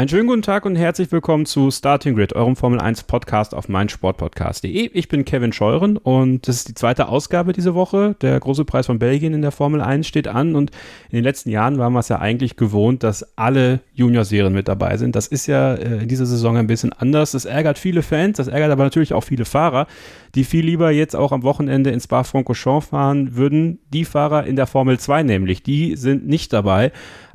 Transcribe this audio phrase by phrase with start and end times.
[0.00, 3.68] Einen schönen guten Tag und herzlich willkommen zu Starting Grid, eurem Formel 1 Podcast auf
[3.68, 4.92] meinsportpodcast.de.
[4.94, 8.16] Ich bin Kevin Scheuren und das ist die zweite Ausgabe diese Woche.
[8.22, 10.70] Der große Preis von Belgien in der Formel 1 steht an und
[11.10, 14.96] in den letzten Jahren waren wir es ja eigentlich gewohnt, dass alle Junior-Serien mit dabei
[14.96, 15.16] sind.
[15.16, 17.32] Das ist ja äh, in dieser Saison ein bisschen anders.
[17.32, 19.86] Das ärgert viele Fans, das ärgert aber natürlich auch viele Fahrer,
[20.34, 23.80] die viel lieber jetzt auch am Wochenende ins Spa-Francorchamps fahren würden.
[23.92, 26.90] Die Fahrer in der Formel 2 nämlich, die sind nicht dabei.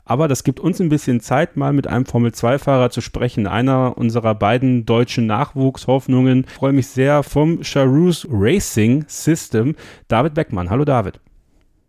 [0.07, 3.47] Aber das gibt uns ein bisschen Zeit, mal mit einem Formel-2-Fahrer zu sprechen.
[3.47, 6.45] Einer unserer beiden deutschen Nachwuchshoffnungen.
[6.47, 9.75] Ich freue mich sehr vom Charouse Racing System,
[10.07, 10.69] David Beckmann.
[10.69, 11.19] Hallo David.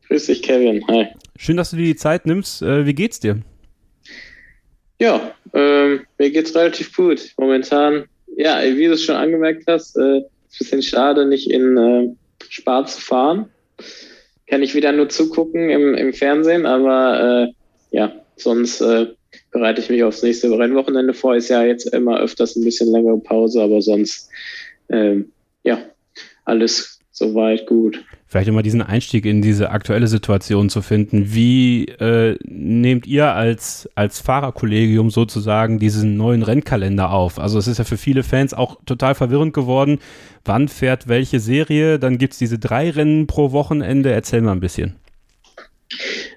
[0.08, 0.82] Grüß dich, Kevin.
[0.88, 1.08] Hi.
[1.36, 2.62] Schön, dass du dir die Zeit nimmst.
[2.62, 3.42] Äh, wie geht's dir?
[4.98, 7.34] Ja, ähm, mir geht's relativ gut.
[7.36, 8.04] Momentan,
[8.38, 12.08] ja, wie du es schon angemerkt hast, äh, ist ein bisschen schade, nicht in äh,
[12.48, 13.51] Spa zu fahren.
[14.46, 17.52] Kann ich wieder nur zugucken im, im Fernsehen, aber äh,
[17.90, 19.06] ja, sonst äh,
[19.51, 21.37] bereite ich mich aufs nächste Rennwochenende vor.
[21.37, 24.29] Ist ja jetzt immer öfters ein bisschen längere Pause, aber sonst,
[24.88, 25.32] ähm,
[25.65, 25.79] ja,
[26.45, 28.04] alles soweit gut.
[28.26, 31.32] Vielleicht immer diesen Einstieg in diese aktuelle Situation zu finden.
[31.32, 37.38] Wie äh, nehmt ihr als, als Fahrerkollegium sozusagen diesen neuen Rennkalender auf?
[37.38, 40.01] Also es ist ja für viele Fans auch total verwirrend geworden.
[40.45, 41.98] Wann fährt welche Serie?
[41.98, 44.10] Dann gibt es diese drei Rennen pro Wochenende.
[44.10, 44.96] Erzähl mal ein bisschen.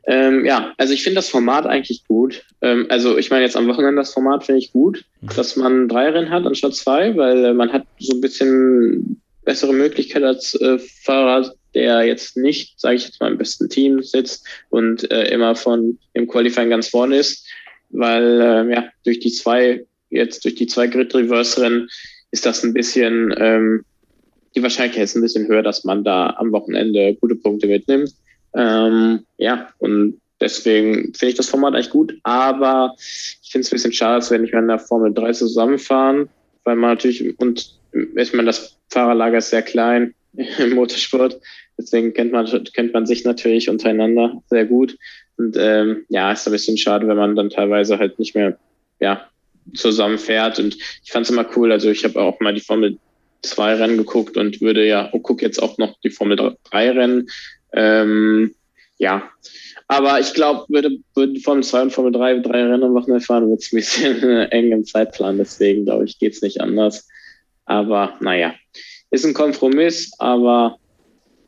[0.05, 2.43] Ähm, ja, also ich finde das Format eigentlich gut.
[2.61, 5.29] Ähm, also ich meine jetzt am Wochenende das Format finde ich gut, mhm.
[5.35, 9.73] dass man drei Rennen hat anstatt zwei, weil äh, man hat so ein bisschen bessere
[9.73, 14.45] Möglichkeit als äh, Fahrer, der jetzt nicht, sage ich jetzt mal, im besten Team sitzt
[14.69, 17.47] und äh, immer von im Qualifying ganz vorne ist,
[17.89, 21.87] weil äh, ja durch die zwei jetzt durch die zwei Grid Reverse Rennen
[22.31, 23.85] ist das ein bisschen ähm,
[24.55, 28.11] die Wahrscheinlichkeit ist ein bisschen höher, dass man da am Wochenende gute Punkte mitnimmt.
[28.53, 33.75] Ähm, ja, und deswegen finde ich das Format eigentlich gut, aber ich finde es ein
[33.75, 36.29] bisschen schade, dass wir nicht mehr in der Formel 3 zusammenfahren,
[36.63, 37.75] weil man natürlich, und
[38.15, 41.39] ich meine, das Fahrerlager ist sehr klein im Motorsport,
[41.77, 44.97] deswegen kennt man, kennt man sich natürlich untereinander sehr gut.
[45.37, 48.57] Und ähm, ja, ist ein bisschen schade, wenn man dann teilweise halt nicht mehr
[48.99, 49.29] ja,
[49.73, 50.59] zusammen fährt.
[50.59, 52.97] Und ich fand es immer cool, also ich habe auch mal die Formel
[53.43, 57.29] 2 Rennen geguckt und würde ja, oh, guck jetzt auch noch die Formel 3 Rennen
[57.73, 58.55] ähm,
[58.97, 59.29] ja,
[59.87, 63.49] aber ich glaube, würde, würde Formel 2 und Formel 3 drei Rennen am Wochenende fahren,
[63.49, 64.21] wird es ein bisschen
[64.51, 65.37] eng im Zeitplan.
[65.37, 67.07] Deswegen glaube ich, geht es nicht anders.
[67.65, 68.53] Aber naja,
[69.09, 70.77] ist ein Kompromiss, aber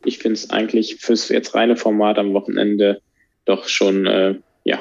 [0.04, 3.00] ich finde es eigentlich fürs jetzt reine Format am Wochenende
[3.44, 4.34] doch schon äh,
[4.64, 4.80] ja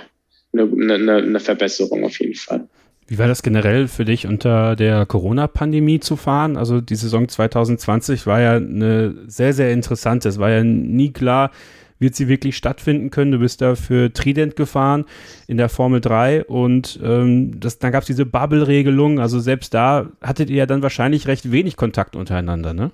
[0.53, 2.67] eine ne, ne Verbesserung auf jeden Fall.
[3.11, 6.55] Wie war das generell für dich unter der Corona-Pandemie zu fahren?
[6.55, 10.29] Also die Saison 2020 war ja eine sehr, sehr interessante.
[10.29, 11.51] Es war ja nie klar,
[11.99, 13.33] wird sie wirklich stattfinden können.
[13.33, 15.03] Du bist da für Trident gefahren
[15.47, 19.19] in der Formel 3 und ähm, das, dann gab es diese Bubble-Regelung.
[19.19, 22.91] Also selbst da hattet ihr ja dann wahrscheinlich recht wenig Kontakt untereinander, ne?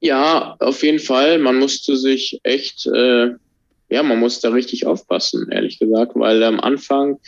[0.00, 1.38] Ja, auf jeden Fall.
[1.38, 3.28] Man musste sich echt, äh,
[3.88, 7.20] ja, man musste richtig aufpassen, ehrlich gesagt, weil am Anfang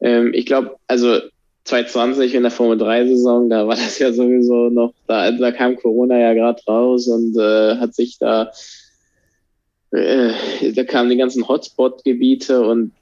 [0.00, 1.20] ähm, ich glaube, also
[1.64, 6.18] 2020 in der Formel 3-Saison, da war das ja sowieso noch, da, da kam Corona
[6.18, 8.52] ja gerade raus und äh, hat sich da,
[9.90, 10.32] äh,
[10.72, 12.92] da kamen die ganzen Hotspot-Gebiete und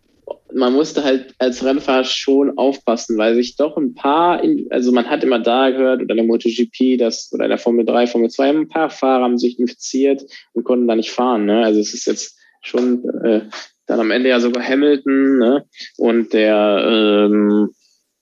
[0.54, 5.24] man musste halt als Rennfahrer schon aufpassen, weil sich doch ein paar, also man hat
[5.24, 8.88] immer da gehört, oder der MotoGP, das, oder der Formel 3, Formel 2, ein paar
[8.88, 10.22] Fahrer haben sich infiziert
[10.52, 11.46] und konnten da nicht fahren.
[11.46, 11.64] Ne?
[11.64, 13.42] Also es ist jetzt schon äh,
[13.86, 15.64] dann am Ende ja sogar Hamilton ne?
[15.96, 17.70] und der ähm,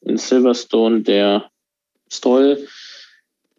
[0.00, 1.50] in Silverstone, der
[2.10, 2.66] Stoll.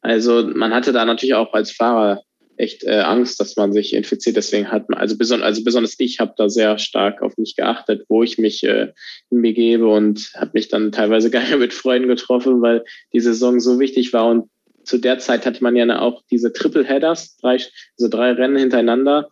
[0.01, 2.21] Also man hatte da natürlich auch als Fahrer
[2.57, 4.35] echt äh, Angst, dass man sich infiziert.
[4.35, 8.05] Deswegen hat man, also, beson also besonders ich habe da sehr stark auf mich geachtet,
[8.09, 8.91] wo ich mich äh,
[9.29, 12.83] begebe und habe mich dann teilweise gar nicht mit Freunden getroffen, weil
[13.13, 14.27] die Saison so wichtig war.
[14.27, 14.49] Und
[14.83, 19.29] zu der Zeit hatte man ja auch diese Triple Headers, drei, also drei Rennen hintereinander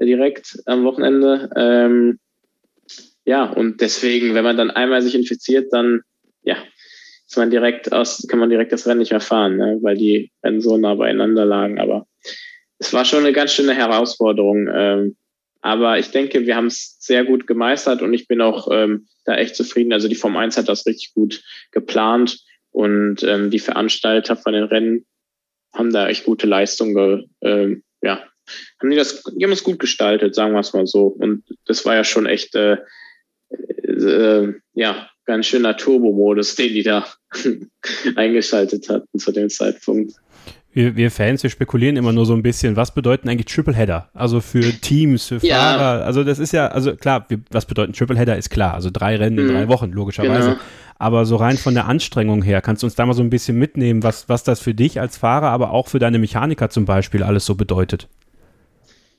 [0.00, 1.50] direkt am Wochenende.
[1.56, 2.18] Ähm,
[3.24, 6.00] ja, und deswegen, wenn man dann einmal sich infiziert, dann
[6.42, 6.56] ja,
[7.26, 9.78] ist man direkt aus, kann man direkt das Rennen nicht mehr fahren, ne?
[9.82, 11.78] weil die Rennen so nah beieinander lagen.
[11.78, 12.06] Aber
[12.78, 14.68] es war schon eine ganz schöne Herausforderung.
[14.72, 15.16] Ähm,
[15.60, 19.36] aber ich denke, wir haben es sehr gut gemeistert und ich bin auch ähm, da
[19.36, 19.92] echt zufrieden.
[19.92, 21.42] Also die Form 1 hat das richtig gut
[21.72, 22.38] geplant
[22.70, 25.04] und ähm, die Veranstalter von den Rennen
[25.74, 28.22] haben da echt gute Leistungen ähm, ja,
[28.80, 31.06] haben die das, die haben es gut gestaltet, sagen wir es mal so.
[31.06, 32.78] Und das war ja schon echt äh,
[33.50, 37.06] äh, ja, ganz schöner Turbo-Modus, den die da
[38.16, 40.14] eingeschaltet hatten zu dem Zeitpunkt.
[40.70, 44.10] Wir, wir, Fans, wir spekulieren immer nur so ein bisschen, was bedeuten eigentlich Tripleheader?
[44.12, 45.56] Also für Teams, für ja.
[45.56, 46.04] Fahrer.
[46.04, 48.74] Also das ist ja, also klar, wir, was bedeuten Tripleheader ist klar.
[48.74, 49.52] Also drei Rennen in mhm.
[49.52, 50.50] drei Wochen, logischerweise.
[50.50, 50.60] Genau.
[50.98, 53.58] Aber so rein von der Anstrengung her, kannst du uns da mal so ein bisschen
[53.58, 57.22] mitnehmen, was, was das für dich als Fahrer, aber auch für deine Mechaniker zum Beispiel
[57.22, 58.08] alles so bedeutet?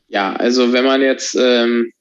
[0.10, 1.92] Ja, also wenn man jetzt ähm,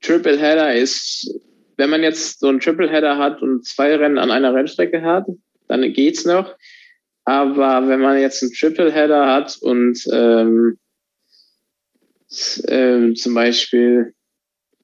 [0.00, 1.28] Tripleheader ist,
[1.76, 5.26] wenn man jetzt so einen Tripleheader hat und zwei Rennen an einer Rennstrecke hat,
[5.68, 6.54] dann geht's noch.
[7.24, 10.78] Aber wenn man jetzt einen Tripleheader hat und ähm,
[12.68, 14.14] ähm, zum Beispiel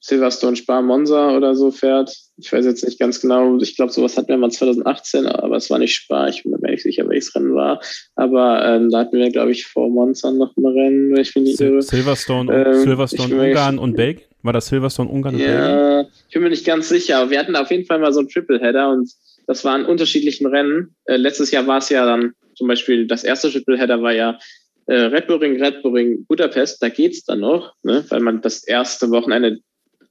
[0.00, 2.14] Silverstone Spar Monza oder so fährt.
[2.40, 3.58] Ich weiß jetzt nicht ganz genau.
[3.58, 6.28] Ich glaube, sowas hatten wir mal 2018, aber es war nicht Spar.
[6.28, 7.80] Ich bin mir nicht sicher, welches Rennen war.
[8.14, 11.44] Aber ähm, da hatten wir, glaube ich, vor Monza noch ein Rennen, wenn ich mich
[11.44, 11.82] nicht irre.
[11.82, 14.24] Silverstone, ähm, Silverstone Ungarn und Belgien?
[14.42, 16.12] War das Silverstone Ungarn und ja, Belgien?
[16.28, 17.18] Ich bin mir nicht ganz sicher.
[17.18, 19.10] Aber wir hatten auf jeden Fall mal so einen Tripleheader und
[19.48, 20.94] das waren unterschiedlichen Rennen.
[21.06, 24.38] Äh, letztes Jahr war es ja dann zum Beispiel, das erste Tripleheader war ja
[24.86, 28.40] äh, Red Bull Ring, Red Bull Ring, Budapest, da geht's dann noch, ne, weil man
[28.40, 29.58] das erste Wochenende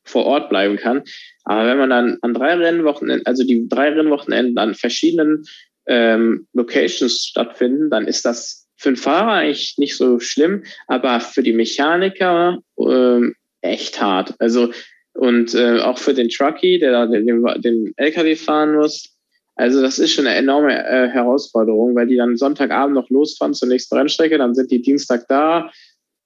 [0.07, 1.03] vor Ort bleiben kann.
[1.43, 5.45] Aber wenn man dann an drei Rennwochenenden, also die drei Rennwochenenden an verschiedenen
[5.87, 11.43] ähm, Locations stattfinden, dann ist das für den Fahrer eigentlich nicht so schlimm, aber für
[11.43, 14.35] die Mechaniker ähm, echt hart.
[14.39, 14.71] Also
[15.13, 19.15] und äh, auch für den Trucky, der da den, den LKW fahren muss.
[19.55, 23.67] Also das ist schon eine enorme äh, Herausforderung, weil die dann Sonntagabend noch losfahren zur
[23.67, 25.71] nächsten Rennstrecke, dann sind die Dienstag da,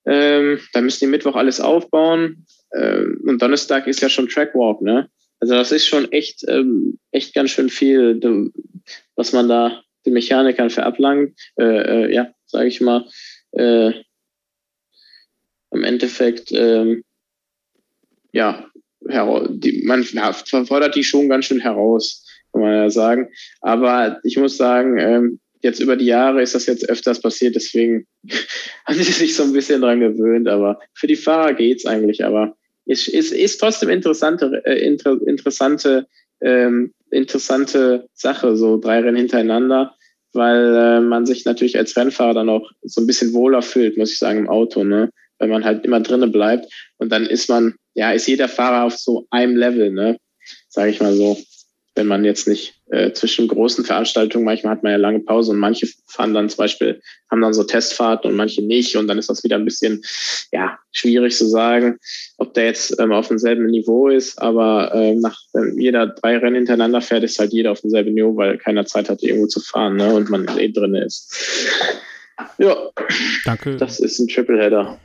[0.05, 5.09] ähm, dann müssen die Mittwoch alles aufbauen ähm, und Donnerstag ist ja schon Trackwalk, ne?
[5.39, 8.19] Also das ist schon echt, ähm, echt ganz schön viel,
[9.15, 11.33] was man da den Mechanikern verablangt.
[11.57, 11.63] Äh,
[12.05, 13.07] äh, ja, sage ich mal.
[13.51, 13.91] Äh,
[15.71, 17.03] Im Endeffekt, ähm,
[18.31, 18.69] ja,
[19.01, 23.29] die, man ja, fordert die schon ganz schön heraus, kann man ja sagen.
[23.61, 28.05] Aber ich muss sagen, ähm, jetzt über die Jahre ist das jetzt öfters passiert, deswegen
[28.85, 30.47] haben sie sich so ein bisschen dran gewöhnt.
[30.47, 32.23] Aber für die Fahrer geht's eigentlich.
[32.23, 32.55] Aber
[32.85, 36.07] ist, ist, ist trotzdem interessante, äh, inter, interessante,
[36.41, 39.95] ähm, interessante Sache, so drei Rennen hintereinander,
[40.33, 44.13] weil äh, man sich natürlich als Rennfahrer dann auch so ein bisschen wohler fühlt, muss
[44.13, 45.09] ich sagen, im Auto, ne?
[45.39, 48.97] Wenn man halt immer drinnen bleibt und dann ist man, ja, ist jeder Fahrer auf
[48.97, 50.17] so einem Level, ne?
[50.69, 51.37] Sage ich mal so
[51.95, 55.59] wenn man jetzt nicht äh, zwischen großen Veranstaltungen, manchmal hat man ja lange Pause und
[55.59, 58.95] manche fahren dann zum Beispiel, haben dann so Testfahrten und manche nicht.
[58.97, 60.03] Und dann ist das wieder ein bisschen,
[60.51, 61.97] ja, schwierig zu sagen,
[62.37, 66.57] ob der jetzt ähm, auf demselben Niveau ist, aber äh, nach, wenn jeder drei Rennen
[66.57, 69.95] hintereinander fährt, ist halt jeder auf demselben Niveau, weil keiner Zeit hat, irgendwo zu fahren
[69.95, 71.33] ne, und man eh drin ist.
[72.57, 72.75] Ja.
[73.45, 73.77] Danke.
[73.77, 74.97] Das ist ein Tripleheader.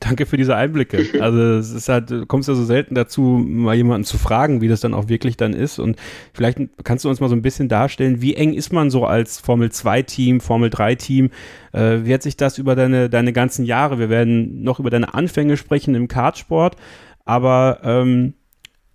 [0.00, 1.06] Danke für diese Einblicke.
[1.20, 4.68] Also es ist halt, du kommst ja so selten dazu, mal jemanden zu fragen, wie
[4.68, 5.78] das dann auch wirklich dann ist.
[5.78, 5.96] Und
[6.32, 9.38] vielleicht kannst du uns mal so ein bisschen darstellen, wie eng ist man so als
[9.38, 11.30] Formel 2-Team, Formel 3-Team?
[11.72, 13.98] Äh, wie hat sich das über deine, deine ganzen Jahre?
[13.98, 16.76] Wir werden noch über deine Anfänge sprechen im Kartsport,
[17.24, 18.34] aber ähm,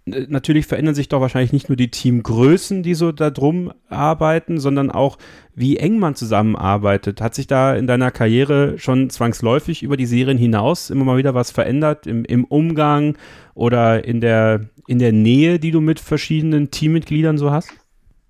[0.06, 4.89] natürlich verändern sich doch wahrscheinlich nicht nur die Teamgrößen, die so da drum arbeiten, sondern
[4.89, 5.18] auch,
[5.53, 7.21] wie eng man zusammenarbeitet.
[7.21, 11.36] Hat sich da in deiner Karriere schon zwangsläufig über die Serien hinaus immer mal wieder
[11.36, 13.18] was verändert im, im Umgang
[13.53, 17.69] oder in der, in der Nähe, die du mit verschiedenen Teammitgliedern so hast?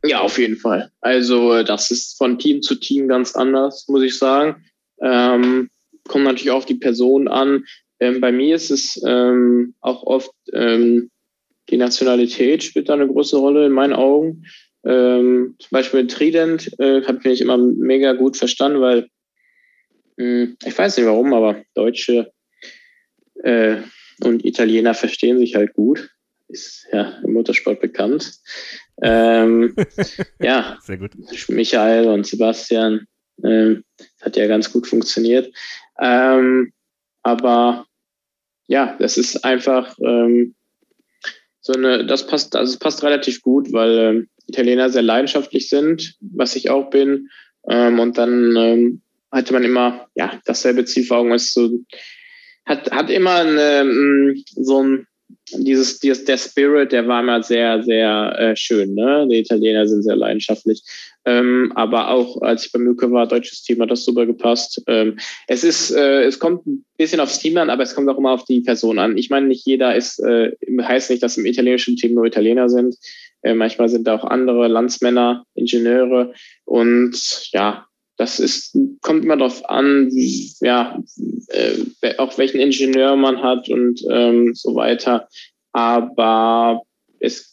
[0.03, 0.91] Ja, auf jeden Fall.
[0.99, 4.65] Also das ist von Team zu Team ganz anders, muss ich sagen.
[5.01, 5.69] Ähm,
[6.07, 7.65] kommt natürlich auf die Person an.
[7.99, 11.10] Ähm, bei mir ist es ähm, auch oft ähm,
[11.71, 14.45] die Nationalität spielt da eine große Rolle in meinen Augen.
[14.83, 19.07] Ähm, zum Beispiel Trident äh, habe ich immer mega gut verstanden, weil
[20.17, 22.31] mh, hm, ich weiß nicht warum, aber Deutsche
[23.43, 23.77] äh,
[24.23, 26.09] und Italiener verstehen sich halt gut.
[26.47, 28.33] Ist ja im Motorsport bekannt.
[29.01, 29.73] Ähm,
[30.39, 31.11] ja, sehr gut.
[31.47, 33.07] Michael und Sebastian
[33.43, 33.83] ähm,
[34.21, 35.53] hat ja ganz gut funktioniert.
[35.99, 36.73] Ähm,
[37.23, 37.85] aber
[38.67, 40.55] ja, das ist einfach ähm,
[41.61, 46.15] so eine, das passt, also es passt relativ gut, weil ähm, Italiener sehr leidenschaftlich sind,
[46.19, 47.29] was ich auch bin.
[47.69, 49.01] Ähm, und dann ähm,
[49.31, 51.31] hatte man immer, ja, dasselbe Ziel vor Augen.
[51.31, 51.69] Ist so,
[52.65, 55.07] hat, hat immer eine, mm, so ein,
[55.53, 58.95] dieses, dieses, der Spirit, der war immer sehr, sehr äh, schön.
[58.95, 59.27] Ne?
[59.29, 60.81] Die Italiener sind sehr leidenschaftlich.
[61.25, 64.81] Ähm, aber auch als ich bei Mücke war, deutsches Team, hat das super gepasst.
[64.87, 68.17] Ähm, es ist, äh, es kommt ein bisschen aufs Team an, aber es kommt auch
[68.17, 69.17] immer auf die Person an.
[69.17, 70.51] Ich meine, nicht jeder ist, äh,
[70.81, 72.95] heißt nicht, dass im italienischen Team nur Italiener sind.
[73.43, 76.33] Äh, manchmal sind da auch andere Landsmänner, Ingenieure
[76.65, 77.85] und ja,
[78.17, 80.09] das ist, kommt immer darauf an,
[80.59, 81.01] ja,
[81.47, 85.27] äh, auch welchen Ingenieur man hat und ähm, so weiter.
[85.71, 86.83] Aber
[87.19, 87.51] es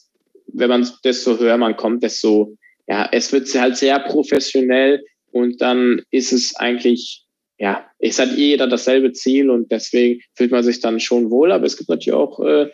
[0.52, 2.56] wenn man desto höher man kommt, desto,
[2.88, 7.26] ja, es wird halt sehr professionell und dann ist es eigentlich,
[7.58, 11.66] ja, es hat jeder dasselbe Ziel und deswegen fühlt man sich dann schon wohl, aber
[11.66, 12.70] es gibt natürlich auch, äh,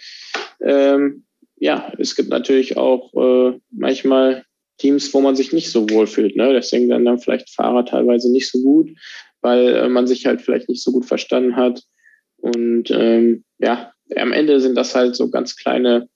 [0.61, 1.25] ähm,
[1.56, 4.44] ja, es gibt natürlich auch äh, manchmal
[4.78, 6.37] Teams, wo man sich nicht so wohl fühlt.
[6.37, 6.52] Ne?
[6.52, 8.90] Deswegen dann, dann vielleicht Fahrer teilweise nicht so gut,
[9.40, 11.83] weil äh, man sich halt vielleicht nicht so gut verstanden hat.
[12.37, 16.09] Und ähm, ja, am Ende sind das halt so ganz kleine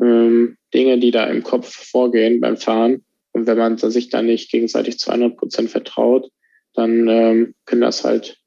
[0.00, 3.04] ähm, Dinge, die da im Kopf vorgehen beim Fahren.
[3.32, 6.30] Und wenn man sich dann nicht gegenseitig zu 100 Prozent vertraut,
[6.74, 8.38] dann ähm, können das halt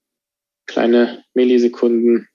[0.65, 2.27] kleine Millisekunden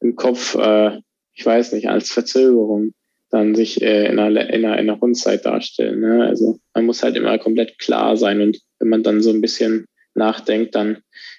[0.00, 0.98] im Kopf, äh,
[1.34, 2.92] ich weiß nicht, als Verzögerung
[3.30, 6.00] dann sich äh, in, einer, in, einer, in einer Rundzeit darstellen.
[6.00, 6.24] Ne?
[6.26, 9.86] Also man muss halt immer komplett klar sein und wenn man dann so ein bisschen
[10.14, 10.98] nachdenkt, dann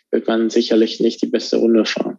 [0.10, 2.18] wird man sicherlich nicht die beste Runde fahren.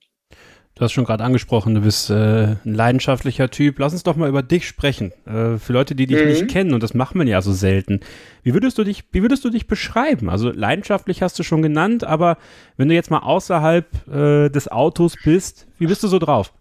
[0.76, 3.78] Du hast schon gerade angesprochen, du bist äh, ein leidenschaftlicher Typ.
[3.78, 5.12] Lass uns doch mal über dich sprechen.
[5.24, 6.28] Äh, für Leute, die dich mhm.
[6.28, 8.00] nicht kennen, und das macht man ja so selten.
[8.42, 10.28] Wie würdest du dich, wie würdest du dich beschreiben?
[10.28, 12.38] Also leidenschaftlich hast du schon genannt, aber
[12.76, 16.52] wenn du jetzt mal außerhalb äh, des Autos bist, wie bist du so drauf?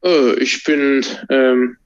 [0.00, 1.76] Oh, ich bin ähm,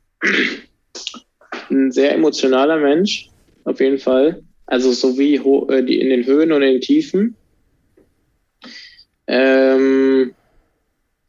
[1.71, 3.29] ein sehr emotionaler Mensch,
[3.65, 4.43] auf jeden Fall.
[4.67, 7.35] Also so wie äh, die in den Höhen und in den Tiefen.
[9.33, 10.35] Ähm,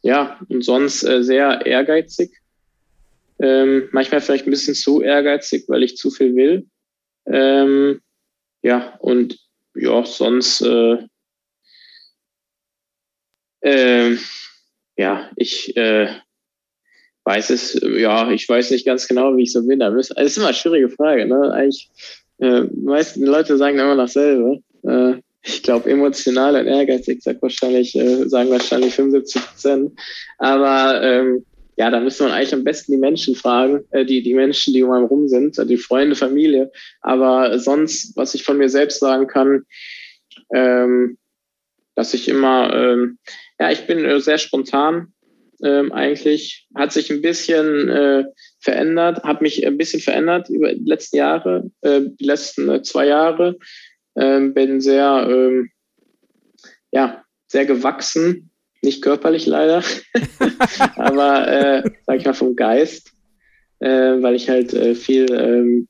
[0.01, 2.31] ja, und sonst äh, sehr ehrgeizig.
[3.37, 6.65] Ähm, manchmal vielleicht ein bisschen zu ehrgeizig, weil ich zu viel will.
[7.27, 8.01] Ähm,
[8.63, 9.37] ja, und
[9.75, 10.97] ja, sonst äh,
[13.61, 14.17] äh,
[14.97, 16.07] ja, ich äh,
[17.25, 19.77] weiß es, ja, ich weiß nicht ganz genau, wie ich so bin.
[19.77, 21.27] Das ist immer eine schwierige Frage.
[21.27, 21.53] Ne?
[21.53, 21.91] Eigentlich,
[22.39, 24.63] äh, die meisten Leute sagen immer dasselbe.
[25.43, 29.99] Ich glaube, emotional und ehrgeizig sagt wahrscheinlich, äh, sagen wahrscheinlich 75 Prozent.
[30.37, 31.45] Aber ähm,
[31.77, 34.83] ja, da müsste man eigentlich am besten die Menschen fragen, äh, die, die Menschen, die
[34.83, 36.71] um einen rum sind, die Freunde, Familie.
[37.01, 39.63] Aber sonst, was ich von mir selbst sagen kann,
[40.53, 41.17] ähm,
[41.95, 43.17] dass ich immer, ähm,
[43.59, 45.13] ja, ich bin äh, sehr spontan
[45.63, 48.23] ähm, eigentlich, hat sich ein bisschen äh,
[48.59, 53.07] verändert, hat mich ein bisschen verändert über die letzten Jahre, äh, die letzten äh, zwei
[53.07, 53.57] Jahre.
[54.15, 55.69] Ähm, bin sehr, ähm,
[56.91, 58.49] ja, sehr gewachsen,
[58.81, 59.83] nicht körperlich leider,
[60.95, 63.13] aber äh, sag ich mal vom Geist,
[63.79, 65.87] äh, weil ich halt äh, viel, ähm,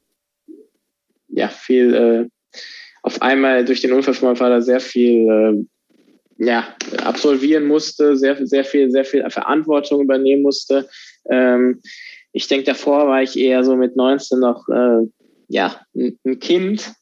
[1.30, 2.60] ja, viel äh,
[3.04, 8.46] auf einmal durch den Unfall von meinem Vater sehr viel äh, ja, absolvieren musste, sehr,
[8.46, 10.90] sehr viel, sehr viel Verantwortung übernehmen musste.
[11.30, 11.82] Ähm,
[12.34, 15.08] ich denke, davor war ich eher so mit 19 noch äh,
[15.50, 16.94] ja, ein Kind,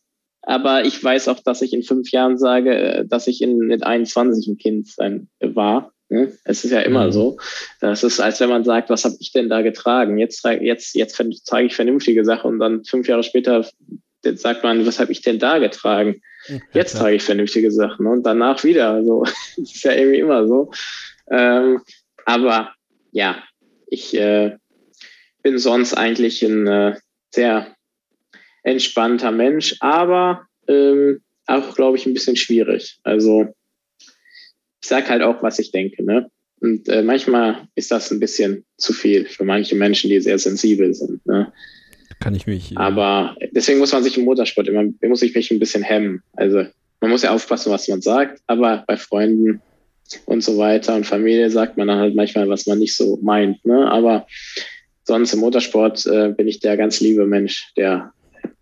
[0.50, 3.84] aber ich weiß auch, dass ich in fünf Jahren sage, äh, dass ich in, mit
[3.84, 5.94] 21 ein Kind sein war.
[6.10, 6.34] Ne?
[6.44, 7.12] Es ist ja immer mhm.
[7.12, 7.38] so.
[7.82, 10.18] Das ist, als wenn man sagt, was habe ich denn da getragen?
[10.18, 13.64] Jetzt, jetzt, jetzt zeige ich vernünftige Sachen und dann fünf Jahre später
[14.24, 16.20] sagt man, was habe ich denn da getragen?
[16.74, 18.90] Jetzt trage ich vernünftige Sachen und danach wieder.
[18.90, 19.24] Also,
[19.56, 20.72] das ist ja irgendwie immer so.
[21.30, 21.80] Ähm,
[22.26, 22.74] aber
[23.12, 23.44] ja,
[23.86, 24.58] ich äh,
[25.44, 26.96] bin sonst eigentlich ein äh,
[27.30, 27.76] sehr
[28.64, 33.00] entspannter Mensch, aber ähm, auch, glaube ich, ein bisschen schwierig.
[33.04, 33.48] Also
[34.82, 36.04] ich sage halt auch, was ich denke.
[36.04, 36.30] Ne?
[36.62, 40.94] Und äh, manchmal ist das ein bisschen zu viel für manche Menschen, die sehr sensibel
[40.94, 41.26] sind.
[41.26, 41.52] Ne?
[42.20, 42.72] Kann ich mich.
[42.72, 42.80] Ja.
[42.80, 46.22] Aber deswegen muss man sich im Motorsport immer, muss ich mich ein bisschen hemmen.
[46.34, 46.66] Also
[47.02, 49.62] man muss ja aufpassen, was man sagt, aber bei Freunden
[50.26, 53.64] und so weiter und Familie sagt man dann halt manchmal, was man nicht so meint.
[53.66, 53.90] Ne?
[53.90, 54.28] Aber
[55.04, 58.12] sonst im Motorsport äh, bin ich der ganz liebe Mensch, der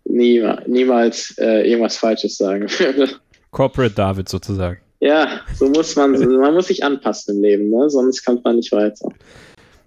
[0.08, 3.08] nie, niemals äh, irgendwas Falsches sagen würde.
[3.50, 4.78] Corporate David sozusagen.
[5.00, 7.88] Ja, so muss man, man muss sich anpassen im Leben, ne?
[7.88, 9.08] sonst kommt man nicht weiter.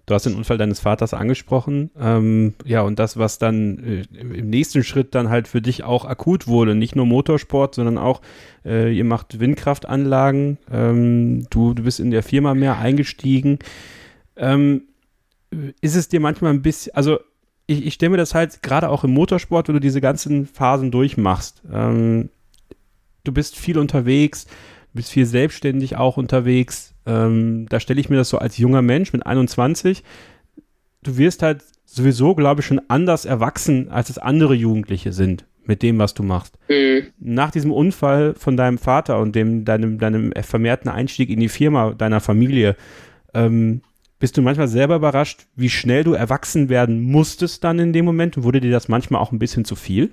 [0.05, 1.91] Du hast den Unfall deines Vaters angesprochen.
[1.99, 6.05] Ähm, ja, und das, was dann äh, im nächsten Schritt dann halt für dich auch
[6.05, 8.21] akut wurde, nicht nur Motorsport, sondern auch,
[8.65, 13.59] äh, ihr macht Windkraftanlagen, ähm, du, du bist in der Firma mehr eingestiegen.
[14.35, 14.83] Ähm,
[15.81, 17.19] ist es dir manchmal ein bisschen, also
[17.67, 20.91] ich, ich stelle mir das halt gerade auch im Motorsport, wenn du diese ganzen Phasen
[20.91, 21.61] durchmachst.
[21.71, 22.29] Ähm,
[23.23, 24.47] du bist viel unterwegs,
[24.93, 26.93] bist viel selbstständig auch unterwegs.
[27.05, 30.03] Ähm, da stelle ich mir das so als junger Mensch mit 21.
[31.03, 35.83] Du wirst halt sowieso, glaube ich, schon anders erwachsen, als es andere Jugendliche sind mit
[35.83, 36.57] dem, was du machst.
[36.69, 37.07] Mhm.
[37.19, 41.91] Nach diesem Unfall von deinem Vater und dem, deinem, deinem vermehrten Einstieg in die Firma
[41.91, 42.75] deiner Familie,
[43.33, 43.81] ähm,
[44.21, 48.43] bist du manchmal selber überrascht, wie schnell du erwachsen werden musstest dann in dem Moment?
[48.43, 50.11] Wurde dir das manchmal auch ein bisschen zu viel?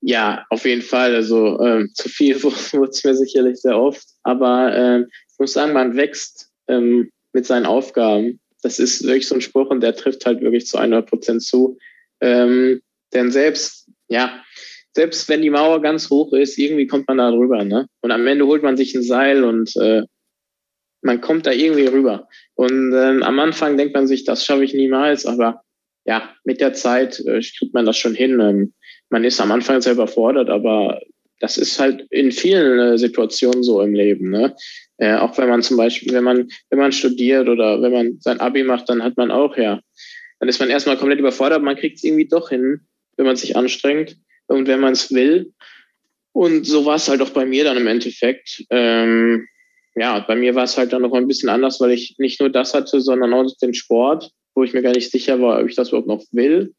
[0.00, 1.14] Ja, auf jeden Fall.
[1.16, 4.06] Also ähm, zu viel wurde es mir sicherlich sehr oft.
[4.22, 8.38] Aber äh, ich muss sagen, man wächst ähm, mit seinen Aufgaben.
[8.62, 11.76] das ist wirklich so ein Spruch und der trifft halt wirklich zu 100 Prozent zu.
[12.20, 12.80] Ähm,
[13.12, 14.40] denn selbst, ja,
[14.94, 17.86] selbst wenn die Mauer ganz hoch ist, irgendwie kommt man da drüber, ne?
[18.02, 20.02] Und am Ende holt man sich ein Seil und äh,
[21.02, 22.28] man kommt da irgendwie rüber.
[22.54, 25.62] Und ähm, am Anfang denkt man sich, das schaffe ich niemals, aber
[26.04, 28.40] ja, mit der Zeit äh, kriegt man das schon hin.
[28.40, 28.72] Ähm,
[29.10, 31.00] man ist am Anfang selber überfordert, aber
[31.40, 34.30] das ist halt in vielen äh, Situationen so im Leben.
[34.30, 34.54] Ne?
[34.98, 38.40] Äh, auch wenn man zum Beispiel, wenn man, wenn man studiert oder wenn man sein
[38.40, 39.80] Abi macht, dann hat man auch, ja,
[40.40, 42.80] dann ist man erstmal komplett überfordert, man kriegt es irgendwie doch hin,
[43.16, 45.52] wenn man sich anstrengt und wenn man es will.
[46.32, 48.64] Und so war es halt auch bei mir dann im Endeffekt.
[48.70, 49.46] Ähm,
[49.96, 52.50] ja, bei mir war es halt dann noch ein bisschen anders, weil ich nicht nur
[52.50, 55.74] das hatte, sondern auch den Sport, wo ich mir gar nicht sicher war, ob ich
[55.74, 56.74] das überhaupt noch will,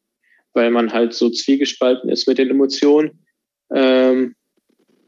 [0.52, 3.24] weil man halt so zwiegespalten ist mit den Emotionen.
[3.74, 4.34] Ähm,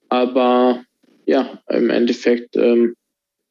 [0.09, 0.85] aber
[1.25, 2.97] ja, im Endeffekt ähm,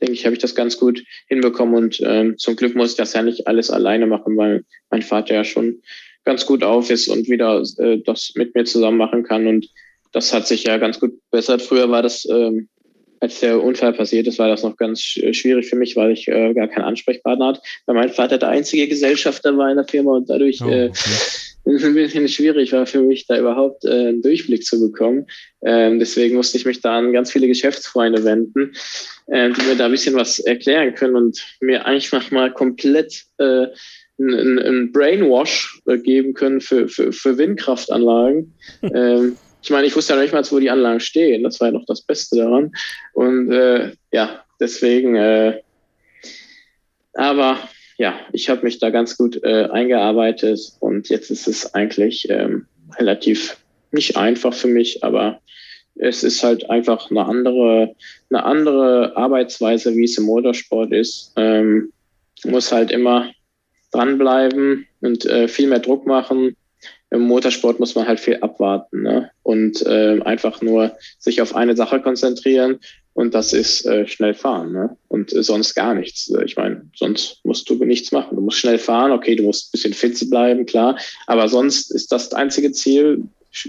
[0.01, 3.13] denke ich, habe ich das ganz gut hinbekommen und ähm, zum Glück muss ich das
[3.13, 5.81] ja nicht alles alleine machen, weil mein Vater ja schon
[6.25, 9.69] ganz gut auf ist und wieder äh, das mit mir zusammen machen kann und
[10.11, 11.61] das hat sich ja ganz gut verbessert.
[11.61, 12.67] Früher war das, ähm,
[13.19, 16.53] als der Unfall passiert ist, war das noch ganz schwierig für mich, weil ich äh,
[16.53, 20.29] gar keinen Ansprechpartner hatte, weil mein Vater der einzige Gesellschafter war in der Firma und
[20.29, 20.99] dadurch oh, äh, okay.
[21.65, 25.25] äh, ein bisschen schwierig war für mich, da überhaupt äh, einen Durchblick zu bekommen.
[25.63, 28.73] Ähm, deswegen musste ich mich da an ganz viele Geschäftsfreunde wenden,
[29.27, 33.67] äh, die mir da ein bisschen was erklären können und mir eigentlich mal komplett äh,
[34.17, 38.53] einen, einen Brainwash äh, geben können für, für, für Windkraftanlagen.
[38.81, 38.91] Hm.
[38.95, 41.43] Ähm, ich meine, ich wusste ja nicht mal, wo die Anlagen stehen.
[41.43, 42.71] Das war ja noch das Beste daran.
[43.13, 45.61] Und äh, ja, deswegen, äh,
[47.13, 47.59] aber
[47.97, 52.65] ja, ich habe mich da ganz gut äh, eingearbeitet und jetzt ist es eigentlich ähm,
[52.97, 53.57] relativ
[53.91, 55.41] nicht einfach für mich, aber
[55.95, 57.93] es ist halt einfach eine andere,
[58.29, 61.33] eine andere Arbeitsweise, wie es im Motorsport ist.
[61.35, 61.91] Ähm,
[62.45, 63.29] muss halt immer
[63.91, 66.55] dranbleiben und äh, viel mehr Druck machen.
[67.11, 69.31] Im Motorsport muss man halt viel abwarten ne?
[69.43, 72.79] und äh, einfach nur sich auf eine Sache konzentrieren
[73.13, 74.95] und das ist äh, schnell fahren ne?
[75.07, 76.31] und äh, sonst gar nichts.
[76.45, 78.35] Ich meine, sonst musst du nichts machen.
[78.35, 82.11] Du musst schnell fahren, okay, du musst ein bisschen fit bleiben, klar, aber sonst ist
[82.11, 83.23] das, das einzige Ziel,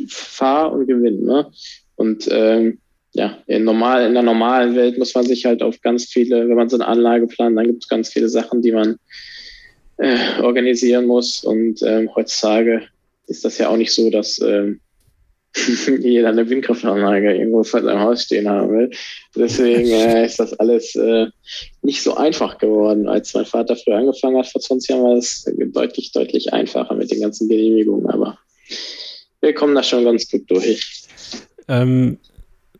[0.08, 1.24] fahr und gewinn.
[1.24, 1.50] Ne?
[1.96, 2.78] Und ähm,
[3.12, 6.56] ja, in, normal, in der normalen Welt muss man sich halt auf ganz viele, wenn
[6.56, 8.98] man so eine Anlage plant, dann gibt es ganz viele Sachen, die man
[9.96, 11.42] äh, organisieren muss.
[11.42, 12.82] Und ähm, heutzutage
[13.30, 14.80] ist das ja auch nicht so, dass ähm,
[16.00, 18.90] jeder eine Windkraftanlage irgendwo vor seinem Haus stehen haben will.
[19.34, 21.26] Deswegen äh, ist das alles äh,
[21.82, 23.08] nicht so einfach geworden.
[23.08, 27.10] Als mein Vater früher angefangen hat, vor 20 Jahren, war es deutlich, deutlich einfacher mit
[27.10, 28.08] den ganzen Genehmigungen.
[28.10, 28.38] Aber
[29.40, 31.04] wir kommen da schon ganz gut durch.
[31.68, 32.18] Ähm,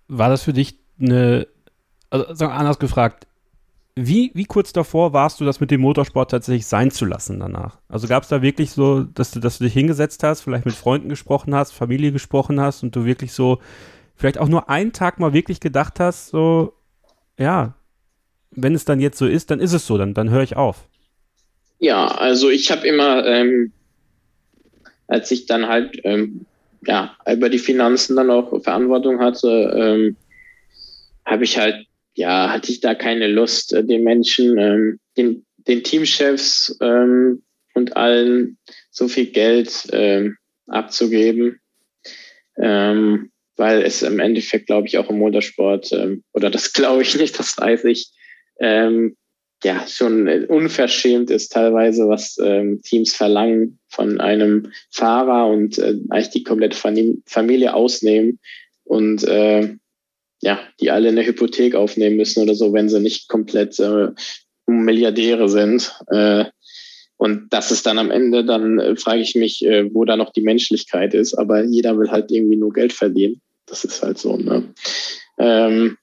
[0.08, 1.46] war das für dich eine,
[2.10, 3.26] also anders gefragt,
[3.96, 7.78] wie, wie kurz davor warst du, das mit dem Motorsport tatsächlich sein zu lassen danach?
[7.88, 10.74] Also gab es da wirklich so, dass du, dass du dich hingesetzt hast, vielleicht mit
[10.74, 13.58] Freunden gesprochen hast, Familie gesprochen hast und du wirklich so,
[14.14, 16.74] vielleicht auch nur einen Tag mal wirklich gedacht hast, so,
[17.38, 17.74] ja,
[18.50, 20.88] wenn es dann jetzt so ist, dann ist es so, dann, dann höre ich auf.
[21.78, 23.72] Ja, also ich habe immer, ähm,
[25.06, 26.46] als ich dann halt ähm,
[26.82, 30.16] ja, über die Finanzen dann auch Verantwortung hatte, ähm,
[31.24, 35.82] habe ich halt ja, hatte ich da keine Lust, äh, den Menschen, ähm, den, den
[35.82, 37.42] Teamchefs ähm,
[37.74, 38.58] und allen
[38.90, 41.60] so viel Geld ähm, abzugeben,
[42.58, 47.16] ähm, weil es im Endeffekt, glaube ich, auch im Motorsport, ähm, oder das glaube ich
[47.16, 48.10] nicht, das weiß ich,
[48.60, 49.16] ähm,
[49.62, 56.30] ja, schon unverschämt ist teilweise, was ähm, Teams verlangen von einem Fahrer und äh, eigentlich
[56.30, 56.78] die komplette
[57.26, 58.38] Familie ausnehmen.
[58.84, 59.76] Und äh,
[60.40, 64.08] ja, die alle eine Hypothek aufnehmen müssen oder so, wenn sie nicht komplett äh,
[64.66, 65.92] Milliardäre sind.
[66.08, 66.46] Äh,
[67.16, 70.32] und das ist dann am Ende, dann äh, frage ich mich, äh, wo da noch
[70.32, 71.34] die Menschlichkeit ist.
[71.34, 73.42] Aber jeder will halt irgendwie nur Geld verdienen.
[73.66, 74.36] Das ist halt so.
[74.36, 74.72] Ne?
[75.38, 75.98] Ähm,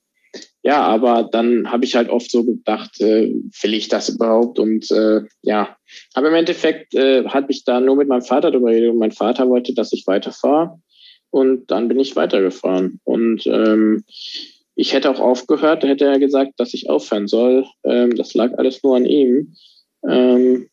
[0.62, 4.60] ja, aber dann habe ich halt oft so gedacht, äh, will ich das überhaupt?
[4.60, 5.78] Und äh, ja,
[6.13, 9.12] aber im Endeffekt äh, hatte ich da nur mit meinem Vater darüber geredet und mein
[9.12, 10.80] Vater wollte, dass ich weiterfahre.
[11.30, 13.00] Und dann bin ich weitergefahren.
[13.04, 14.04] Und ähm,
[14.76, 17.66] ich hätte auch aufgehört, hätte er gesagt, dass ich aufhören soll.
[17.84, 19.56] Ähm, das lag alles nur an ihm.
[20.08, 20.70] Ähm,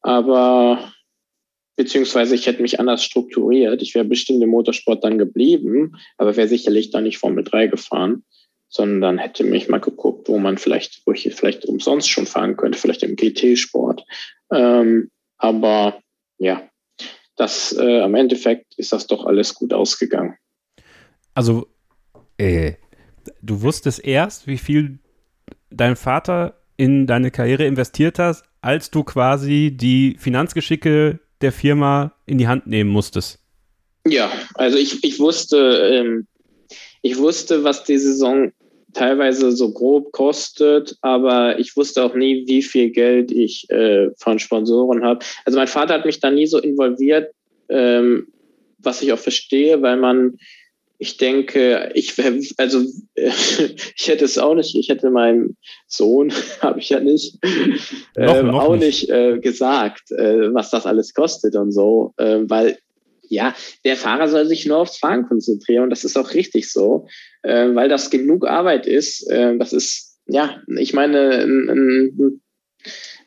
[0.00, 0.92] aber
[1.76, 3.82] beziehungsweise ich hätte mich anders strukturiert.
[3.82, 8.24] Ich wäre bestimmt im Motorsport dann geblieben, aber wäre sicherlich dann nicht Formel 3 gefahren,
[8.68, 12.78] sondern hätte mich mal geguckt, wo man vielleicht, wo ich vielleicht umsonst schon fahren könnte,
[12.78, 14.04] vielleicht im GT-Sport.
[14.52, 16.00] Ähm, aber
[16.38, 16.69] ja,
[17.40, 20.36] das äh, am Endeffekt ist das doch alles gut ausgegangen.
[21.34, 21.68] Also,
[22.36, 22.74] äh,
[23.40, 24.98] du wusstest erst, wie viel
[25.70, 32.36] dein Vater in deine Karriere investiert hat, als du quasi die Finanzgeschicke der Firma in
[32.36, 33.38] die Hand nehmen musstest?
[34.06, 36.26] Ja, also ich, ich wusste, ähm,
[37.00, 38.52] ich wusste, was die Saison
[38.92, 44.38] teilweise so grob kostet, aber ich wusste auch nie, wie viel Geld ich äh, von
[44.38, 45.24] Sponsoren habe.
[45.44, 47.32] Also mein Vater hat mich da nie so involviert,
[47.68, 48.28] ähm,
[48.78, 50.38] was ich auch verstehe, weil man,
[50.98, 52.14] ich denke, ich
[52.56, 52.80] also
[53.14, 57.38] ich hätte es auch nicht, ich hätte meinem Sohn, habe ich ja nicht,
[58.16, 62.14] noch, äh, noch auch nicht, nicht äh, gesagt, äh, was das alles kostet und so,
[62.16, 62.78] äh, weil
[63.30, 67.06] ja, der Fahrer soll sich nur aufs Fahren konzentrieren und das ist auch richtig so,
[67.42, 69.30] äh, weil das genug Arbeit ist.
[69.30, 72.40] Äh, das ist, ja, ich meine, ein, ein,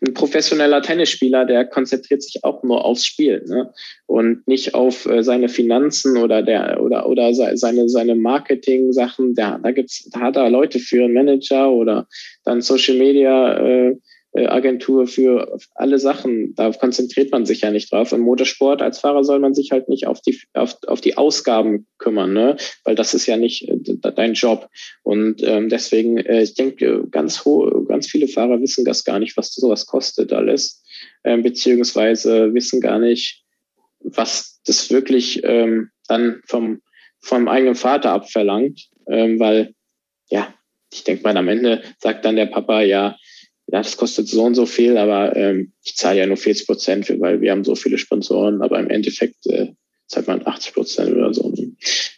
[0.01, 3.71] ein, professioneller Tennisspieler, der konzentriert sich auch nur aufs Spiel ne?
[4.05, 9.33] und nicht auf äh, seine Finanzen oder der oder oder seine seine Marketing-Sachen.
[9.35, 12.07] Da, da gibt's, da hat er Leute für, einen Manager oder
[12.43, 13.57] dann Social Media.
[13.57, 13.95] Äh,
[14.35, 16.55] Agentur für alle Sachen.
[16.55, 18.11] Da konzentriert man sich ja nicht drauf.
[18.11, 21.85] Im Motorsport als Fahrer soll man sich halt nicht auf die, auf, auf die Ausgaben
[21.99, 22.57] kümmern, ne?
[22.83, 23.77] weil das ist ja nicht äh,
[24.15, 24.69] dein Job.
[25.03, 29.37] Und ähm, deswegen, äh, ich denke, ganz hohe, ganz viele Fahrer wissen das gar nicht,
[29.37, 30.83] was sowas kostet alles,
[31.23, 33.43] ähm, beziehungsweise wissen gar nicht,
[33.99, 36.81] was das wirklich ähm, dann vom,
[37.19, 39.73] vom eigenen Vater abverlangt, ähm, weil
[40.29, 40.53] ja,
[40.91, 43.17] ich denke mal, am Ende sagt dann der Papa, ja,
[43.67, 47.09] ja, das kostet so und so viel, aber ähm, ich zahle ja nur 40 Prozent
[47.19, 49.73] weil wir haben so viele Sponsoren, aber im Endeffekt äh,
[50.07, 51.53] zahlt man 80 Prozent oder so.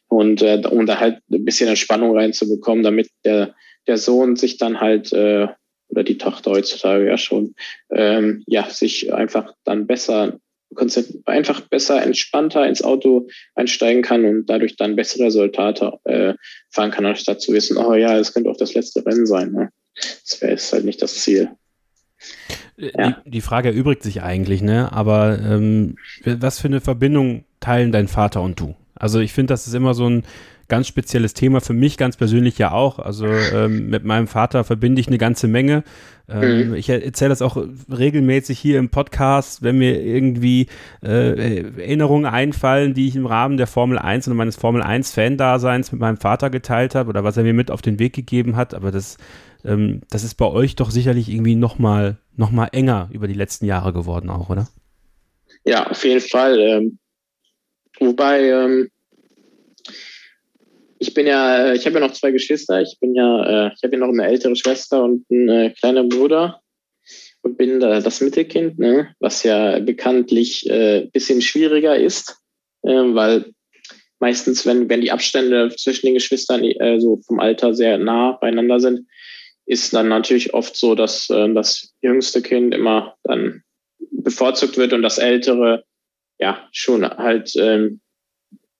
[0.08, 3.56] Und äh, um da halt ein bisschen Entspannung reinzubekommen, damit der,
[3.88, 5.48] der Sohn sich dann halt, äh,
[5.90, 7.56] oder die Tochter heutzutage ja schon,
[7.92, 10.40] ähm, ja, sich einfach dann besser
[11.26, 16.34] einfach besser entspannter ins Auto einsteigen kann und dadurch dann bessere Resultate äh,
[16.70, 19.52] fahren kann, anstatt zu wissen, oh ja, es könnte auch das letzte Rennen sein.
[19.52, 19.70] Ne?
[19.96, 21.52] Das wäre jetzt halt nicht das Ziel.
[22.78, 23.22] Äh, ja.
[23.26, 24.92] Die, die, Frage erübrigt sich eigentlich, ne?
[24.92, 28.76] Aber ähm, was für eine Verbindung teilen dein Vater und du?
[28.96, 30.24] Also ich finde, das ist immer so ein
[30.68, 33.00] ganz spezielles Thema für mich ganz persönlich ja auch.
[33.00, 35.84] Also ähm, mit meinem Vater verbinde ich eine ganze Menge.
[36.28, 36.76] Ähm, mhm.
[36.76, 37.56] Ich erzähle das auch
[37.92, 40.68] regelmäßig hier im Podcast, wenn mir irgendwie
[41.04, 45.92] äh, Erinnerungen einfallen, die ich im Rahmen der Formel 1 und meines Formel 1 Fan-Daseins
[45.92, 48.74] mit meinem Vater geteilt habe oder was er mir mit auf den Weg gegeben hat.
[48.74, 49.18] Aber das
[49.66, 53.66] ähm, das ist bei euch doch sicherlich irgendwie nochmal noch mal enger über die letzten
[53.66, 54.68] Jahre geworden auch, oder?
[55.64, 56.60] Ja, auf jeden Fall.
[56.60, 57.00] Ähm,
[58.00, 58.90] wobei, ähm,
[61.00, 62.82] ich bin ja, äh, ich habe ja noch zwei Geschwister.
[62.82, 66.10] Ich bin ja, äh, ich habe ja noch eine ältere Schwester und einen äh, kleinen
[66.10, 66.62] Bruder
[67.42, 69.14] und bin da das Mittelkind, ne?
[69.20, 72.38] was ja bekanntlich äh, bisschen schwieriger ist,
[72.84, 73.52] äh, weil
[74.20, 78.80] meistens, wenn, wenn die Abstände zwischen den Geschwistern äh, so vom Alter sehr nah beieinander
[78.80, 79.08] sind,
[79.66, 83.64] ist dann natürlich oft so, dass äh, das jüngste Kind immer dann
[84.12, 85.84] bevorzugt wird und das ältere
[86.40, 88.02] ja schon halt ähm,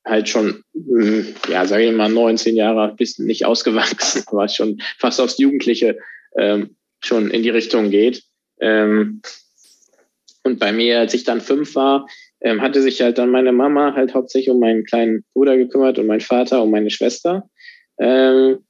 [0.06, 5.20] halt schon hm, ja sage ich mal 19 Jahre bis nicht ausgewachsen, aber schon fast
[5.20, 5.98] aufs Jugendliche
[6.38, 8.24] ähm, schon in die Richtung geht.
[8.60, 9.22] Ähm,
[10.44, 12.08] und bei mir, als ich dann fünf war,
[12.42, 16.08] ähm, hatte sich halt dann meine Mama halt hauptsächlich um meinen kleinen Bruder gekümmert und
[16.08, 17.50] mein Vater um meine Schwester.
[17.98, 18.65] Ähm,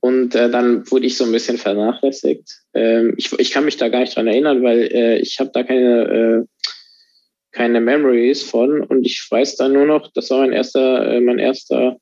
[0.00, 2.48] und äh, dann wurde ich so ein bisschen vernachlässigt.
[2.74, 5.64] Ähm, ich, ich kann mich da gar nicht dran erinnern, weil äh, ich habe da
[5.64, 6.66] keine, äh,
[7.50, 8.82] keine Memories von.
[8.82, 11.96] Und ich weiß dann nur noch, das war mein erster, äh, mein erster,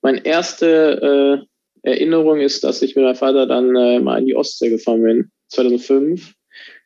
[0.00, 1.46] meine erste
[1.84, 5.02] äh, Erinnerung ist, dass ich mit meinem Vater dann äh, mal in die Ostsee gefahren
[5.02, 6.34] bin, 2005.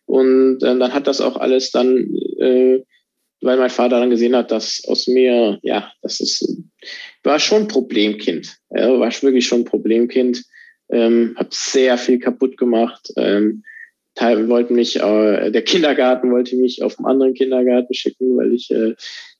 [0.04, 2.82] Und äh, dann hat das auch alles dann, äh,
[3.46, 6.46] weil mein Vater dann gesehen hat, dass aus mir, ja, das ist
[7.22, 8.56] war schon ein Problemkind.
[8.70, 10.44] Ja, war wirklich schon ein Problemkind.
[10.88, 13.12] Ähm, hab sehr viel kaputt gemacht.
[13.16, 13.64] Ähm,
[14.18, 18.94] wollten mich, äh, der Kindergarten wollte mich auf einen anderen Kindergarten schicken, weil ich äh,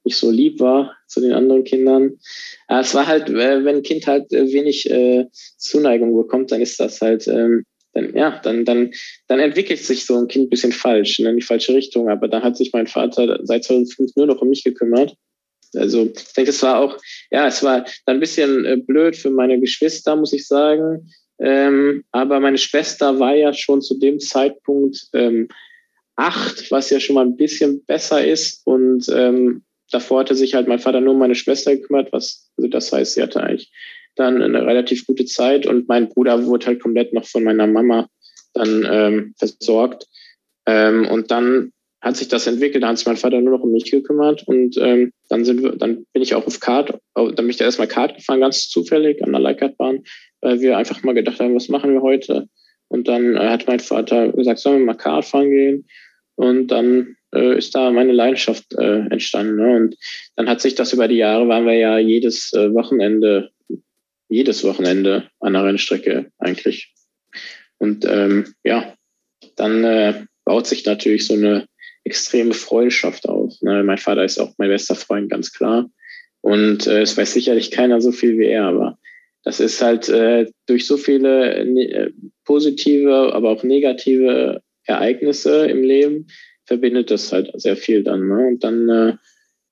[0.05, 2.19] nicht so lieb war zu den anderen Kindern.
[2.66, 6.61] Aber es war halt, äh, wenn ein Kind halt äh, wenig äh, Zuneigung bekommt, dann
[6.61, 7.64] ist das halt, ähm,
[7.97, 8.93] dann, ja, dann, dann,
[9.27, 12.09] dann entwickelt sich so ein Kind ein bisschen falsch, ne, in die falsche Richtung.
[12.09, 15.17] Aber dann hat sich mein Vater seit 2005 nur noch um mich gekümmert.
[15.75, 16.97] Also ich denke, es war auch,
[17.31, 21.11] ja, es war dann ein bisschen äh, blöd für meine Geschwister, muss ich sagen.
[21.39, 25.49] Ähm, aber meine Schwester war ja schon zu dem Zeitpunkt ähm,
[26.15, 28.63] acht, was ja schon mal ein bisschen besser ist.
[28.67, 32.69] Und ähm, davor hatte sich halt mein Vater nur um meine Schwester gekümmert, was, also
[32.69, 33.71] das heißt, sie hatte eigentlich
[34.16, 38.09] dann eine relativ gute Zeit und mein Bruder wurde halt komplett noch von meiner Mama
[38.55, 40.07] dann ähm, versorgt.
[40.66, 43.72] Ähm, und dann hat sich das entwickelt, da hat sich mein Vater nur noch um
[43.72, 47.50] mich gekümmert und ähm, dann sind wir, dann bin ich auch auf Kart, dann bin
[47.50, 50.05] ich da erstmal Kart gefahren, ganz zufällig an der Leikartbahn,
[50.40, 52.48] weil wir einfach mal gedacht haben, was machen wir heute?
[52.88, 55.87] Und dann äh, hat mein Vater gesagt, sollen wir mal Kart fahren gehen?
[56.37, 59.57] Und dann äh, ist da meine Leidenschaft äh, entstanden.
[59.57, 59.76] Ne?
[59.76, 59.96] Und
[60.37, 63.50] dann hat sich das über die Jahre, waren wir ja jedes äh, Wochenende,
[64.29, 66.93] jedes Wochenende an der Rennstrecke eigentlich.
[67.79, 68.95] Und ähm, ja,
[69.57, 71.67] dann äh, baut sich natürlich so eine
[72.05, 73.61] extreme Freundschaft auf.
[73.62, 73.83] Ne?
[73.83, 75.91] Mein Vater ist auch mein bester Freund, ganz klar.
[76.41, 78.99] Und äh, es weiß sicherlich keiner so viel wie er, aber
[79.43, 82.12] das ist halt äh, durch so viele äh,
[82.45, 86.27] positive, aber auch negative Ereignisse im Leben
[86.65, 88.29] verbindet das halt sehr viel dann.
[88.29, 88.49] Ne?
[88.49, 89.17] Und dann, äh,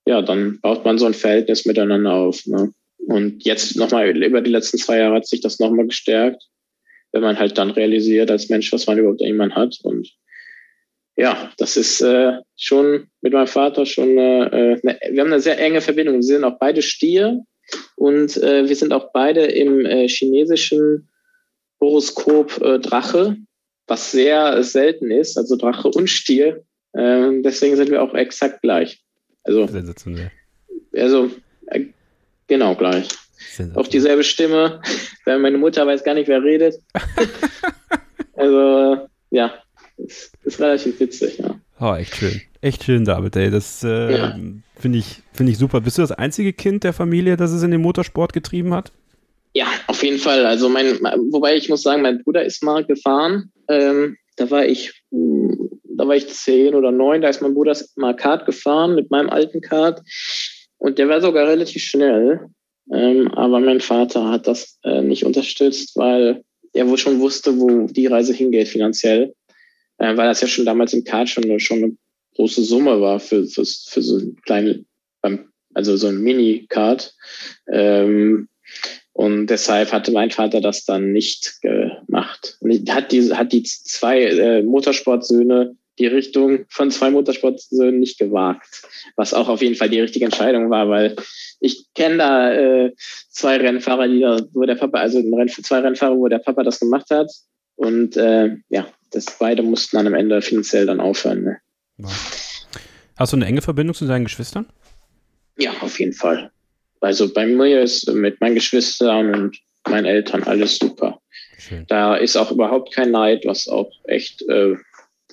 [0.07, 2.47] ja, dann baut man so ein Verhältnis miteinander auf.
[2.47, 2.73] Ne?
[3.07, 6.43] Und jetzt nochmal über die letzten zwei Jahre hat sich das nochmal gestärkt,
[7.13, 9.79] wenn man halt dann realisiert als Mensch, was man überhaupt jemand hat.
[9.83, 10.11] Und
[11.17, 15.59] ja, das ist äh, schon mit meinem Vater schon, äh, ne, wir haben eine sehr
[15.59, 16.17] enge Verbindung.
[16.17, 17.45] Wir sind auch beide Stier
[17.97, 21.09] und äh, wir sind auch beide im äh, chinesischen
[21.81, 23.37] Horoskop äh, Drache,
[23.87, 26.65] was sehr selten ist, also Drache und Stier.
[26.95, 29.03] Äh, deswegen sind wir auch exakt gleich.
[29.45, 29.67] Also.
[30.97, 31.31] Also,
[31.67, 31.87] äh,
[32.47, 33.09] genau gleich.
[33.75, 34.81] Auch dieselbe Stimme.
[35.27, 36.77] Meine Mutter weiß gar nicht, wer redet.
[38.37, 39.55] also, ja,
[39.97, 41.59] ist, ist relativ witzig, ja.
[41.81, 42.41] Oh, echt schön.
[42.61, 43.51] Echt schön, David, ey.
[43.51, 44.39] Das äh, ja.
[44.77, 45.81] finde ich, find ich super.
[45.81, 48.93] Bist du das einzige Kind der Familie, das es in den Motorsport getrieben hat?
[49.53, 50.47] Ja, auf jeden Fall.
[50.47, 50.99] Also mein,
[51.31, 53.53] wobei ich muss sagen, mein Bruder ist mal gefahren.
[53.69, 58.17] Ähm, da war ich, da war ich zehn oder neun, da ist mein Bruder mal
[58.17, 60.03] Kart gefahren mit meinem alten Kart.
[60.79, 62.41] Und der war sogar relativ schnell.
[62.93, 67.87] Ähm, aber mein Vater hat das äh, nicht unterstützt, weil er wohl schon wusste, wo
[67.87, 69.33] die Reise hingeht finanziell
[69.99, 71.97] äh, weil das ja schon damals im Kart schon, schon eine
[72.37, 74.79] große Summe war für, für, für so ein kleines,
[75.75, 77.15] also so ein Mini-Kart.
[77.71, 78.49] Ähm,
[79.13, 82.59] und deshalb hatte mein Vater das dann nicht gemacht.
[82.89, 88.83] Hat die, hat die zwei äh, Motorsportsöhne die Richtung von zwei Motorsportsöhnen nicht gewagt.
[89.17, 91.17] Was auch auf jeden Fall die richtige Entscheidung war, weil
[91.61, 92.93] ich kenne da äh,
[93.31, 96.81] zwei Rennfahrer, die da, wo der Papa, also Renn, zwei Rennfahrer, wo der Papa das
[96.81, 97.31] gemacht hat.
[97.77, 101.45] Und äh, ja, das beide mussten dann am Ende finanziell dann aufhören.
[101.45, 101.59] Ne?
[103.17, 104.67] Hast du eine enge Verbindung zu deinen Geschwistern?
[105.57, 106.51] Ja, auf jeden Fall.
[107.01, 111.21] Also bei mir ist mit meinen Geschwistern und meinen Eltern alles super.
[111.59, 111.85] Schön.
[111.89, 114.75] Da ist auch überhaupt kein Neid, was auch echt äh,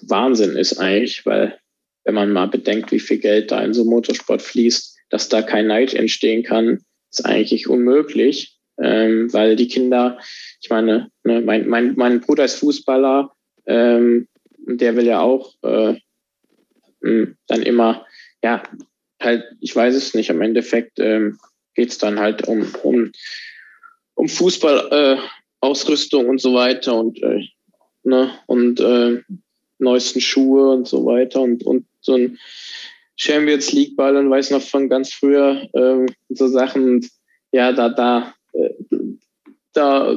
[0.08, 1.58] Wahnsinn ist eigentlich, weil
[2.04, 5.68] wenn man mal bedenkt, wie viel Geld da in so Motorsport fließt, dass da kein
[5.68, 6.80] Neid entstehen kann,
[7.12, 10.20] ist eigentlich unmöglich, ähm, weil die Kinder,
[10.62, 13.32] ich meine, ne, mein, mein, mein Bruder ist Fußballer,
[13.68, 15.96] ähm, der will ja auch äh,
[17.02, 18.06] dann immer,
[18.44, 18.64] ja,
[19.22, 21.40] halt, ich weiß es nicht, am Endeffekt ähm,
[21.76, 23.12] geht es dann halt um, um,
[24.16, 27.48] um Fußballausrüstung äh, und so weiter und, äh,
[28.04, 29.22] ne, und äh,
[29.82, 32.38] neuesten Schuhe und so weiter und, und so ein
[33.16, 37.08] Champions League Ball und weiß noch von ganz früher äh, so Sachen,
[37.52, 38.70] ja, da, da, äh,
[39.74, 40.16] da,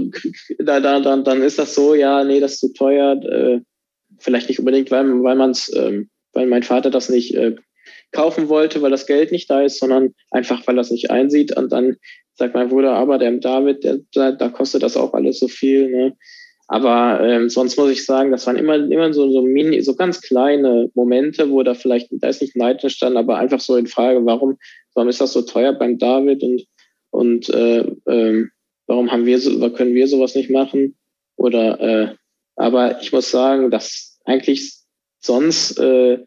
[0.58, 3.20] da, da, dann, dann ist das so, ja, nee, das ist zu teuer.
[3.22, 3.60] Äh,
[4.18, 7.56] vielleicht nicht unbedingt, weil, weil man es, ähm, weil mein Vater das nicht äh,
[8.12, 11.56] kaufen wollte, weil das Geld nicht da ist, sondern einfach, weil er es nicht einsieht.
[11.56, 11.96] Und dann
[12.34, 15.90] sagt mein Bruder, aber der David, der, da, da kostet das auch alles so viel.
[15.90, 16.16] Ne?
[16.66, 20.22] Aber ähm, sonst muss ich sagen, das waren immer, immer so, so mini, so ganz
[20.22, 24.24] kleine Momente, wo da vielleicht, da ist nicht Neid entstanden, aber einfach so in Frage,
[24.24, 24.56] warum,
[24.94, 26.64] warum ist das so teuer beim David und,
[27.10, 28.50] und äh, ähm,
[28.86, 30.96] Warum haben wir so, können wir sowas nicht machen?
[31.36, 32.14] Oder äh,
[32.56, 34.74] aber ich muss sagen, dass eigentlich
[35.20, 36.18] sonst äh,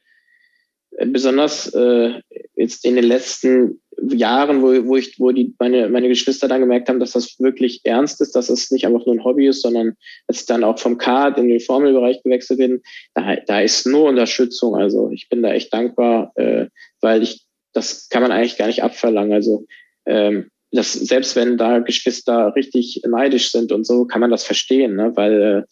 [1.06, 2.22] besonders äh,
[2.56, 6.88] jetzt in den letzten Jahren, wo, wo ich, wo die meine, meine Geschwister dann gemerkt
[6.88, 9.96] haben, dass das wirklich ernst ist, dass es nicht einfach nur ein Hobby ist, sondern
[10.28, 12.82] dass ich dann auch vom Kart in den Formelbereich gewechselt bin,
[13.16, 14.76] da, da ist nur Unterstützung.
[14.76, 16.68] Also ich bin da echt dankbar, äh,
[17.02, 19.34] weil ich das kann man eigentlich gar nicht abverlangen.
[19.34, 19.66] Also
[20.06, 24.96] ähm, das, selbst wenn da Geschwister richtig neidisch sind und so, kann man das verstehen,
[24.96, 25.12] ne?
[25.16, 25.64] weil äh,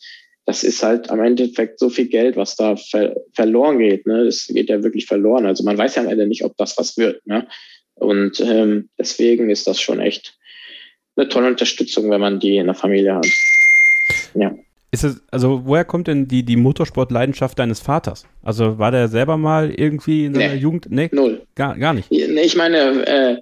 [0.45, 4.05] das ist halt am Endeffekt so viel Geld, was da ver verloren geht.
[4.05, 4.25] Ne?
[4.25, 5.47] Das geht ja wirklich verloren.
[5.47, 7.25] Also man weiß ja am Ende nicht, ob das was wird.
[7.25, 7.47] Ne?
[7.95, 10.37] Und ähm, deswegen ist das schon echt
[11.15, 13.27] eine tolle Unterstützung, wenn man die in der Familie hat.
[14.33, 14.53] Ja.
[14.91, 18.25] Ist es, also woher kommt denn die, die Motorsportleidenschaft deines Vaters?
[18.43, 20.87] Also war der selber mal irgendwie in seiner nee, Jugend?
[20.89, 21.45] Nee, null.
[21.55, 22.09] Gar, gar nicht.
[22.11, 23.37] Nee, ich meine, äh,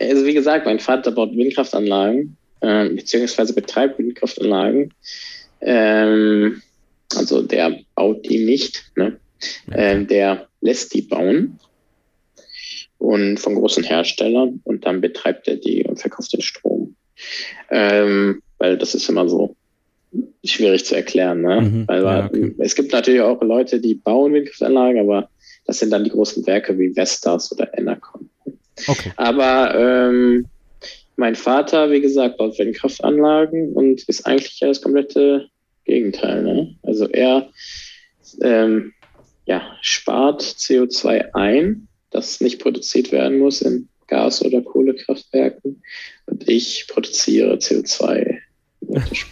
[0.00, 4.92] also wie gesagt, mein Vater baut Windkraftanlagen, äh, beziehungsweise betreibt Windkraftanlagen.
[5.60, 6.62] Ähm,
[7.14, 9.18] also der baut die nicht, ne?
[9.68, 10.00] Okay.
[10.00, 11.58] Äh, der lässt die bauen
[12.98, 16.96] und von großen Herstellern und dann betreibt er die und verkauft den Strom.
[17.70, 19.56] Ähm, weil das ist immer so
[20.44, 21.42] schwierig zu erklären.
[21.42, 21.60] Ne?
[21.60, 22.54] Mhm, Weil ja, okay.
[22.58, 25.28] es gibt natürlich auch Leute, die bauen Windkraftanlagen, aber
[25.66, 28.30] das sind dann die großen Werke wie Vestas oder Enercon.
[28.86, 29.12] Okay.
[29.16, 30.46] Aber ähm,
[31.16, 35.48] mein Vater, wie gesagt, baut Windkraftanlagen und ist eigentlich ja das komplette
[35.84, 36.42] Gegenteil.
[36.42, 36.76] Ne?
[36.82, 37.50] Also er
[38.42, 38.92] ähm,
[39.46, 45.82] ja, spart CO2 ein, das nicht produziert werden muss in Gas- oder Kohlekraftwerken.
[46.26, 48.38] Und ich produziere CO2.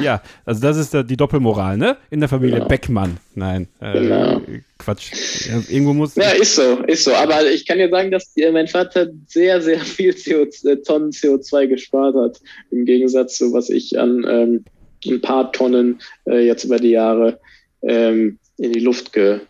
[0.00, 1.96] Ja, also das ist die Doppelmoral, ne?
[2.10, 2.68] In der Familie Genau.
[2.68, 3.18] Beckmann.
[3.34, 4.40] Nein, äh, Genau.
[4.78, 5.46] Quatsch.
[5.48, 6.14] Ja, irgendwo muss.
[6.14, 7.12] Ja, ist so, ist so.
[7.12, 11.10] Aber ich kann dir sagen, dass äh, mein Vater sehr, sehr viel CO2, äh, Tonnen
[11.10, 12.40] CO2 gespart hat.
[12.70, 14.64] Im Gegensatz zu was ich an ähm,
[15.06, 17.38] ein paar Tonnen äh, jetzt über die Jahre
[17.82, 19.40] ähm, in die Luft ge,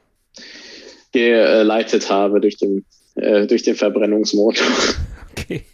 [1.13, 2.85] geleitet habe durch den,
[3.17, 4.67] äh, durch den Verbrennungsmotor.
[5.39, 5.65] Okay.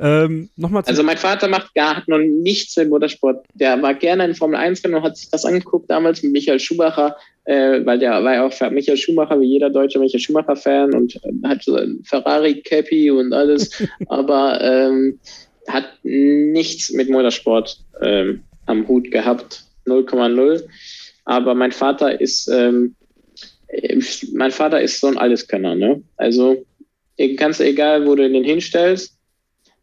[0.00, 0.48] Ähm.
[0.84, 3.44] Also mein Vater macht gar, hat noch nichts mit Motorsport.
[3.54, 6.60] Der war gerne in Formel 1 Rennen und hat sich das angeguckt damals mit Michael
[6.60, 11.16] Schumacher, äh, weil der war ja auch Michael Schumacher, wie jeder deutsche Michael Schumacher-Fan und
[11.16, 13.70] äh, hat so ein Ferrari-Cappy und alles,
[14.08, 15.18] aber ähm,
[15.66, 20.62] hat nichts mit Motorsport ähm, am Hut gehabt, 0,0.
[21.24, 22.94] Aber mein Vater ist, ähm,
[24.32, 26.02] mein Vater ist so ein Alleskönner, ne?
[26.16, 26.64] Also
[27.36, 29.16] ganz egal, wo du den hinstellst,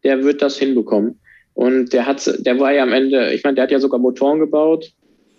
[0.04, 1.20] der wird das hinbekommen.
[1.54, 4.40] Und der hat, der war ja am Ende, ich meine, der hat ja sogar Motoren
[4.40, 4.92] gebaut.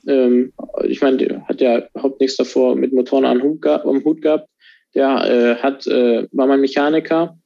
[0.08, 0.52] Ähm,
[0.84, 4.50] ich meine, der hat ja überhaupt nichts davor mit Motoren am Hut, am Hut gehabt.
[4.96, 7.38] Der äh, hat, äh, war mein Mechaniker.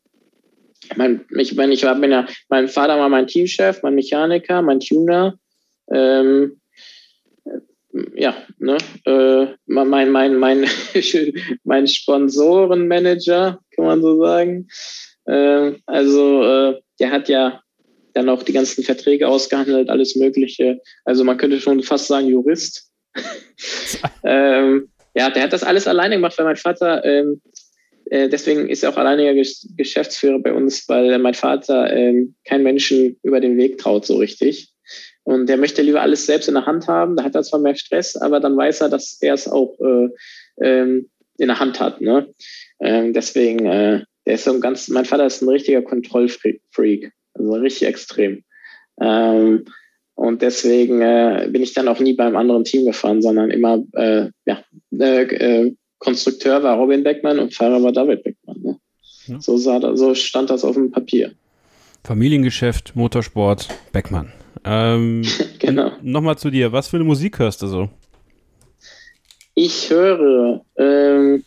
[0.95, 2.13] Mein, ich meine, ich war, bin
[2.49, 5.37] mein Vater war mein Teamchef, mein Mechaniker, mein Tuner.
[5.91, 6.60] Ähm,
[8.15, 10.65] ja, ne, äh, mein, mein, mein,
[11.63, 14.67] mein Sponsorenmanager, kann man so sagen.
[15.25, 17.61] Äh, also, äh, der hat ja
[18.13, 20.79] dann auch die ganzen Verträge ausgehandelt, alles Mögliche.
[21.05, 22.89] Also, man könnte schon fast sagen, Jurist.
[24.23, 27.41] ähm, ja, der hat das alles alleine gemacht, weil mein Vater, ähm,
[28.09, 32.63] äh, deswegen ist er auch alleiniger Gesch Geschäftsführer bei uns, weil mein Vater ähm, keinen
[32.63, 34.70] Menschen über den Weg traut so richtig.
[35.23, 37.15] Und der möchte lieber alles selbst in der Hand haben.
[37.15, 40.09] Da hat er zwar mehr Stress, aber dann weiß er, dass er es auch äh,
[40.61, 42.01] ähm, in der Hand hat.
[42.01, 42.33] Ne?
[42.79, 47.53] Ähm, deswegen, äh, der ist so ein ganz, mein Vater ist ein richtiger Kontrollfreak, also
[47.53, 48.43] richtig extrem.
[48.99, 49.65] Ähm,
[50.15, 54.29] und deswegen äh, bin ich dann auch nie beim anderen Team gefahren, sondern immer, äh,
[54.45, 58.61] ja, äh, äh, Konstrukteur war Robin Beckmann und Fahrer war David Beckmann.
[58.61, 58.79] Ne?
[59.27, 59.39] Ja.
[59.39, 61.31] So, sah, so stand das auf dem Papier.
[62.03, 64.31] Familiengeschäft, Motorsport, Beckmann.
[64.63, 65.23] Ähm,
[65.59, 65.91] Genau.
[66.01, 66.71] Nochmal zu dir.
[66.71, 67.89] Was für eine Musik hörst du so?
[69.53, 71.43] Ich höre, ähm,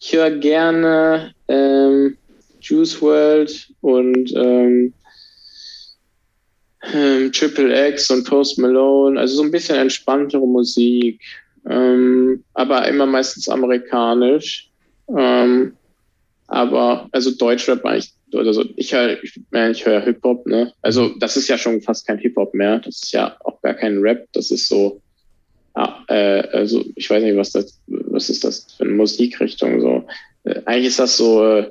[0.00, 2.16] ich höre gerne ähm,
[2.60, 4.94] Juice World und ähm,
[6.94, 11.20] ähm, Triple X und Post Malone, also so ein bisschen entspanntere Musik,
[11.68, 14.70] ähm, aber immer meistens amerikanisch.
[15.14, 15.76] Ähm,
[16.46, 18.64] aber also Deutschrap eigentlich oder so.
[18.76, 20.72] Ich höre, ich, ich höre Hip Hop, ne?
[20.82, 22.78] Also das ist ja schon fast kein Hip Hop mehr.
[22.78, 24.26] Das ist ja auch gar kein Rap.
[24.32, 25.00] Das ist so
[25.74, 30.04] Ah, äh, also ich weiß nicht, was das, was ist das für eine Musikrichtung so.
[30.44, 31.70] Äh, eigentlich ist das so, äh,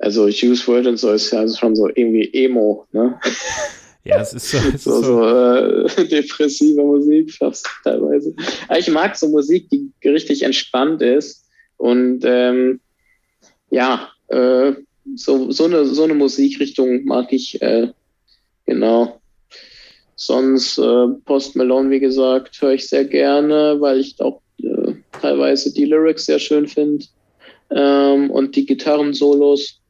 [0.00, 3.18] also Juice WRLD und so ist ja schon so irgendwie Emo, ne?
[4.04, 4.58] Ja, es ist so.
[4.58, 5.02] Es ist So, so.
[5.02, 8.34] so äh, depressive Musik fast teilweise.
[8.68, 11.44] Aber ich mag so Musik, die richtig entspannt ist
[11.76, 12.80] und ähm,
[13.70, 14.72] ja, äh,
[15.16, 17.88] so, so, eine, so eine Musikrichtung mag ich äh,
[18.66, 19.20] genau.
[20.16, 25.72] Sonst äh, Post Malone, wie gesagt, höre ich sehr gerne, weil ich auch äh, teilweise
[25.72, 27.06] die Lyrics sehr schön finde
[27.70, 29.80] ähm, und die Gitarrensolos.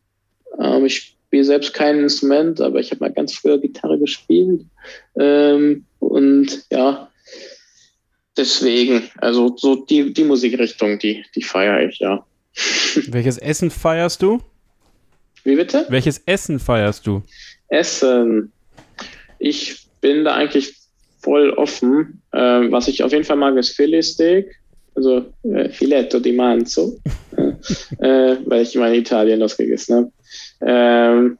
[0.59, 4.67] Ähm, ich spiele selbst kein Instrument, aber ich habe mal ganz früher Gitarre gespielt.
[5.19, 7.11] Ähm, und ja,
[8.37, 12.25] deswegen, also so die, die Musikrichtung, die, die feiere ich, ja.
[13.09, 14.41] Welches Essen feierst du?
[15.49, 15.87] Wie bitte?
[15.89, 17.23] Welches Essen feierst du?
[17.69, 18.53] Essen.
[19.39, 20.75] Ich bin da eigentlich
[21.21, 22.21] voll offen.
[22.35, 24.55] Ähm, was ich auf jeden Fall mag, ist Philly Steak.
[24.95, 26.99] Also äh, Filetto di Manzo.
[27.99, 30.13] äh, weil ich immer in Italien das gegessen habe.
[30.61, 31.39] Ähm,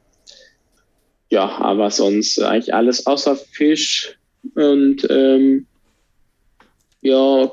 [1.29, 4.17] ja, aber sonst eigentlich alles außer Fisch.
[4.55, 5.67] Und ähm,
[7.01, 7.51] ja,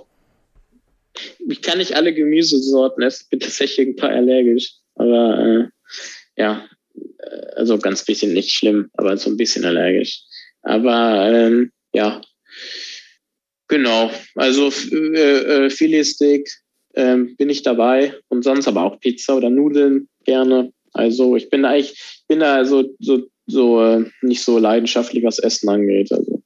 [1.46, 3.26] ich kann nicht alle Gemüsesorten essen.
[3.28, 4.72] Bin tatsächlich ein paar allergisch.
[4.94, 5.75] Aber äh,
[6.36, 10.22] ja, äh, also ganz bisschen nicht schlimm, aber so ein bisschen allergisch.
[10.62, 12.20] Aber ähm, ja,
[13.68, 14.10] genau.
[14.34, 16.48] Also äh, äh, Filetsteak
[16.94, 20.72] ähm, bin ich dabei und sonst aber auch Pizza oder Nudeln gerne.
[20.92, 25.38] Also ich bin da eigentlich, bin da so so so äh, nicht so leidenschaftlich was
[25.38, 26.10] Essen angeht.
[26.10, 26.42] Also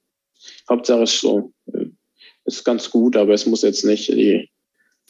[0.68, 1.86] Hauptsache ist so, äh,
[2.44, 4.48] ist ganz gut, aber es muss jetzt nicht die,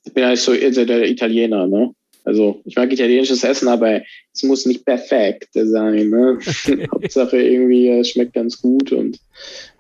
[0.04, 1.94] ich bin eigentlich so der Italiener, ne?
[2.24, 4.02] Also ich mag italienisches Essen, aber
[4.32, 6.10] es muss nicht perfekt sein.
[6.10, 6.38] Ne?
[6.38, 6.86] Okay.
[6.92, 9.18] Hauptsache irgendwie, es schmeckt ganz gut und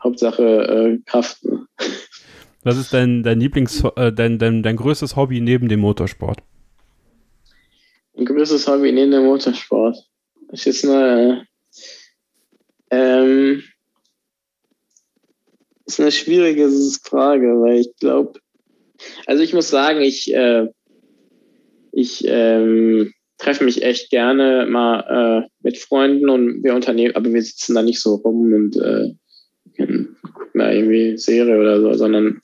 [0.02, 1.44] Hauptsache äh, Kraft.
[1.44, 1.66] Ne?
[2.62, 6.42] Was ist dein, dein Lieblings, äh, dein, dein, dein größtes Hobby neben dem Motorsport?
[8.16, 9.96] Ein größtes Hobby neben dem Motorsport.
[10.48, 11.46] Das ist eine,
[12.90, 13.62] ähm,
[15.86, 16.68] ist eine schwierige
[17.02, 18.40] Frage, weil ich glaube,
[19.26, 20.66] also ich muss sagen, ich, äh,
[21.92, 27.42] ich ähm, treffe mich echt gerne mal äh, mit Freunden und wir unternehmen, aber wir
[27.42, 29.14] sitzen da nicht so rum und äh,
[29.76, 30.16] gucken
[30.54, 32.40] da irgendwie Serie oder so, sondern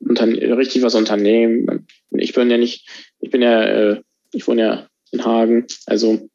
[0.00, 1.86] richtig was unternehmen.
[2.10, 2.88] Ich bin ja nicht,
[3.20, 4.00] ich bin ja, äh,
[4.32, 6.28] ich wohne ja in Hagen, also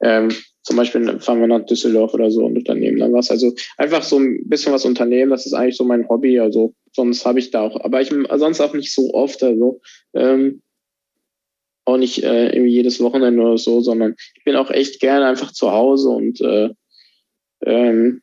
[0.00, 0.30] ähm,
[0.62, 3.30] zum Beispiel fahren wir nach Düsseldorf oder so und unternehmen dann was.
[3.30, 6.38] Also einfach so ein bisschen was unternehmen, das ist eigentlich so mein Hobby.
[6.38, 9.42] Also sonst habe ich da auch, aber ich sonst auch nicht so oft.
[9.42, 9.80] Also
[10.14, 10.62] ähm,
[11.84, 15.52] auch nicht äh, irgendwie jedes Wochenende oder so, sondern ich bin auch echt gerne einfach
[15.52, 16.70] zu Hause und äh,
[17.62, 18.22] ähm,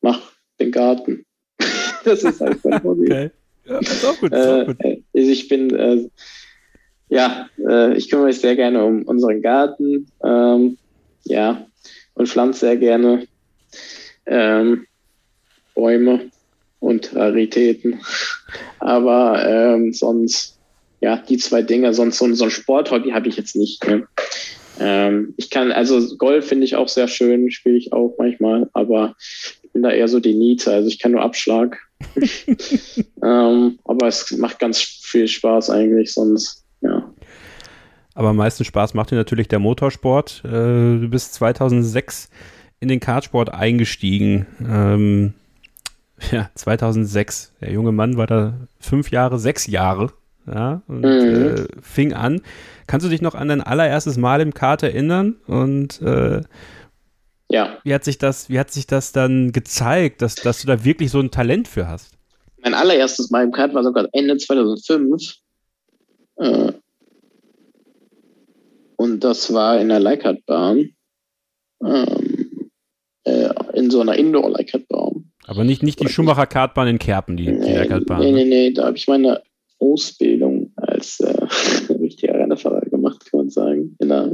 [0.00, 1.24] mach den Garten.
[2.04, 3.04] das ist halt mein Hobby.
[3.04, 3.30] Okay.
[3.64, 4.32] Ja, ist auch gut.
[4.32, 4.80] Ist auch gut.
[4.84, 6.08] Äh, also ich bin, äh,
[7.08, 10.78] ja, äh, ich kümmere mich sehr gerne um unseren Garten, ähm,
[11.24, 11.66] ja,
[12.14, 13.26] und pflanze sehr gerne
[14.26, 14.86] ähm,
[15.74, 16.30] Bäume
[16.80, 18.00] und Raritäten.
[18.78, 20.58] Aber ähm, sonst
[21.02, 21.92] ja, die zwei Dinge.
[21.92, 23.84] Sonst so, so ein Sporthobby habe ich jetzt nicht.
[23.86, 24.06] Ne?
[24.78, 29.16] Ähm, ich kann, also Golf finde ich auch sehr schön, spiele ich auch manchmal, aber
[29.62, 31.78] ich bin da eher so die Niete, also ich kann nur Abschlag.
[33.22, 37.12] ähm, aber es macht ganz viel Spaß eigentlich, sonst, ja.
[38.14, 40.42] Aber am meisten Spaß macht dir natürlich der Motorsport.
[40.44, 42.28] Äh, du bist 2006
[42.78, 44.46] in den Kartsport eingestiegen.
[44.60, 45.34] Ähm,
[46.30, 47.54] ja, 2006.
[47.60, 50.12] Der junge Mann war da fünf Jahre, sechs Jahre
[50.46, 51.56] ja, und mhm.
[51.56, 52.40] äh, fing an.
[52.86, 55.36] Kannst du dich noch an dein allererstes Mal im Kart erinnern?
[55.46, 56.42] Und äh,
[57.50, 57.78] ja.
[57.84, 61.10] Wie hat sich das, wie hat sich das dann gezeigt, dass, dass du da wirklich
[61.10, 62.16] so ein Talent für hast?
[62.62, 65.36] Mein allererstes Mal im Kart war sogar Ende 2005.
[66.36, 66.72] Äh,
[68.96, 70.90] und das war in der Leikartbahn.
[71.84, 72.70] Ähm,
[73.24, 75.32] äh, in so einer Indoor-Leikartbahn.
[75.46, 78.20] Aber nicht, nicht die Schumacher Kartbahn in Kerpen, die, nee, die Leikartbahn.
[78.20, 79.42] Nee, nee, nee, da habe ich meine
[79.82, 84.32] Ausbildung als äh, richtiger Rennfahrer gemacht, kann man sagen, in der,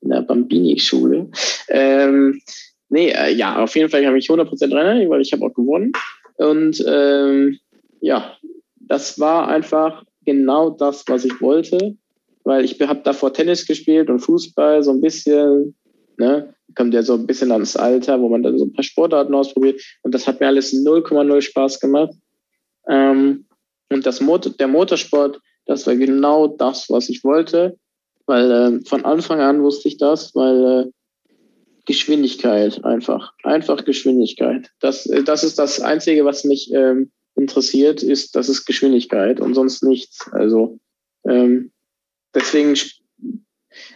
[0.00, 1.30] in der Bambini-Schule.
[1.68, 2.40] Ähm,
[2.88, 5.92] nee, äh, ja, auf jeden Fall habe ich 100% Renner, weil ich habe auch gewonnen.
[6.36, 7.58] Und ähm,
[8.00, 8.36] ja,
[8.76, 11.96] das war einfach genau das, was ich wollte,
[12.44, 15.74] weil ich habe davor Tennis gespielt und Fußball so ein bisschen,
[16.18, 19.34] ne, kommt ja so ein bisschen ans Alter, wo man dann so ein paar Sportarten
[19.34, 22.14] ausprobiert und das hat mir alles 0,0 Spaß gemacht.
[22.88, 23.45] Ähm,
[23.90, 27.78] und das Motor, der Motorsport, das war genau das, was ich wollte,
[28.26, 30.90] weil äh, von Anfang an wusste ich das, weil äh,
[31.86, 34.70] Geschwindigkeit einfach, einfach Geschwindigkeit.
[34.80, 39.54] Das, äh, das ist das Einzige, was mich ähm, interessiert, ist, das ist Geschwindigkeit und
[39.54, 40.28] sonst nichts.
[40.32, 40.78] Also
[41.28, 41.72] ähm,
[42.34, 42.76] deswegen,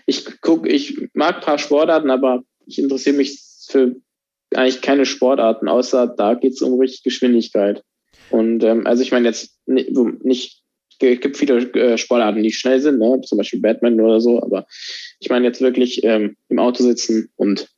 [0.07, 3.97] ich guck, ich mag ein paar Sportarten, aber ich interessiere mich für
[4.55, 7.83] eigentlich keine Sportarten, außer da geht es um richtig Geschwindigkeit.
[8.31, 10.63] Und ähm, also ich meine jetzt nicht,
[11.01, 13.21] es gibt viele äh, Sportarten, die schnell sind, ne?
[13.23, 14.67] zum Beispiel Batman oder so, aber
[15.19, 17.69] ich meine jetzt wirklich ähm, im Auto sitzen und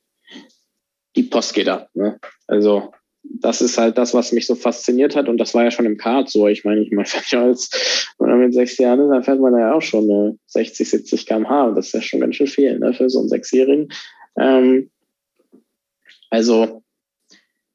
[1.16, 1.88] die Post geht ab.
[1.94, 2.18] Ne?
[2.46, 2.92] Also
[3.22, 5.96] das ist halt das, was mich so fasziniert hat und das war ja schon im
[5.96, 6.48] Kart so.
[6.48, 7.09] Ich meine, ich meine,
[7.44, 10.88] als wenn man mit sechs Jahren ist, dann fährt man ja auch schon äh, 60,
[10.88, 12.92] 70 km/h und das ist ja schon ganz schön viel ne?
[12.92, 13.88] für so einen Sechsjährigen.
[14.36, 14.90] Ähm,
[16.30, 16.82] also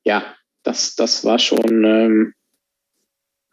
[0.03, 2.34] ja, das, das war schon ähm,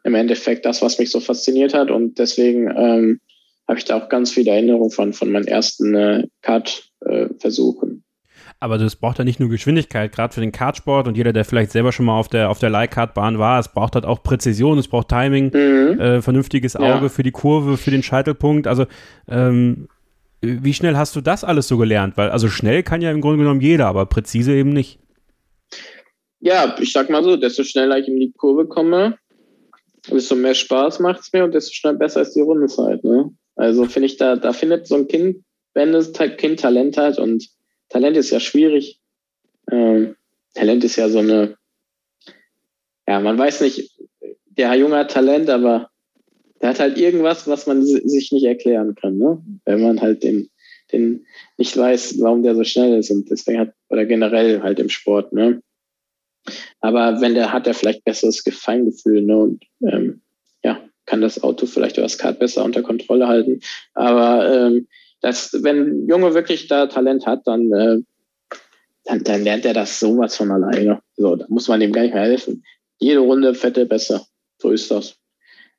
[0.04, 1.90] im Endeffekt das, was mich so fasziniert hat.
[1.90, 3.20] Und deswegen ähm,
[3.66, 7.90] habe ich da auch ganz viele Erinnerungen von, von meinen ersten äh, Kart-Versuchen.
[7.90, 8.00] Äh,
[8.60, 11.72] aber das braucht ja nicht nur Geschwindigkeit, gerade für den Kartsport und jeder, der vielleicht
[11.72, 14.88] selber schon mal auf der, auf der Leihkartbahn war, es braucht halt auch Präzision, es
[14.88, 16.00] braucht Timing, mhm.
[16.00, 17.08] äh, vernünftiges Auge ja.
[17.08, 18.66] für die Kurve, für den Scheitelpunkt.
[18.66, 18.86] Also
[19.28, 19.88] ähm,
[20.40, 22.16] wie schnell hast du das alles so gelernt?
[22.16, 24.98] Weil also schnell kann ja im Grunde genommen jeder, aber präzise eben nicht.
[26.40, 29.16] Ja, ich sag mal so, desto schneller ich in die Kurve komme,
[30.10, 33.02] desto mehr Spaß macht es mir und desto schnell besser ist die Rundenzeit.
[33.04, 33.30] Ne?
[33.56, 35.44] Also finde ich, da, da findet so ein Kind,
[35.74, 37.48] wenn das Kind Talent hat und
[37.88, 39.00] Talent ist ja schwierig.
[39.70, 40.16] Ähm,
[40.54, 41.56] Talent ist ja so eine,
[43.06, 43.90] ja, man weiß nicht,
[44.56, 45.90] der Junge hat Talent, aber
[46.60, 49.42] der hat halt irgendwas, was man sich nicht erklären kann, ne?
[49.64, 50.48] Wenn man halt den,
[50.92, 51.26] den
[51.58, 55.32] nicht weiß, warum der so schnell ist und deswegen hat, oder generell halt im Sport,
[55.32, 55.60] ne?
[56.84, 59.38] Aber wenn der hat er vielleicht besseres Feingefühl, ne?
[59.38, 60.20] Und ähm,
[60.62, 63.60] ja, kann das Auto vielleicht oder das Kart besser unter Kontrolle halten.
[63.94, 64.86] Aber ähm,
[65.22, 67.96] das, wenn ein Junge wirklich da Talent hat, dann, äh,
[69.04, 71.00] dann, dann lernt er das sowas von alleine.
[71.16, 72.62] So, da muss man ihm gar nicht mehr helfen.
[72.98, 74.26] Jede Runde fährt er besser.
[74.58, 75.16] So ist das.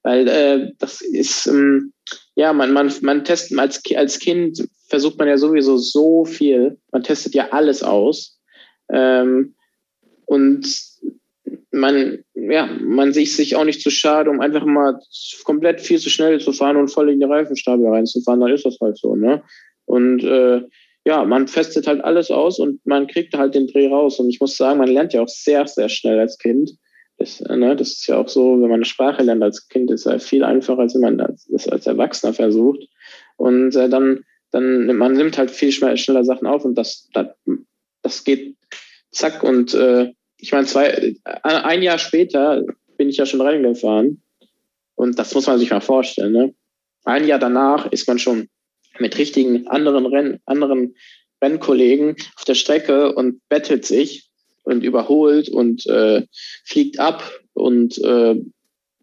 [0.01, 1.93] Weil äh, das ist, ähm,
[2.34, 6.80] ja, man, man, man testet als, als Kind versucht man ja sowieso so viel.
[6.91, 8.39] Man testet ja alles aus.
[8.89, 9.53] Ähm,
[10.26, 10.68] und
[11.76, 14.99] man, ja, man sich sich auch nicht zu schade, um einfach mal
[15.43, 18.78] komplett viel zu schnell zu fahren und voll in die Reifenstapel reinzufahren, dann ist das
[18.82, 19.43] halt so, ne?
[19.86, 20.61] Und äh,
[21.05, 24.19] ja, man festet halt alles aus und man kriegt halt den Dreh raus.
[24.19, 26.71] Und ich muss sagen, man lernt ja auch sehr, sehr schnell als Kind.
[27.17, 30.07] Das, ne, das ist ja auch so, wenn man eine Sprache lernt als Kind, ist
[30.07, 32.88] es viel einfacher, als wenn man das als Erwachsener versucht.
[33.38, 37.28] Und äh, dann, dann man nimmt halt viel schneller Sachen auf und das, das,
[38.01, 38.55] das geht
[39.11, 42.63] zack und äh, ich meine, zwei, äh, ein Jahr später
[42.97, 44.21] bin ich ja schon Rennen gefahren.
[44.95, 46.31] Und das muss man sich mal vorstellen.
[46.31, 46.53] Ne?
[47.03, 48.49] Ein Jahr danach ist man schon
[48.99, 50.95] mit richtigen anderen Renn, anderen
[51.41, 54.29] Rennkollegen auf der Strecke und bettelt sich
[54.63, 56.25] und überholt und äh,
[56.63, 58.36] fliegt ab und äh,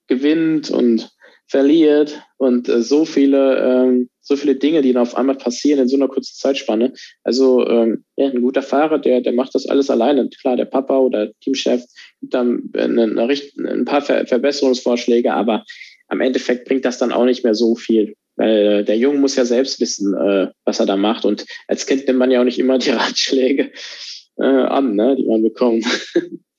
[0.06, 1.10] gewinnt und
[1.46, 5.88] verliert und äh, so viele ähm, so viele Dinge, die dann auf einmal passieren in
[5.88, 6.92] so einer kurzen Zeitspanne.
[7.24, 10.28] Also ähm, ja, ein guter Fahrer, der der macht das alles alleine.
[10.40, 11.82] Klar, der Papa oder Teamchef
[12.20, 13.28] gibt dann eine, eine,
[13.68, 15.64] ein paar Ver Verbesserungsvorschläge, aber
[16.08, 18.14] am Endeffekt bringt das dann auch nicht mehr so viel.
[18.36, 21.24] Weil äh, der Junge muss ja selbst wissen, äh, was er da macht.
[21.24, 23.72] Und als Kind nimmt man ja auch nicht immer die Ratschläge
[24.38, 25.84] äh, an, ne, die man bekommt.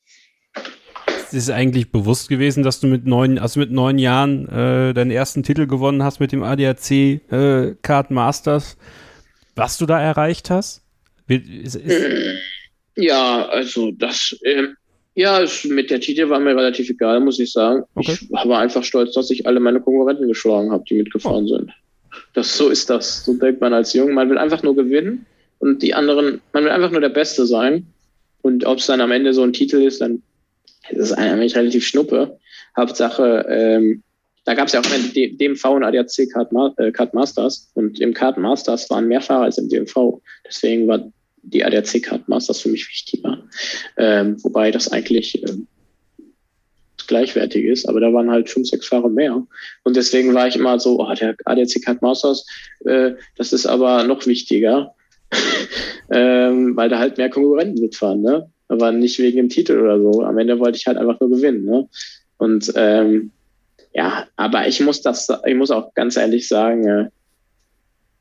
[1.33, 5.43] ist eigentlich bewusst gewesen, dass du mit neun, also mit neun Jahren äh, deinen ersten
[5.43, 8.77] Titel gewonnen hast mit dem ADAC äh, Card Masters.
[9.55, 10.81] Was du da erreicht hast?
[11.27, 12.05] Ist, ist
[12.95, 14.67] ja, also das, äh,
[15.15, 17.83] ja, mit der Titel war mir relativ egal, muss ich sagen.
[17.95, 18.17] Okay.
[18.21, 21.55] Ich war einfach stolz, dass ich alle meine Konkurrenten geschlagen habe, die mitgefahren oh.
[21.55, 21.71] sind.
[22.33, 23.25] Das, so ist das.
[23.25, 24.13] So denkt man als Jung.
[24.13, 25.25] Man will einfach nur gewinnen
[25.59, 27.87] und die anderen, man will einfach nur der Beste sein.
[28.41, 30.21] Und ob es dann am Ende so ein Titel ist, dann
[30.89, 32.39] ist es eigentlich relativ schnuppe.
[32.75, 34.03] Hauptsache, ähm,
[34.45, 38.13] da gab es ja auch den DMV und ADAC Card, äh, Card Masters und im
[38.13, 40.21] Card Masters waren mehr Fahrer als im DMV.
[40.45, 41.11] Deswegen war
[41.43, 43.43] die ADAC Card Masters für mich wichtiger.
[43.97, 45.67] Ähm, wobei das eigentlich ähm,
[47.07, 49.45] gleichwertig ist, aber da waren halt fünf, sechs Fahrer mehr.
[49.83, 52.45] Und deswegen war ich immer so, oh, der ADAC Card Masters,
[52.85, 54.93] äh, das ist aber noch wichtiger,
[56.11, 58.49] ähm, weil da halt mehr Konkurrenten mitfahren, ne?
[58.73, 60.23] Aber nicht wegen dem Titel oder so.
[60.23, 61.87] Am Ende wollte ich halt einfach nur gewinnen, ne?
[62.37, 63.31] Und ähm,
[63.93, 67.09] ja, aber ich muss das, ich muss auch ganz ehrlich sagen,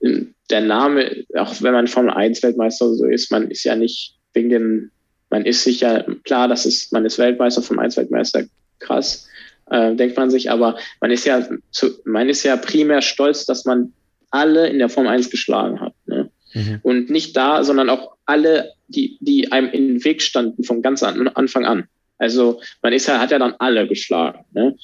[0.03, 4.17] äh, der Name, auch wenn man Formel 1 Weltmeister so ist, man ist ja nicht
[4.35, 4.91] wegen dem,
[5.31, 8.43] man ist sicher, klar, das ist, man ist Weltmeister, Formel 1 Weltmeister,
[8.81, 9.27] krass,
[9.71, 13.65] äh, denkt man sich, aber man ist ja zu, man ist ja primär stolz, dass
[13.65, 13.93] man
[14.31, 15.95] alle in der Formel 1 geschlagen hat.
[16.07, 16.31] Ne?
[16.53, 16.81] Mhm.
[16.83, 21.03] Und nicht da, sondern auch alle, die, die einem in den Weg standen von ganz
[21.03, 21.89] an, Anfang an.
[22.19, 24.45] Also man ist ja, hat ja dann alle geschlagen.
[24.53, 24.77] Ne?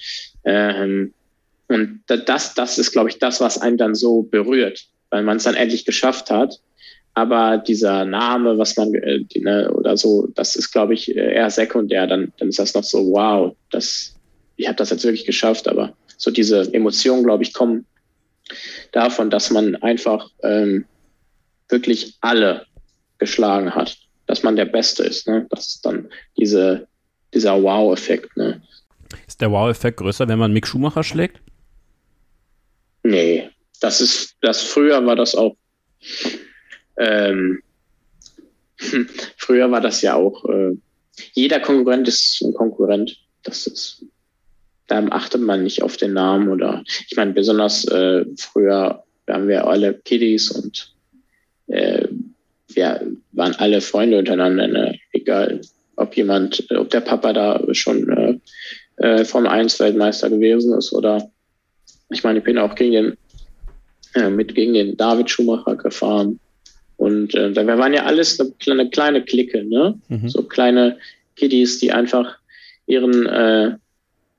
[0.44, 1.14] Ähm,
[1.68, 5.44] und das, das ist, glaube ich, das, was einen dann so berührt, weil man es
[5.44, 6.58] dann endlich geschafft hat.
[7.14, 12.06] Aber dieser Name, was man äh, ne, oder so, das ist, glaube ich, eher sekundär.
[12.06, 14.14] Dann, dann ist das noch so, wow, das,
[14.56, 15.68] ich habe das jetzt wirklich geschafft.
[15.68, 17.86] Aber so diese Emotionen, glaube ich, kommen
[18.92, 20.86] davon, dass man einfach ähm,
[21.68, 22.66] wirklich alle
[23.18, 23.96] geschlagen hat,
[24.26, 25.26] dass man der Beste ist.
[25.26, 25.46] Ne?
[25.50, 26.88] Das ist dann diese,
[27.34, 28.36] dieser Wow-Effekt.
[28.36, 28.62] Ne?
[29.26, 31.40] Ist der Wow-Effekt größer, wenn man Mick Schumacher schlägt?
[33.02, 33.50] Nee,
[33.80, 35.56] das ist, das früher war das auch.
[36.96, 37.62] Ähm,
[39.36, 40.44] früher war das ja auch.
[40.44, 40.76] Äh,
[41.32, 43.18] jeder Konkurrent ist ein Konkurrent.
[43.42, 44.04] Das ist,
[44.86, 46.82] da achtet man nicht auf den Namen oder.
[47.08, 50.94] Ich meine, besonders äh, früher waren wir alle Kiddies und
[51.68, 52.07] äh,
[52.78, 53.00] wir
[53.32, 54.98] waren alle Freunde untereinander, ne?
[55.12, 55.60] egal
[55.96, 58.38] ob jemand, ob der Papa da schon äh,
[59.04, 61.28] äh, Formel 1 Weltmeister gewesen ist oder
[62.10, 63.16] ich meine, ich bin auch gegen den
[64.14, 66.38] äh, mit gegen den David Schumacher gefahren
[66.98, 70.00] und äh, wir waren ja alles eine kleine, kleine Clique, ne?
[70.08, 70.28] Mhm.
[70.28, 70.98] So kleine
[71.34, 72.38] Kiddies, die einfach
[72.86, 73.76] ihren äh,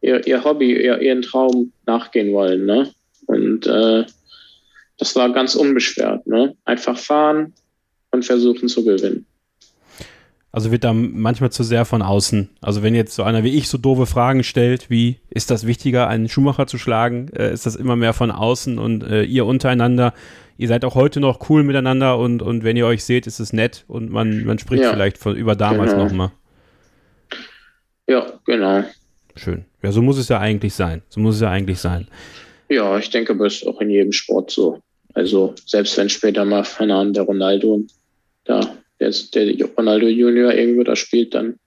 [0.02, 2.90] ihr, ihr Hobby, ihr, ihren Traum nachgehen wollen, ne?
[3.28, 4.06] Und äh,
[4.98, 6.56] das war ganz unbeschwert, ne?
[6.64, 7.54] Einfach fahren,
[8.12, 9.26] und versuchen zu gewinnen.
[10.52, 12.50] Also wird da manchmal zu sehr von außen.
[12.60, 16.08] Also wenn jetzt so einer wie ich so doofe Fragen stellt, wie ist das wichtiger,
[16.08, 20.14] einen Schuhmacher zu schlagen, äh, ist das immer mehr von außen und äh, ihr untereinander,
[20.58, 23.54] ihr seid auch heute noch cool miteinander und, und wenn ihr euch seht, ist es
[23.54, 26.06] nett und man, man spricht ja, vielleicht von, über damals genau.
[26.06, 26.32] nochmal.
[28.08, 28.84] Ja, genau.
[29.36, 29.66] Schön.
[29.84, 31.04] Ja, so muss es ja eigentlich sein.
[31.10, 32.08] So muss es ja eigentlich sein.
[32.70, 34.82] Ja, ich denke, das ist auch in jedem Sport so.
[35.14, 37.84] Also selbst wenn später mal, der Ronaldo
[38.50, 41.60] da, der, der Ronaldo Junior irgendwo da spielt, dann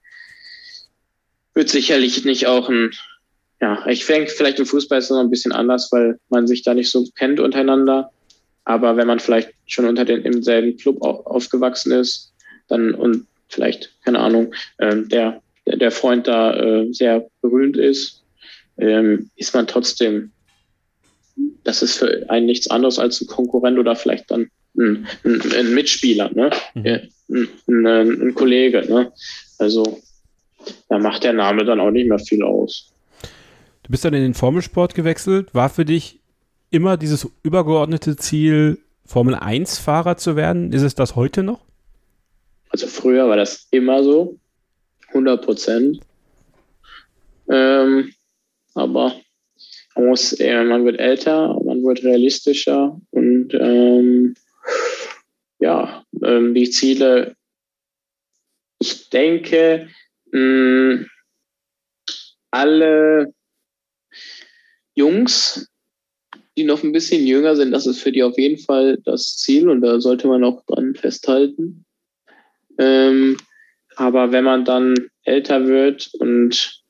[1.54, 2.90] wird sicherlich nicht auch ein,
[3.60, 6.62] ja, ich denke, vielleicht im Fußball ist es noch ein bisschen anders, weil man sich
[6.62, 8.10] da nicht so kennt untereinander.
[8.64, 12.32] Aber wenn man vielleicht schon unter den, im selben Club aufgewachsen ist,
[12.68, 18.22] dann und vielleicht, keine Ahnung, äh, der, der Freund da äh, sehr berühmt ist,
[18.78, 20.32] ähm, ist man trotzdem,
[21.64, 26.30] das ist für einen nichts anderes als ein Konkurrent oder vielleicht dann ein, ein, Mitspieler,
[26.34, 26.50] ne?
[26.74, 26.86] Mhm.
[26.86, 28.84] Ein, ein, ein, Kollege.
[28.88, 29.12] Ne?
[29.58, 30.00] Also
[30.88, 32.90] da macht der Name dann auch nicht mehr viel aus.
[33.82, 35.54] Du bist dann in den Formelsport gewechselt.
[35.54, 36.20] War für dich
[36.70, 40.72] immer dieses übergeordnete Ziel, Formel 1-Fahrer zu werden?
[40.72, 41.60] Ist es das heute noch?
[42.70, 44.38] Also früher war das immer so,
[45.08, 46.00] 100 Prozent.
[47.50, 48.12] Ähm,
[48.74, 49.14] aber
[49.94, 54.34] man, muss, man wird älter, man wird realistischer und ähm,
[55.62, 57.36] ja, ähm, die Ziele,
[58.80, 59.88] ich denke,
[60.32, 61.06] mh,
[62.50, 63.32] alle
[64.94, 65.70] Jungs,
[66.56, 69.68] die noch ein bisschen jünger sind, das ist für die auf jeden Fall das Ziel
[69.68, 71.84] und da sollte man auch dran festhalten.
[72.78, 73.38] Ähm,
[73.94, 76.82] aber wenn man dann älter wird und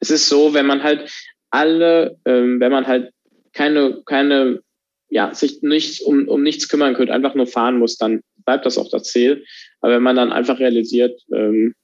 [0.00, 1.10] es ist so, wenn man halt
[1.48, 3.14] alle, ähm, wenn man halt
[3.54, 4.62] keine, keine,
[5.08, 8.78] ja, sich nicht um, um nichts kümmern könnte, einfach nur fahren muss, dann bleibt das
[8.78, 9.44] auch das Ziel.
[9.80, 11.74] Aber wenn man dann einfach realisiert, ähm,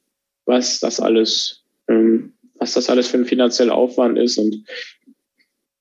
[0.45, 4.65] was das alles, ähm, was das alles für ein finanzieller Aufwand ist und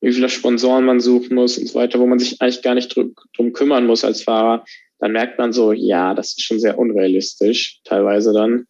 [0.02, 2.94] wie viele Sponsoren man suchen muss und so weiter, wo man sich eigentlich gar nicht
[2.96, 4.66] drum, drum kümmern muss als Fahrer,
[5.00, 8.66] dann merkt man so, ja, das ist schon sehr unrealistisch, teilweise dann.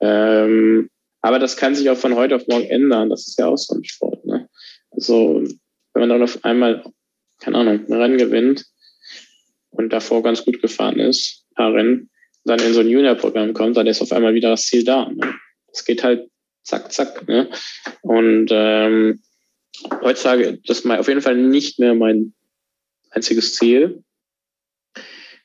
[0.00, 0.88] Ähm,
[1.20, 3.10] aber das kann sich auch von heute auf morgen ändern.
[3.10, 4.24] Das ist ja auch so ein Sport.
[4.24, 4.48] Ne?
[4.90, 5.44] Also,
[5.94, 6.84] wenn man dann auf einmal,
[7.42, 8.64] keine Ahnung, ein Rennen gewinnt
[9.70, 12.10] und davor ganz gut gefahren ist, ein Rennen,
[12.44, 15.10] dann in so ein Junior-Programm kommt, dann ist auf einmal wieder das Ziel da.
[15.10, 15.34] Ne?
[15.68, 16.28] Das geht halt
[16.62, 17.26] zack, zack.
[17.28, 17.50] Ne?
[18.02, 19.20] Und ähm,
[20.02, 22.34] heutzutage, das ist auf jeden Fall nicht mehr mein
[23.10, 24.02] einziges Ziel,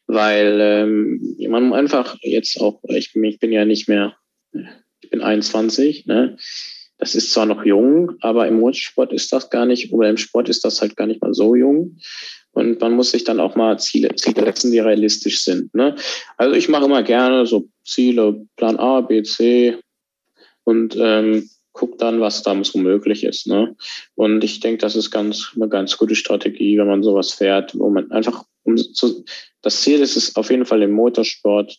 [0.05, 4.15] weil ähm, man einfach jetzt auch, ich, ich bin ja nicht mehr,
[5.01, 6.37] ich bin 21, ne?
[6.97, 10.49] Das ist zwar noch jung, aber im Motorsport ist das gar nicht, oder im Sport
[10.49, 11.97] ist das halt gar nicht mal so jung.
[12.51, 15.73] Und man muss sich dann auch mal Ziele, Ziele setzen, die realistisch sind.
[15.75, 15.95] Ne?
[16.37, 19.77] Also ich mache immer gerne so Ziele, Plan A, B, C
[20.63, 23.45] und ähm, guckt dann, was da so möglich ist.
[23.45, 23.75] Ne?
[24.15, 27.91] Und ich denke, das ist ganz eine ganz gute Strategie, wenn man sowas fährt, wo
[27.91, 29.23] man einfach um zu,
[29.61, 31.77] das Ziel ist es auf jeden Fall im Motorsport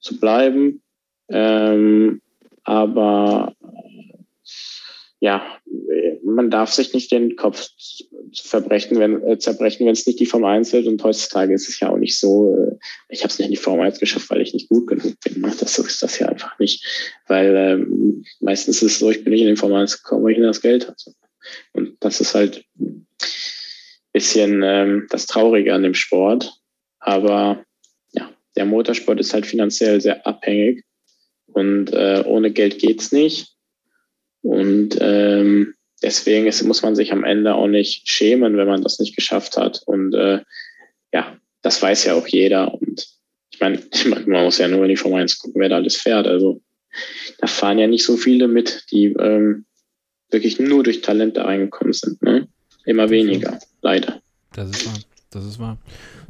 [0.00, 0.82] zu bleiben,
[1.28, 2.20] ähm,
[2.64, 3.54] aber
[5.20, 5.42] ja,
[6.22, 7.70] man darf sich nicht den Kopf
[8.34, 10.86] verbrechen, wenn, äh, zerbrechen, wenn es nicht die Form 1 wird.
[10.86, 12.76] Und heutzutage ist es ja auch nicht so, äh,
[13.08, 15.40] ich habe es nicht in die Form 1 geschafft, weil ich nicht gut genug bin.
[15.40, 15.52] Ne?
[15.58, 16.84] Das ist das ja einfach nicht.
[17.26, 20.32] Weil ähm, meistens ist es so, ich bin nicht in die Form 1 gekommen, weil
[20.32, 21.14] ich das Geld hatte.
[21.72, 23.06] Und das ist halt ein
[24.12, 26.52] bisschen ähm, das Traurige an dem Sport.
[26.98, 27.64] Aber
[28.12, 30.84] ja, der Motorsport ist halt finanziell sehr abhängig.
[31.46, 33.53] Und äh, ohne Geld geht's nicht.
[34.44, 38.98] Und ähm, deswegen ist, muss man sich am Ende auch nicht schämen, wenn man das
[38.98, 39.82] nicht geschafft hat.
[39.86, 40.40] Und äh,
[41.12, 42.74] ja, das weiß ja auch jeder.
[42.74, 43.08] Und
[43.50, 43.80] ich meine,
[44.26, 46.26] man muss ja nur in die Formel 1 gucken, wer da alles fährt.
[46.26, 46.60] Also
[47.38, 49.64] da fahren ja nicht so viele mit, die ähm,
[50.30, 52.22] wirklich nur durch Talent da reingekommen sind.
[52.22, 52.48] Ne?
[52.84, 54.20] Immer weniger, leider.
[54.52, 54.98] Das ist wahr.
[55.34, 55.78] Das ist wahr.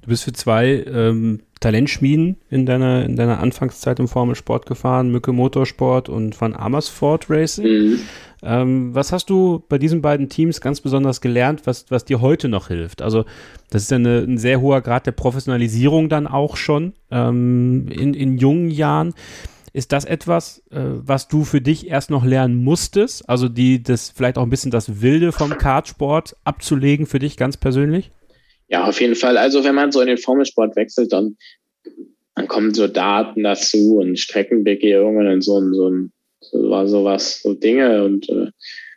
[0.03, 5.33] Du bist für zwei ähm, Talentschmieden in deiner, in deiner Anfangszeit im Formelsport gefahren, Mücke
[5.33, 7.65] Motorsport und Van Amersfoort Racing.
[7.65, 8.01] Mhm.
[8.43, 12.49] Ähm, was hast du bei diesen beiden Teams ganz besonders gelernt, was, was dir heute
[12.49, 13.01] noch hilft?
[13.01, 13.25] Also,
[13.71, 18.13] das ist ja eine, ein sehr hoher Grad der Professionalisierung dann auch schon ähm, in,
[18.13, 19.15] in jungen Jahren.
[19.73, 23.29] Ist das etwas, äh, was du für dich erst noch lernen musstest?
[23.29, 27.57] Also, die, das vielleicht auch ein bisschen das Wilde vom Kartsport abzulegen für dich ganz
[27.57, 28.13] persönlich?
[28.75, 29.39] Ja, auf jeden Fall.
[29.39, 31.37] Also wenn man so in den Formelsport wechselt, dann,
[32.35, 35.93] dann kommen so Daten dazu und Streckenbegehungen und so, so,
[36.41, 38.51] so war sowas, so Dinge und äh,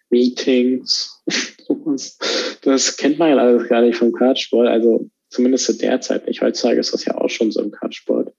[0.10, 1.24] Meetings.
[2.64, 4.68] das kennt man ja alles gar nicht vom Kartsport.
[4.68, 6.42] Also zumindest zu der Zeit nicht.
[6.42, 8.34] Heutzutage ist das ja auch schon so im Kartsport.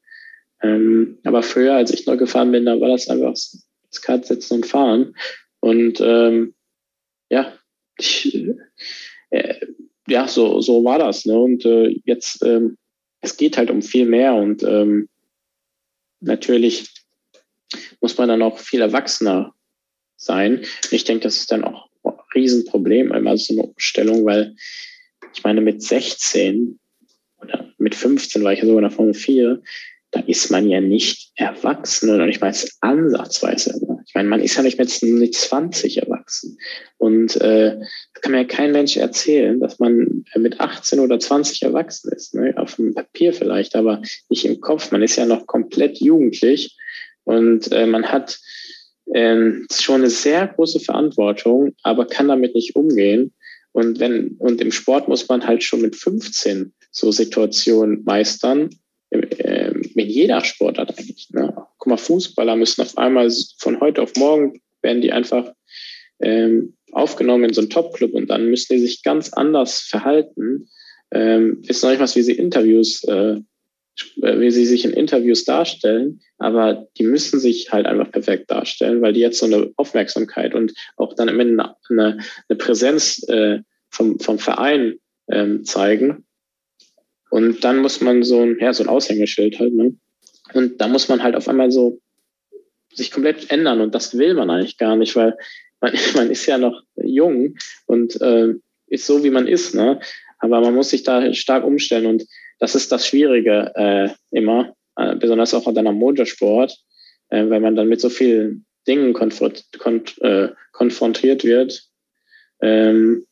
[0.60, 4.54] Ähm, aber früher, als ich noch gefahren bin, da war das einfach das Kart setzen
[4.54, 5.14] und fahren.
[5.60, 6.54] Und ähm,
[7.30, 7.52] ja,
[7.96, 8.36] ich,
[9.30, 9.54] äh,
[10.08, 11.24] ja, so, so war das.
[11.26, 11.38] Ne?
[11.38, 12.76] Und äh, jetzt, ähm,
[13.20, 15.08] es geht halt um viel mehr und ähm,
[16.20, 16.88] natürlich
[18.00, 19.54] muss man dann auch viel erwachsener
[20.16, 20.64] sein.
[20.90, 24.54] Ich denke, das ist dann auch ein Riesenproblem, einmal so eine Umstellung, weil
[25.34, 26.78] ich meine, mit 16
[27.40, 29.62] oder mit 15 war ich ja sogar in der Formel 4,
[30.10, 33.78] da ist man ja nicht erwachsen oder nicht mal ansatzweise.
[34.08, 36.58] Ich meine, man ist ja nicht mit, mit 20 erwachsen.
[36.96, 37.78] Und äh,
[38.14, 42.34] kann mir kein Mensch erzählen, dass man mit 18 oder 20 erwachsen ist.
[42.34, 42.54] Ne?
[42.56, 44.00] Auf dem Papier vielleicht, aber
[44.30, 44.90] nicht im Kopf.
[44.92, 46.74] Man ist ja noch komplett jugendlich
[47.24, 48.38] und äh, man hat
[49.12, 53.34] äh, schon eine sehr große Verantwortung, aber kann damit nicht umgehen.
[53.72, 58.70] Und wenn, und im Sport muss man halt schon mit 15 so Situationen meistern,
[59.10, 61.28] äh, mit jeder Sportart eigentlich.
[61.30, 61.54] Ne?
[61.88, 65.52] Mal, Fußballer müssen auf einmal von heute auf morgen werden die einfach
[66.20, 70.68] ähm, aufgenommen in so einen Top-Club und dann müssen die sich ganz anders verhalten.
[71.10, 73.40] Ähm, ist noch nicht was, wie sie Interviews, äh,
[74.22, 79.00] äh, wie sie sich in Interviews darstellen, aber die müssen sich halt einfach perfekt darstellen,
[79.02, 82.18] weil die jetzt so eine Aufmerksamkeit und auch dann am Ende eine,
[82.48, 83.60] eine Präsenz äh,
[83.90, 84.98] vom, vom Verein
[85.30, 86.24] ähm, zeigen.
[87.30, 89.94] Und dann muss man so ein, ja, so ein Aushängeschild halt, ne?
[90.54, 92.00] Und da muss man halt auf einmal so
[92.92, 95.36] sich komplett ändern und das will man eigentlich gar nicht, weil
[95.80, 98.54] man, man ist ja noch jung und äh,
[98.86, 100.00] ist so, wie man ist, ne?
[100.38, 102.24] Aber man muss sich da stark umstellen und
[102.58, 106.76] das ist das Schwierige äh, immer, äh, besonders auch an einem Motorsport,
[107.30, 111.82] äh, weil man dann mit so vielen Dingen konfront konf äh, konfrontiert wird.
[112.60, 113.26] Ähm,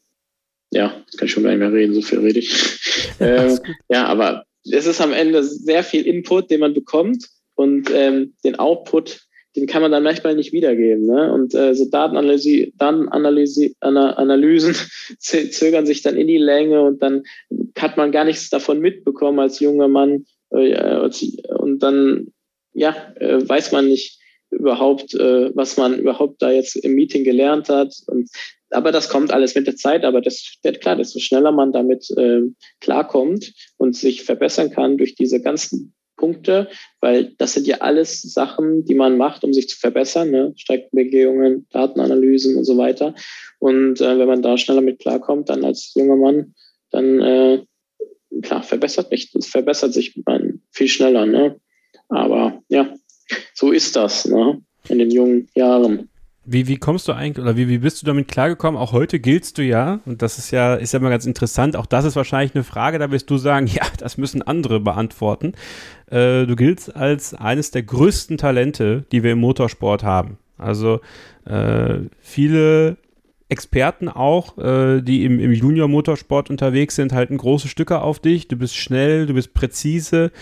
[0.71, 2.79] ja, jetzt kann ich schon gar nicht mehr reden, so viel rede ich.
[3.21, 3.59] ähm,
[3.89, 8.59] ja, aber es ist am Ende sehr viel Input, den man bekommt und ähm, den
[8.59, 11.07] Output den kann man dann manchmal nicht wiedergeben.
[11.07, 11.33] Ne?
[11.33, 14.75] Und äh, so Datenanalyse, Datenanalyse, Analysen
[15.19, 17.23] zögern sich dann in die Länge und dann
[17.79, 20.27] hat man gar nichts davon mitbekommen als junger Mann.
[20.51, 21.09] Äh,
[21.59, 22.29] und dann
[22.75, 27.71] ja, äh, weiß man nicht überhaupt, äh, was man überhaupt da jetzt im Meeting gelernt
[27.71, 27.95] hat.
[28.07, 28.29] Und,
[28.71, 30.05] aber das kommt alles mit der Zeit.
[30.05, 32.43] Aber das, klar, desto schneller man damit äh,
[32.81, 36.69] klarkommt und sich verbessern kann durch diese ganzen Punkte,
[37.01, 40.53] weil das sind ja alles Sachen, die man macht, um sich zu verbessern, ne?
[40.57, 43.15] Streckenbegehungen, Datenanalysen und so weiter.
[43.59, 46.55] Und äh, wenn man da schneller mit klarkommt, dann als junger Mann,
[46.91, 47.63] dann äh,
[48.43, 51.61] klar, verbessert mich, verbessert sich man viel schneller, ne?
[52.09, 52.95] Aber ja,
[53.55, 54.63] so ist das, ne?
[54.89, 56.09] In den jungen Jahren.
[56.49, 58.81] Wie, wie kommst du eigentlich oder wie, wie bist du damit klargekommen?
[58.81, 61.75] Auch heute giltst du ja, und das ist ja, ist ja immer ganz interessant.
[61.75, 65.55] Auch das ist wahrscheinlich eine Frage, da wirst du sagen, ja, das müssen andere beantworten.
[66.09, 70.39] Äh, du giltst als eines der größten Talente, die wir im Motorsport haben.
[70.57, 71.01] Also
[71.47, 72.97] äh, viele
[73.49, 78.49] Experten auch, äh, die im, im Junior-Motorsport unterwegs sind, halten große Stücke auf dich.
[78.49, 80.33] Du bist schnell, du bist präzise,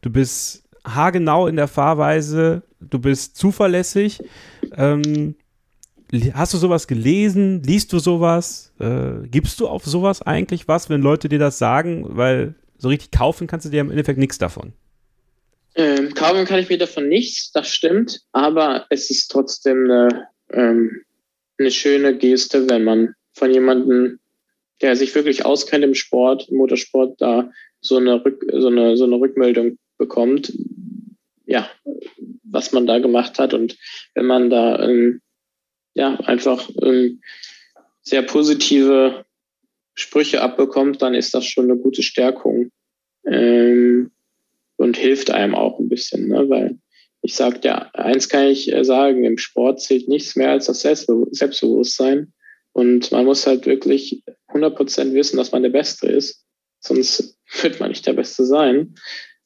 [0.00, 4.22] du bist haargenau in der Fahrweise, du bist zuverlässig.
[4.76, 5.34] Ähm,
[6.34, 7.62] Hast du sowas gelesen?
[7.62, 8.72] Liest du sowas?
[8.78, 12.04] Äh, gibst du auf sowas eigentlich was, wenn Leute dir das sagen?
[12.06, 14.74] Weil so richtig kaufen kannst du dir im Endeffekt nichts davon.
[15.74, 18.20] Ähm, kaufen kann ich mir davon nichts, das stimmt.
[18.32, 21.00] Aber es ist trotzdem eine, ähm,
[21.58, 24.18] eine schöne Geste, wenn man von jemandem,
[24.82, 27.50] der sich wirklich auskennt im Sport, im Motorsport, da
[27.80, 30.52] so eine, Rück, so eine, so eine Rückmeldung bekommt,
[31.46, 31.70] ja,
[32.44, 33.54] was man da gemacht hat.
[33.54, 33.78] Und
[34.14, 35.22] wenn man da ähm,
[35.94, 37.20] ja, einfach ähm,
[38.02, 39.24] sehr positive
[39.94, 42.70] Sprüche abbekommt, dann ist das schon eine gute Stärkung
[43.26, 44.10] ähm,
[44.76, 46.48] und hilft einem auch ein bisschen, ne?
[46.48, 46.78] weil
[47.20, 50.80] ich sage, ja, eins kann ich äh, sagen, im Sport zählt nichts mehr als das
[50.80, 52.32] Selbstbewusstsein
[52.72, 56.44] und man muss halt wirklich 100% wissen, dass man der Beste ist,
[56.80, 58.94] sonst wird man nicht der Beste sein.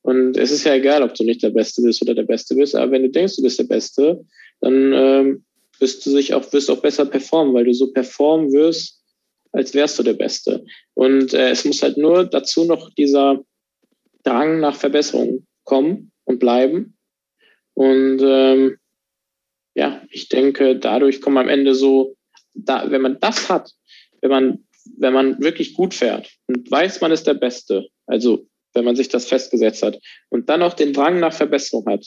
[0.03, 2.77] Und es ist ja egal, ob du nicht der Beste bist oder der Beste bist,
[2.77, 4.25] aber wenn du denkst, du bist der Beste,
[4.61, 5.45] dann ähm,
[5.81, 9.03] wirst du sich auch, wirst auch besser performen, weil du so performen wirst,
[9.53, 10.65] als wärst du der Beste.
[10.95, 13.45] Und äh, es muss halt nur dazu noch dieser
[14.23, 16.97] Drang nach Verbesserung kommen und bleiben.
[17.75, 18.77] Und ähm,
[19.75, 22.17] ja, ich denke, dadurch kommt am Ende so,
[22.55, 23.71] da, wenn man das hat,
[24.21, 24.67] wenn man,
[24.97, 29.09] wenn man wirklich gut fährt und weiß, man ist der Beste, also wenn man sich
[29.09, 29.99] das festgesetzt hat
[30.29, 32.07] und dann auch den Drang nach Verbesserung hat,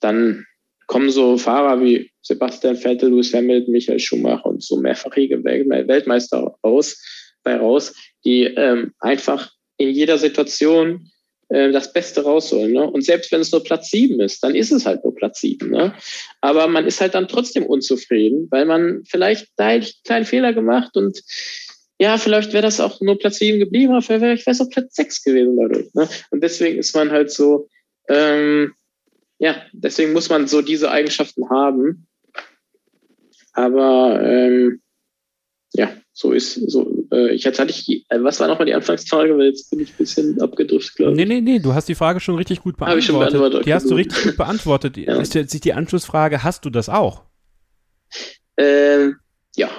[0.00, 0.46] dann
[0.86, 7.02] kommen so Fahrer wie Sebastian Vettel, Lewis Hamilton, Michael Schumacher und so mehrfachige Weltmeister raus,
[7.42, 7.94] bei raus,
[8.24, 11.10] die ähm, einfach in jeder Situation
[11.48, 12.72] äh, das Beste rausholen.
[12.72, 12.88] Ne?
[12.88, 15.70] Und selbst wenn es nur Platz sieben ist, dann ist es halt nur Platz sieben.
[15.70, 15.94] Ne?
[16.40, 20.96] Aber man ist halt dann trotzdem unzufrieden, weil man vielleicht da einen kleinen Fehler gemacht
[20.96, 21.22] und
[21.98, 24.94] ja, vielleicht wäre das auch nur Platz sieben geblieben, aber vielleicht wäre es auch Platz
[24.94, 25.92] sechs gewesen dadurch.
[25.92, 26.08] Ne?
[26.30, 27.68] Und deswegen ist man halt so,
[28.08, 28.72] ähm,
[29.38, 32.06] ja, deswegen muss man so diese Eigenschaften haben.
[33.52, 34.80] Aber ähm,
[35.72, 37.06] ja, so ist so.
[37.12, 39.90] Äh, ich jetzt hatte ich, äh, was war nochmal die Anfangsfrage, weil jetzt bin ich
[39.90, 41.18] ein bisschen abgedriftet, glaube ich.
[41.18, 42.90] Nee, nee, nee, du hast die Frage schon richtig gut beantwortet.
[42.90, 43.66] Habe ich schon beantwortet.
[43.66, 44.96] Die hast du richtig gut beantwortet.
[44.96, 45.20] ja.
[45.20, 47.22] Ist jetzt die Anschlussfrage, hast du das auch?
[48.56, 49.16] Ähm,
[49.56, 49.70] ja,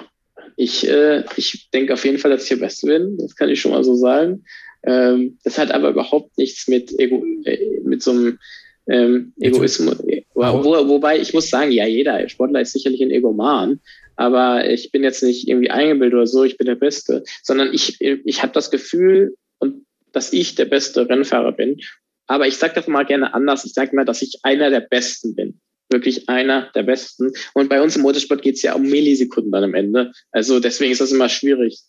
[0.55, 3.17] ich, äh, ich denke auf jeden Fall, dass ich der Beste bin.
[3.17, 4.43] Das kann ich schon mal so sagen.
[4.84, 8.39] Ähm, das hat aber überhaupt nichts mit, Ego, äh, mit so einem
[8.88, 10.01] ähm, Egoismus.
[10.41, 13.79] Wo, wo, wobei ich muss sagen, ja, jeder Sportler ist sicherlich ein Egoman,
[14.15, 17.99] aber ich bin jetzt nicht irgendwie eingebildet oder so, ich bin der Beste, sondern ich,
[18.01, 21.79] ich habe das Gefühl, und dass ich der beste Rennfahrer bin.
[22.27, 23.65] Aber ich sage das mal gerne anders.
[23.65, 25.59] Ich sage mal, dass ich einer der Besten bin
[25.91, 27.31] wirklich einer der besten.
[27.53, 30.11] Und bei uns im Motorsport geht es ja um Millisekunden dann am Ende.
[30.31, 31.81] Also deswegen ist das immer schwierig,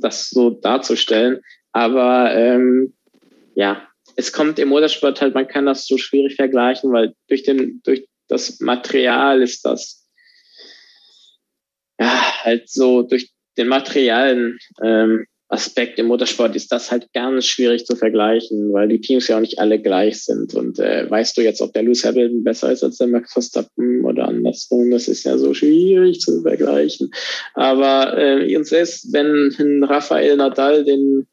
[0.00, 1.40] das so darzustellen.
[1.72, 2.92] Aber ähm,
[3.54, 3.88] ja,
[4.20, 8.06] es kommt im Motorsport halt, man kann das so schwierig vergleichen, weil durch den, durch
[8.28, 10.06] das Material ist das
[11.98, 17.84] ja halt so durch den materialen ähm, Aspekt im Motorsport ist das halt ganz schwierig
[17.84, 20.54] zu vergleichen, weil die Teams ja auch nicht alle gleich sind.
[20.54, 24.04] Und äh, weißt du jetzt, ob der Lewis Hamilton besser ist als der Max Verstappen
[24.04, 24.92] oder andersrum?
[24.92, 27.10] Das ist ja so schwierig zu vergleichen.
[27.54, 31.26] Aber äh, uns ist, wenn Rafael Nadal den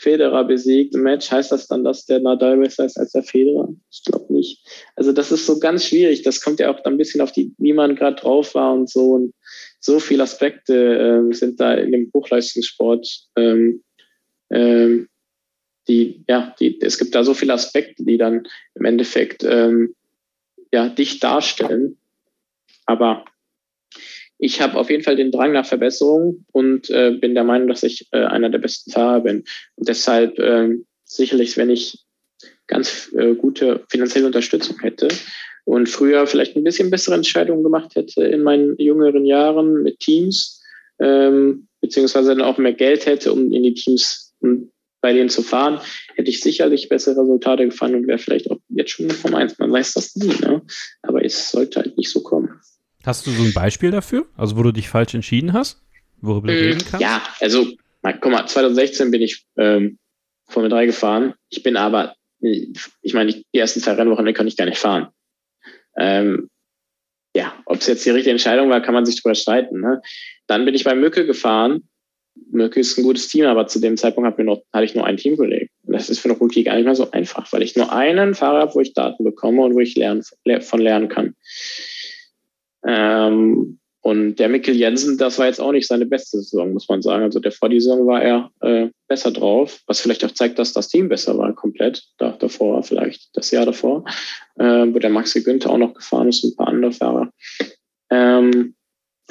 [0.00, 3.68] Federer besiegt im Match, heißt das dann, dass der Nadal besser ist als der Federer?
[3.90, 4.66] Ich glaube nicht.
[4.96, 6.22] Also das ist so ganz schwierig.
[6.22, 8.88] Das kommt ja auch dann ein bisschen auf die, wie man gerade drauf war und
[8.88, 9.12] so.
[9.12, 9.34] Und
[9.78, 13.82] so viele Aspekte ähm, sind da in dem Hochleistungssport, ähm,
[14.50, 15.08] ähm,
[15.86, 19.94] die, ja, die, es gibt da so viele Aspekte, die dann im Endeffekt ähm,
[20.72, 21.98] ja, dich darstellen.
[22.86, 23.26] Aber
[24.40, 27.82] ich habe auf jeden Fall den Drang nach Verbesserung und äh, bin der Meinung, dass
[27.82, 29.44] ich äh, einer der besten Fahrer bin.
[29.76, 30.70] Und deshalb äh,
[31.04, 32.04] sicherlich, wenn ich
[32.66, 35.08] ganz äh, gute finanzielle Unterstützung hätte,
[35.64, 40.60] und früher vielleicht ein bisschen bessere Entscheidungen gemacht hätte in meinen jüngeren Jahren mit Teams,
[40.98, 44.70] ähm, beziehungsweise dann auch mehr Geld hätte, um in die Teams um
[45.02, 45.80] bei denen zu fahren,
[46.14, 49.58] hätte ich sicherlich bessere Resultate gefahren und wäre vielleicht auch jetzt schon Form 1.
[49.58, 50.62] Man weiß das nie, ne?
[51.02, 52.49] aber es sollte halt nicht so kommen.
[53.04, 54.26] Hast du so ein Beispiel dafür?
[54.36, 55.82] Also, wo du dich falsch entschieden hast?
[56.20, 57.00] Worüber du reden kannst?
[57.00, 57.66] Ja, also,
[58.02, 59.98] na, guck mal, 2016 bin ich ähm,
[60.48, 61.34] Formel 3 gefahren.
[61.48, 65.08] Ich bin aber, ich meine, die ersten zwei Rennwochen kann ich gar nicht fahren.
[65.96, 66.48] Ähm,
[67.34, 69.80] ja, ob es jetzt die richtige Entscheidung war, kann man sich drüber streiten.
[69.80, 70.02] Ne?
[70.46, 71.84] Dann bin ich bei Mücke gefahren.
[72.50, 75.16] Mücke ist ein gutes Team, aber zu dem Zeitpunkt hatte, noch, hatte ich nur ein
[75.16, 75.68] Teamkollegen.
[75.82, 78.60] Das ist für eine Rookie gar nicht mehr so einfach, weil ich nur einen Fahrer
[78.60, 80.22] habe, wo ich Daten bekomme und wo ich lernen,
[80.60, 81.34] von lernen kann.
[82.86, 87.02] Ähm, und der Mikkel Jensen, das war jetzt auch nicht seine beste Saison, muss man
[87.02, 87.24] sagen.
[87.24, 90.72] Also der vor die Saison war er äh, besser drauf, was vielleicht auch zeigt, dass
[90.72, 92.02] das Team besser war komplett.
[92.16, 94.04] Da, davor vielleicht das Jahr davor,
[94.58, 97.30] äh, wo der Maxi Günther auch noch gefahren ist und ein paar andere Fahrer.
[98.10, 98.74] Ähm,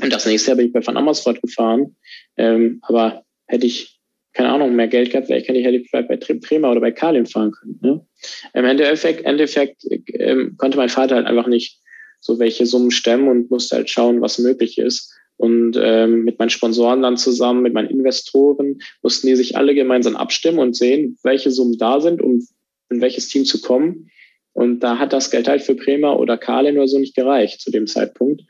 [0.02, 1.96] und das nächste Jahr bin ich bei Van Amersfoort gefahren.
[2.38, 4.00] Ähm, aber hätte ich,
[4.34, 7.52] keine Ahnung, mehr Geld gehabt, vielleicht hätte ich, ich bei Prima oder bei Kalin fahren
[7.52, 7.80] können.
[7.82, 8.06] Ne?
[8.54, 9.84] Im Endeffekt, Endeffekt
[10.14, 11.80] ähm, konnte mein Vater halt einfach nicht
[12.20, 15.14] so welche Summen stemmen und musste halt schauen, was möglich ist.
[15.38, 20.18] Und ähm, mit meinen Sponsoren dann zusammen, mit meinen Investoren, mussten die sich alle gemeinsam
[20.18, 22.46] abstimmen und sehen, welche Summen da sind, um
[22.90, 24.10] in welches Team zu kommen.
[24.52, 27.72] Und da hat das Geld halt für Bremer oder Karlin oder so nicht gereicht zu
[27.72, 28.42] dem Zeitpunkt.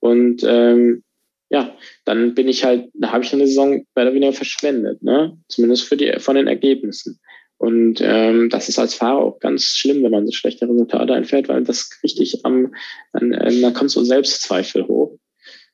[0.00, 1.02] Und ähm,
[1.48, 5.38] ja, dann bin ich halt, da habe ich eine Saison mehr oder weniger verschwendet, ne?
[5.48, 7.20] Zumindest für die von den Ergebnissen.
[7.58, 11.48] Und ähm, das ist als Fahrer auch ganz schlimm, wenn man so schlechte Resultate einfährt,
[11.48, 12.74] weil das richtig am,
[13.12, 15.18] an, äh, da kommt so Selbstzweifel hoch.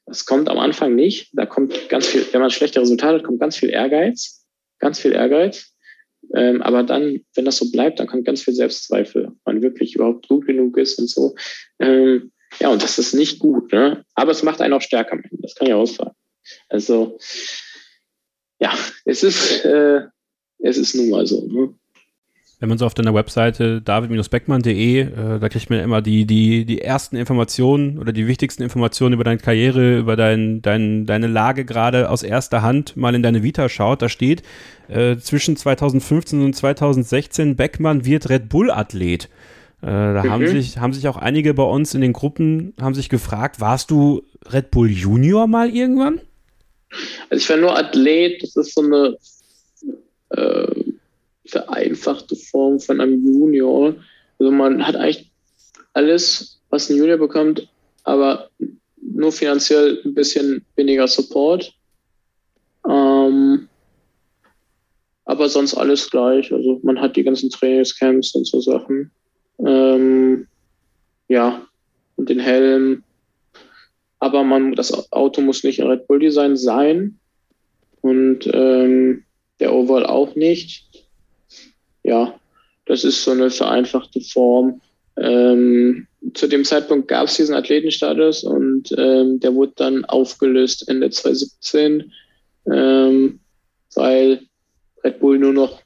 [0.07, 1.31] Das kommt am Anfang nicht.
[1.33, 4.45] Da kommt ganz viel, wenn man schlechte Resultate hat, kommt ganz viel Ehrgeiz.
[4.78, 5.72] Ganz viel Ehrgeiz.
[6.35, 9.95] Ähm, aber dann, wenn das so bleibt, dann kommt ganz viel Selbstzweifel, ob man wirklich
[9.95, 11.35] überhaupt gut genug ist und so.
[11.78, 14.05] Ähm, ja, und das ist nicht gut, ne?
[14.14, 15.18] Aber es macht einen auch stärker.
[15.31, 16.14] Das kann ich auch sagen.
[16.68, 17.18] Also,
[18.61, 18.72] ja,
[19.05, 20.03] es ist, äh,
[20.62, 21.46] es ist nun mal so.
[21.46, 21.74] Ne?
[22.61, 26.82] Wenn man so auf deiner Webseite david-beckmann.de, äh, da kriegt man immer die, die, die
[26.82, 32.11] ersten Informationen oder die wichtigsten Informationen über deine Karriere, über dein, dein, deine Lage gerade
[32.11, 34.02] aus erster Hand mal in deine Vita schaut.
[34.02, 34.42] Da steht,
[34.88, 39.30] äh, zwischen 2015 und 2016, Beckmann wird Red Bull-Athlet.
[39.80, 40.30] Äh, da mhm.
[40.30, 43.90] haben, sich, haben sich auch einige bei uns in den Gruppen, haben sich gefragt, warst
[43.90, 46.20] du Red Bull Junior mal irgendwann?
[47.30, 49.16] Also ich war nur Athlet, das ist so eine
[50.31, 50.85] äh,
[51.47, 53.95] vereinfachte Form von einem Junior.
[54.39, 55.31] Also man hat eigentlich
[55.93, 57.68] alles, was ein Junior bekommt,
[58.05, 58.51] aber
[59.03, 61.72] nur finanziell ein bisschen weniger Support.
[62.89, 63.68] Ähm,
[65.24, 66.53] aber sonst alles gleich.
[66.53, 69.11] Also man hat die ganzen Trainingscamps und so Sachen.
[69.59, 70.47] Ähm,
[71.28, 71.66] ja,
[72.16, 73.05] und den Helm.
[74.18, 77.18] aber man, das Auto muss nicht in Red Bull Design sein
[78.03, 79.24] und ähm,
[79.61, 80.86] der Overall auch nicht.
[82.02, 82.34] Ja,
[82.86, 84.80] das ist so eine vereinfachte Form.
[85.16, 91.11] Ähm, zu dem Zeitpunkt gab es diesen Athletenstatus und ähm, der wurde dann aufgelöst Ende
[91.11, 92.12] 2017,
[92.72, 93.40] ähm,
[93.94, 94.42] weil
[95.04, 95.82] Red Bull nur noch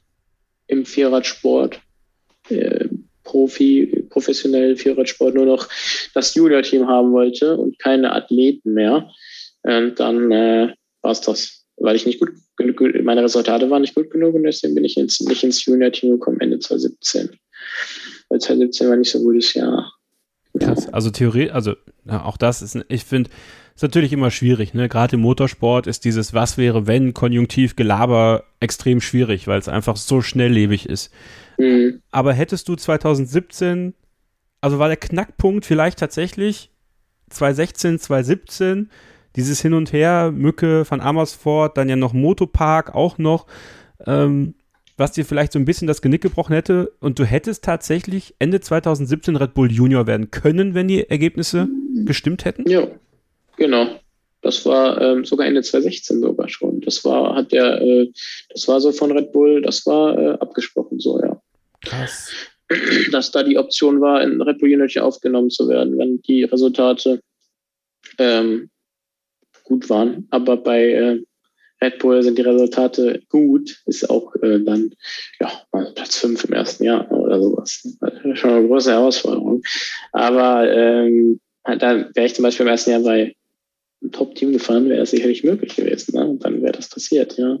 [0.67, 1.79] im Vierradsport
[2.49, 2.87] äh,
[3.23, 5.67] Profi, professionell Vierradsport nur noch
[6.13, 9.09] das Junior-Team haben wollte und keine Athleten mehr.
[9.63, 12.29] Und dann äh, war es das, weil ich nicht gut
[13.03, 16.39] meine Resultate waren nicht gut genug und deswegen bin ich ins, nicht ins Junior-Team gekommen
[16.39, 17.29] Ende 2017.
[18.29, 19.91] Weil 2017 war nicht so ein gutes Jahr.
[20.59, 20.91] Krass.
[20.93, 21.75] Also Theorie, also
[22.05, 23.29] ja, auch das ist, ich finde,
[23.75, 24.73] ist natürlich immer schwierig.
[24.73, 24.87] Ne?
[24.87, 29.97] Gerade im Motorsport ist dieses Was wäre, wenn, Konjunktiv, Gelaber extrem schwierig, weil es einfach
[29.97, 31.11] so schnelllebig ist.
[31.57, 32.01] Mhm.
[32.11, 33.93] Aber hättest du 2017,
[34.61, 36.69] also war der Knackpunkt vielleicht tatsächlich
[37.29, 38.89] 2016, 2017,
[39.35, 43.47] dieses Hin und Her, Mücke von Amersfoort, dann ja noch Motopark auch noch,
[44.05, 44.55] ähm,
[44.97, 48.61] was dir vielleicht so ein bisschen das Genick gebrochen hätte und du hättest tatsächlich Ende
[48.61, 51.67] 2017 Red Bull Junior werden können, wenn die Ergebnisse
[52.05, 52.69] gestimmt hätten?
[52.69, 52.87] Ja,
[53.57, 53.99] genau.
[54.41, 56.79] Das war ähm, sogar Ende 2016 sogar schon.
[56.81, 58.11] Das war, hat der, äh,
[58.49, 61.41] das war so von Red Bull, das war äh, abgesprochen so, ja.
[61.81, 62.31] Krass.
[63.11, 67.21] Dass da die Option war, in Red Bull Unity aufgenommen zu werden, wenn die Resultate
[68.17, 68.69] ähm,
[69.65, 70.27] gut waren.
[70.29, 71.21] Aber bei äh,
[71.81, 74.91] Red Bull sind die Resultate gut, ist auch äh, dann
[75.39, 75.51] ja,
[75.93, 77.97] Platz 5 im ersten Jahr oder sowas.
[78.33, 79.61] Schon eine große Herausforderung.
[80.11, 83.35] Aber ähm, da wäre ich zum Beispiel im ersten Jahr bei
[84.01, 86.15] einem Top-Team gefahren, wäre das sicherlich möglich gewesen.
[86.15, 86.25] Ne?
[86.25, 87.57] Und dann wäre das passiert, ja.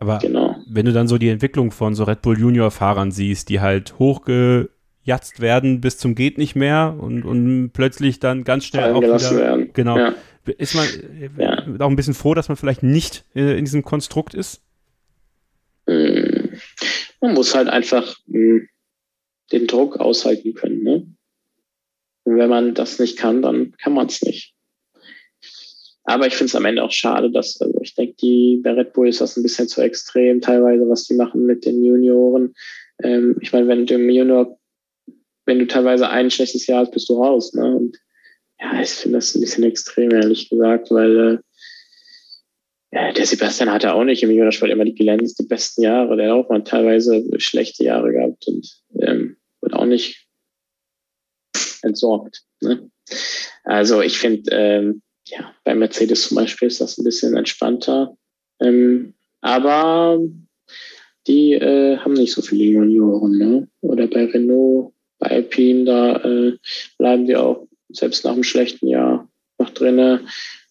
[0.00, 0.56] Aber genau.
[0.68, 3.98] wenn du dann so die Entwicklung von so Red Bull Junior-Fahrern siehst, die halt
[5.08, 9.18] hochgejatzt werden bis zum geht nicht mehr und, und plötzlich dann ganz schnell auch wieder,
[9.36, 9.70] werden.
[9.72, 9.98] Genau.
[9.98, 10.14] Ja.
[10.56, 10.86] Ist man
[11.38, 11.58] ja.
[11.80, 14.62] auch ein bisschen froh, dass man vielleicht nicht in diesem Konstrukt ist?
[15.86, 16.50] Hm.
[17.20, 18.68] Man muss halt einfach hm,
[19.52, 20.82] den Druck aushalten können.
[20.82, 21.06] Ne?
[22.24, 24.54] Und wenn man das nicht kann, dann kann man es nicht.
[26.04, 28.94] Aber ich finde es am Ende auch schade, dass, also ich denke, die, bei Red
[28.94, 32.54] Bull ist das ein bisschen zu extrem teilweise, was die machen mit den Junioren.
[33.02, 34.57] Ähm, ich meine, wenn du im Junior,
[35.48, 37.54] wenn du teilweise ein schlechtes Jahr hast, bist du raus.
[37.54, 37.64] Ne?
[37.74, 37.96] Und
[38.60, 41.40] ja, ich finde das ein bisschen extrem, ehrlich gesagt, weil
[42.90, 46.16] äh, der Sebastian hatte auch nicht im Juniorsport immer die die besten Jahre.
[46.16, 48.68] Der hat auch mal teilweise schlechte Jahre gehabt und
[49.00, 50.28] ähm, wird auch nicht
[51.82, 52.42] entsorgt.
[52.60, 52.90] Ne?
[53.64, 58.16] Also ich finde, ähm, ja, bei Mercedes zum Beispiel ist das ein bisschen entspannter.
[58.60, 60.20] Ähm, aber
[61.26, 63.38] die äh, haben nicht so viele Junioren.
[63.38, 63.68] Ne?
[63.80, 66.56] Oder bei Renault, bei Alpine, da äh,
[66.98, 70.26] bleiben die auch selbst nach einem schlechten Jahr noch drinne.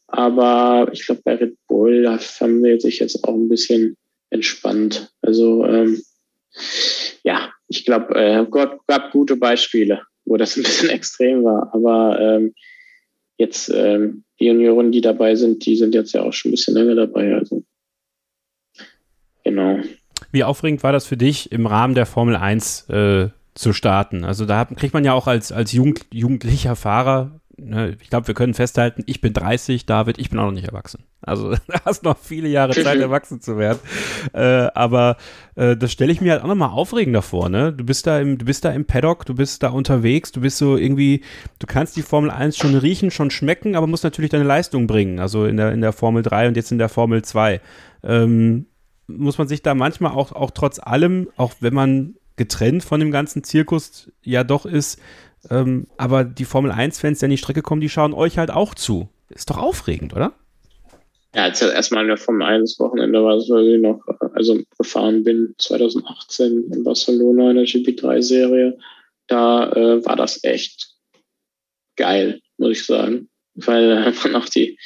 [0.08, 3.98] Aber ich glaube, bei Red Bull, da haben wir sich jetzt auch ein bisschen
[4.30, 5.12] entspannt.
[5.22, 6.02] Also ähm,
[7.24, 11.74] ja, ich glaube, äh, gab, gab gute Beispiele, wo das ein bisschen extrem war.
[11.74, 12.54] Aber ähm,
[13.38, 16.76] jetzt ähm, die Junioren, die dabei sind, die sind jetzt ja auch schon ein bisschen
[16.76, 17.36] länger dabei.
[17.36, 17.64] Also
[19.44, 19.80] genau.
[20.32, 24.24] Wie aufregend war das für dich, im Rahmen der Formel 1 äh, zu starten?
[24.24, 28.36] Also da kriegt man ja auch als, als Jugend, jugendlicher Fahrer ne, ich glaube, wir
[28.36, 31.04] können festhalten, ich bin 30, David, ich bin auch noch nicht erwachsen.
[31.22, 33.80] Also du hast noch viele Jahre Zeit, erwachsen zu werden.
[34.34, 35.18] Äh, aber
[35.56, 37.74] äh, das stelle ich mir halt auch nochmal aufregender vor, ne?
[37.74, 40.58] Du bist da im, du bist da im Paddock, du bist da unterwegs, du bist
[40.58, 41.24] so irgendwie,
[41.60, 45.20] du kannst die Formel 1 schon riechen, schon schmecken, aber musst natürlich deine Leistung bringen.
[45.20, 47.62] Also in der, in der Formel 3 und jetzt in der Formel 2.
[48.04, 48.68] Ähm,
[49.08, 53.12] muss man sich da manchmal auch, auch trotz allem, auch wenn man getrennt von dem
[53.12, 55.00] ganzen Zirkus ja doch ist,
[55.50, 58.76] ähm, aber die Formel 1-Fans, die an die Strecke kommen, die schauen euch halt auch
[58.76, 59.10] zu.
[59.30, 60.34] Ist doch aufregend, oder?
[61.36, 64.02] Ja, als ich erstmal in der Formel 1 Wochenende war, weil ich noch,
[64.34, 68.78] also gefahren bin 2018 in Barcelona in der GP3-Serie,
[69.28, 70.96] da äh, war das echt
[71.96, 73.30] geil, muss ich sagen.
[73.56, 74.80] Weil da hat man auch die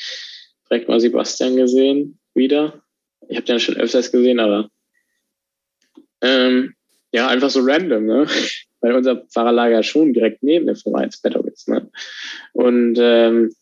[0.69, 2.81] direkt mal Sebastian gesehen, wieder.
[3.27, 4.69] Ich habe den schon öfters gesehen, aber
[6.21, 6.73] ähm,
[7.11, 8.27] ja, einfach so random, ne?
[8.81, 11.67] weil unser Fahrerlager schon direkt neben der Formel 1 Paddock ist.
[11.67, 11.89] Ne?
[12.53, 13.53] Und ähm,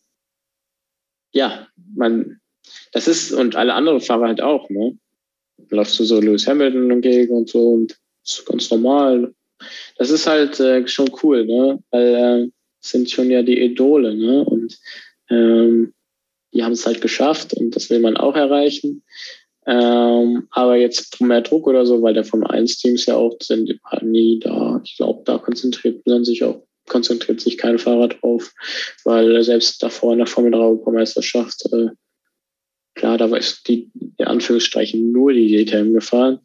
[1.32, 2.40] ja, man,
[2.92, 4.96] das ist, und alle anderen Fahrer halt auch, ne?
[5.58, 9.34] Dann läufst du so Lewis Hamilton entgegen und so und das ist ganz normal.
[9.98, 11.82] Das ist halt äh, schon cool, ne?
[11.90, 14.44] Weil äh, sind schon ja die Idole, ne?
[14.44, 14.78] Und
[15.28, 15.92] ähm,
[16.52, 19.02] die haben es halt geschafft und das will man auch erreichen.
[19.66, 23.78] Ähm, aber jetzt mehr Druck oder so, weil der Formel 1 Teams ja auch sind,
[24.02, 24.80] nie da.
[24.84, 28.52] Ich glaube, da konzentriert man sich auch konzentriert sich kein Fahrer drauf,
[29.04, 31.88] weil selbst davor in der Formel 3 Europameisterschaft, äh,
[32.94, 36.40] klar, da war die, in Anführungsstrichen, nur die DTM gefahren,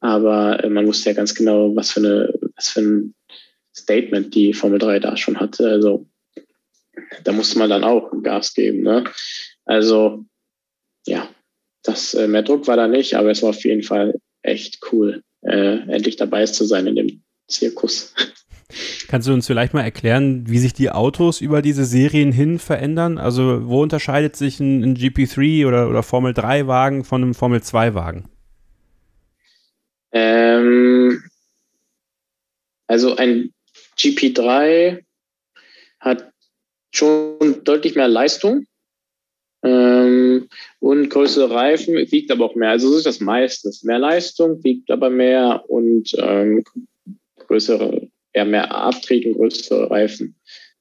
[0.00, 3.14] aber äh, man wusste ja ganz genau, was für, eine, was für ein
[3.76, 5.68] Statement die Formel 3 da schon hatte.
[5.68, 6.06] Also
[7.24, 8.82] da musste man dann auch Gas geben.
[8.82, 9.04] Ne?
[9.64, 10.24] Also
[11.06, 11.28] ja,
[11.88, 15.22] das äh, mehr Druck war da nicht, aber es war auf jeden Fall echt cool,
[15.42, 18.14] äh, endlich dabei zu sein in dem Zirkus.
[19.08, 23.16] Kannst du uns vielleicht mal erklären, wie sich die Autos über diese Serien hin verändern?
[23.16, 27.62] Also wo unterscheidet sich ein, ein GP3 oder, oder Formel 3 Wagen von einem Formel
[27.62, 28.28] 2 Wagen?
[30.12, 31.22] Ähm,
[32.86, 33.54] also ein
[33.96, 35.02] GP3
[36.00, 36.30] hat
[36.92, 38.66] schon deutlich mehr Leistung
[39.62, 40.48] ähm,
[40.80, 42.70] und größere Reifen, wiegt aber auch mehr.
[42.70, 43.82] Also das ist das meistens.
[43.82, 46.64] Mehr Leistung, wiegt aber mehr und ähm,
[47.46, 50.36] größere, ja, mehr Abtrieb und größere Reifen.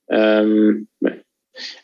[0.10, 0.88] Ähm,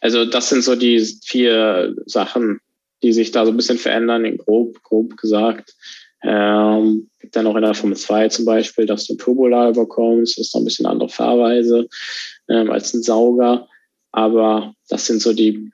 [0.02, 2.60] also das sind so die vier Sachen,
[3.02, 5.76] die sich da so ein bisschen verändern, grob, grob gesagt.
[6.24, 10.56] Ähm, dann auch in der Formel 2 zum Beispiel, dass du Turbolader bekommst, das ist
[10.56, 11.88] noch ein bisschen andere Fahrweise
[12.48, 13.68] ähm, als ein Sauger.
[14.12, 15.72] Aber das sind so die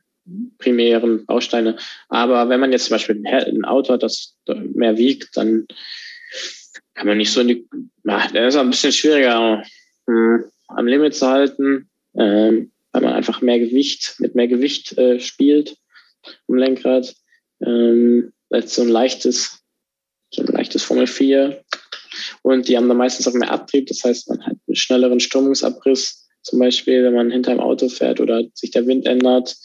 [0.57, 1.77] primären Bausteine.
[2.09, 5.67] Aber wenn man jetzt zum Beispiel ein Auto hat, das mehr wiegt, dann
[6.93, 7.67] kann man nicht so in die,
[8.03, 9.63] na, der ist ein bisschen schwieriger
[10.07, 15.19] hm, am Limit zu halten, ähm, weil man einfach mehr Gewicht, mit mehr Gewicht äh,
[15.19, 15.77] spielt
[16.47, 17.15] im Lenkrad.
[17.65, 19.59] Ähm, als so ein leichtes,
[20.32, 21.63] so ein leichtes Formel 4.
[22.41, 26.27] Und die haben dann meistens auch mehr Abtrieb, das heißt, man hat einen schnelleren Strömungsabriss,
[26.41, 29.55] zum Beispiel, wenn man hinter einem Auto fährt oder sich der Wind ändert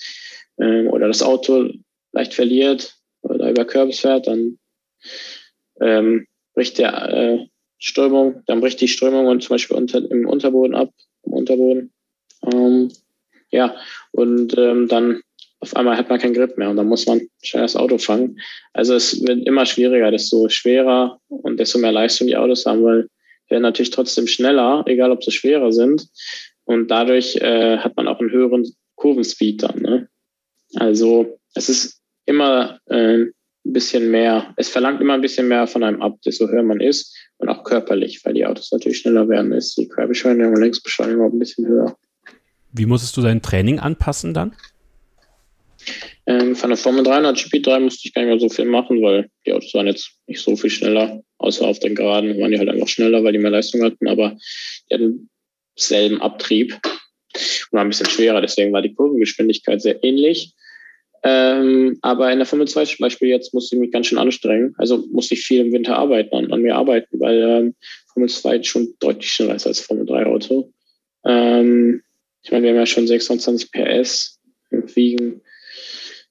[0.59, 1.71] ähm, oder das Auto
[2.13, 4.59] leicht verliert oder über Kürbis fährt, dann
[5.81, 7.47] ähm, bricht der äh,
[7.79, 10.91] Strömung, dann bricht die Strömung und zum Beispiel unter, im Unterboden ab,
[11.25, 11.93] im Unterboden.
[12.53, 12.91] Ähm,
[13.51, 13.77] ja,
[14.13, 15.21] und ähm, dann
[15.61, 18.39] auf einmal hat man keinen Grip mehr und dann muss man schnell das Auto fangen.
[18.75, 23.09] Also es wird immer schwieriger, desto schwerer und desto mehr Leistung die Autos haben, weil
[23.49, 26.07] werden natürlich trotzdem schneller, egal ob sie schwerer sind.
[26.65, 28.65] Und dadurch äh, hat man auch einen höheren
[28.97, 29.81] Kurvenspeed dann.
[29.81, 30.09] Ne?
[30.75, 33.25] Also es ist immer äh,
[33.67, 36.81] ein bisschen mehr, es verlangt immer ein bisschen mehr von einem ab, desto höher man
[36.81, 41.29] ist und auch körperlich, weil die Autos natürlich schneller werden, ist die Querbeschleunigung und Längsbeschleunigung
[41.29, 41.97] auch ein bisschen höher.
[42.73, 44.55] Wie musstest du dein Training anpassen dann?
[46.27, 49.03] Ähm, von der Formel 3 und GP3 musste ich gar nicht mehr so viel machen,
[49.03, 52.59] weil die Autos waren jetzt nicht so viel schneller, außer auf den Geraden waren die
[52.59, 54.37] halt einfach schneller, weil die mehr Leistung hatten, aber
[54.91, 55.31] die hatten
[55.77, 56.79] selben Abtrieb
[57.71, 60.55] war ein bisschen schwerer, deswegen war die Kurvengeschwindigkeit sehr ähnlich.
[61.23, 64.75] Ähm, aber in der Formel 2 zum Beispiel jetzt musste ich mich ganz schön anstrengen.
[64.77, 67.75] Also musste ich viel im Winter arbeiten, an, an mir arbeiten, weil ähm,
[68.13, 70.73] Formel 2 schon deutlich schneller ist als Formel 3 Auto.
[71.25, 72.03] Ähm,
[72.43, 74.39] ich meine, wir haben ja schon 26 PS
[74.95, 75.41] wiegen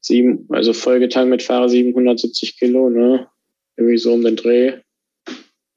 [0.03, 3.27] sieben, also vollgetankt mit Fahrer 770 Kilo, ne?
[3.77, 4.73] Irgendwie so um den Dreh.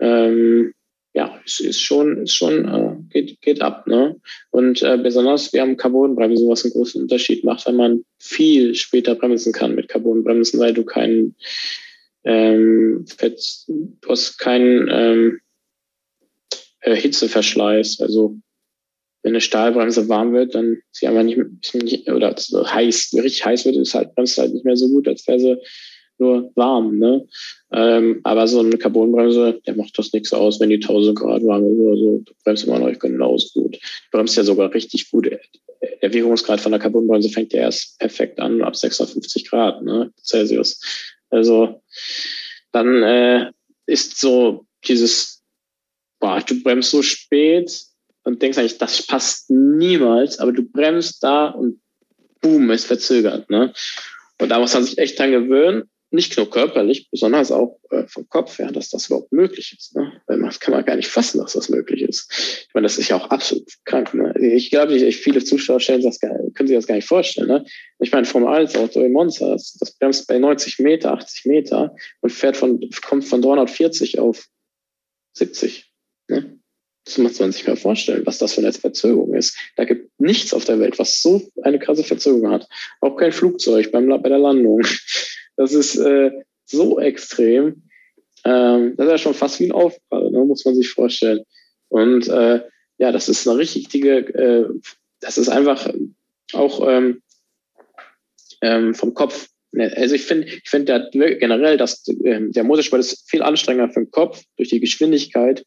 [0.01, 0.75] Ähm,
[1.15, 4.21] ja, es ist schon, ist schon, äh, geht, geht ab, ne?
[4.51, 9.15] Und äh, besonders, wir haben Carbonbremsen, was einen großen Unterschied macht, wenn man viel später
[9.15, 11.37] bremsen kann mit Carbonbremsen, weil du keinen
[12.25, 15.41] ähm, du hast keinen ähm,
[16.81, 18.01] äh, Hitzeverschleiß.
[18.01, 18.37] Also
[19.23, 21.39] wenn eine Stahlbremse warm wird, dann ist sie einfach nicht,
[21.75, 25.09] nicht oder so heiß, richtig heiß wird, ist halt bremst halt nicht mehr so gut,
[25.09, 25.57] als wäre sie
[26.19, 26.99] nur warm.
[26.99, 27.27] Ne?
[27.73, 31.65] Ähm, aber so eine Carbonbremse, der macht das nichts aus, wenn die 1000 Grad warm
[31.67, 32.23] ist oder so.
[32.25, 33.75] Du bremst immer noch genauso gut.
[33.75, 35.31] Du bremst ja sogar richtig gut.
[36.03, 40.13] Der Wirkungsgrad von der Carbonbremse fängt ja erst perfekt an, ab 650 Grad ne?
[40.23, 40.81] Celsius.
[41.31, 41.83] Also
[42.73, 43.51] dann äh,
[43.87, 45.43] ist so dieses,
[46.21, 47.73] boah, du bremst so spät
[48.25, 51.81] und denkst eigentlich, das passt niemals, aber du bremst da und
[52.41, 53.49] boom, ist verzögert.
[53.51, 53.73] Ne?
[54.41, 58.29] Und da muss man sich echt dran gewöhnen nicht nur körperlich, besonders auch äh, vom
[58.29, 59.97] Kopf her, dass das überhaupt möglich ist.
[59.97, 60.21] Ne?
[60.27, 62.31] Weil man kann man gar nicht fassen, dass das möglich ist.
[62.69, 64.15] Ich meine, das ist ja auch absolut krank.
[64.15, 64.35] Ne?
[64.41, 67.49] Ich glaube, ich, viele Zuschauer stellen das gar, können sich das gar nicht vorstellen.
[67.49, 67.65] Ne?
[67.99, 71.95] Ich meine, vom 1 Auto in Monza, das, das bremst bei 90 Meter, 80 Meter
[72.21, 74.47] und fährt von, kommt von 340 auf
[75.35, 75.93] 70.
[76.29, 76.59] Ne?
[77.05, 79.57] Das muss man sich mal vorstellen, was das für eine Verzögerung ist.
[79.77, 82.69] Da gibt nichts auf der Welt, was so eine krasse Verzögerung hat.
[83.01, 84.83] Auch kein Flugzeug beim, bei der Landung.
[85.57, 86.31] Das ist äh,
[86.65, 87.83] so extrem.
[88.45, 91.45] Ähm, das ist ja schon fast wie ein Aufprall, ne, muss man sich vorstellen.
[91.89, 92.61] Und äh,
[92.99, 94.69] ja, das ist eine richtige, äh,
[95.21, 95.89] das ist einfach
[96.53, 97.23] auch ähm,
[98.61, 99.49] ähm, vom Kopf.
[99.73, 104.01] Ne, also ich finde, ich finde generell, dass äh, der Motorsport ist viel anstrengender für
[104.01, 105.65] den Kopf durch die Geschwindigkeit,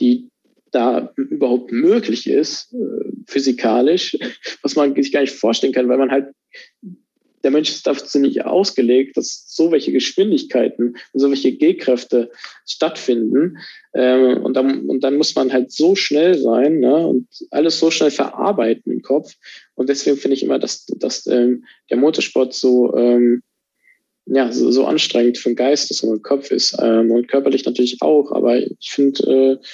[0.00, 0.28] die
[0.70, 4.16] da überhaupt möglich ist, äh, physikalisch,
[4.62, 6.34] was man sich gar nicht vorstellen kann, weil man halt
[7.42, 12.30] der Mensch ist dazu nicht ausgelegt, dass so welche Geschwindigkeiten und so welche G-Kräfte
[12.66, 13.58] stattfinden.
[13.94, 17.90] Ähm, und, dann, und dann muss man halt so schnell sein ne, und alles so
[17.90, 19.34] schnell verarbeiten im Kopf.
[19.74, 23.42] Und deswegen finde ich immer, dass, dass ähm, der Motorsport so, ähm,
[24.26, 26.76] ja, so, so anstrengend für den Geist ist und den Kopf ist.
[26.80, 29.66] Ähm, und körperlich natürlich auch, aber ich finde äh,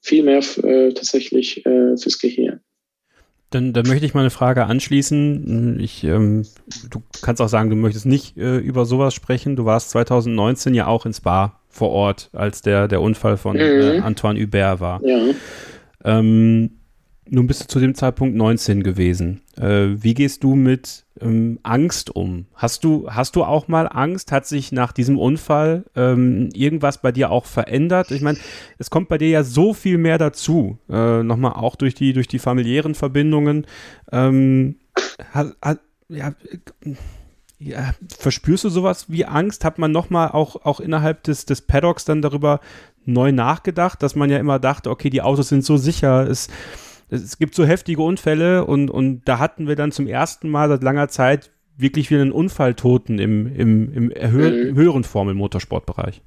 [0.00, 2.60] viel mehr äh, tatsächlich äh, fürs Gehirn.
[3.52, 5.78] Dann, dann möchte ich mal eine Frage anschließen.
[5.78, 6.46] Ich, ähm,
[6.90, 9.56] du kannst auch sagen, du möchtest nicht äh, über sowas sprechen.
[9.56, 13.74] Du warst 2019 ja auch ins Bar vor Ort, als der, der Unfall von äh,
[13.74, 13.98] mhm.
[13.98, 15.04] äh, Antoine Hubert war.
[15.04, 15.18] Ja.
[16.04, 16.70] Ähm,
[17.28, 19.41] nun bist du zu dem Zeitpunkt 19 gewesen.
[19.56, 22.46] Äh, wie gehst du mit ähm, Angst um?
[22.54, 24.32] Hast du, hast du auch mal Angst?
[24.32, 28.10] Hat sich nach diesem Unfall ähm, irgendwas bei dir auch verändert?
[28.10, 28.38] Ich meine,
[28.78, 30.78] es kommt bei dir ja so viel mehr dazu.
[30.88, 33.66] Äh, Nochmal auch durch die, durch die familiären Verbindungen.
[34.10, 34.76] Ähm,
[35.32, 36.34] hat, hat, ja,
[37.58, 39.64] ja, verspürst du sowas wie Angst?
[39.64, 42.60] Hat man nochmal auch, auch innerhalb des, des Paddocks dann darüber
[43.04, 46.48] neu nachgedacht, dass man ja immer dachte, okay, die Autos sind so sicher, es
[47.12, 50.82] es gibt so heftige Unfälle und, und da hatten wir dann zum ersten Mal seit
[50.82, 54.68] langer Zeit wirklich wieder einen Unfalltoten im, im, im, Erhö mhm.
[54.70, 56.22] im höheren Form im Motorsportbereich.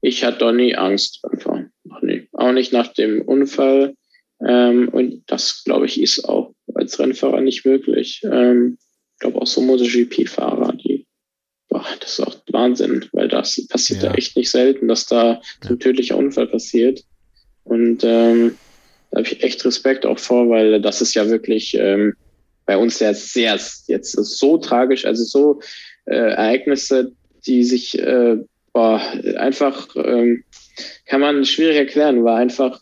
[0.00, 1.70] Ich hatte doch nie Angst Fahren.
[1.84, 2.28] Noch nie.
[2.32, 3.94] Auch nicht nach dem Unfall.
[4.44, 8.22] Ähm, und das, glaube ich, ist auch als Rennfahrer nicht möglich.
[8.24, 8.78] Ähm,
[9.14, 11.06] ich glaube auch so MotoGP-Fahrer, die,
[11.68, 14.08] boah, das ist auch Wahnsinn, weil das passiert ja.
[14.08, 17.04] da echt nicht selten, dass da so ein tödlicher Unfall passiert.
[17.62, 18.56] Und ähm,
[19.12, 22.14] da habe ich echt Respekt auch vor, weil das ist ja wirklich ähm,
[22.66, 25.60] bei uns ja sehr jetzt so tragisch, also so
[26.06, 27.12] äh, Ereignisse,
[27.46, 28.38] die sich äh,
[28.72, 29.00] boah,
[29.36, 30.44] einfach ähm,
[31.06, 32.80] kann man schwierig erklären, war einfach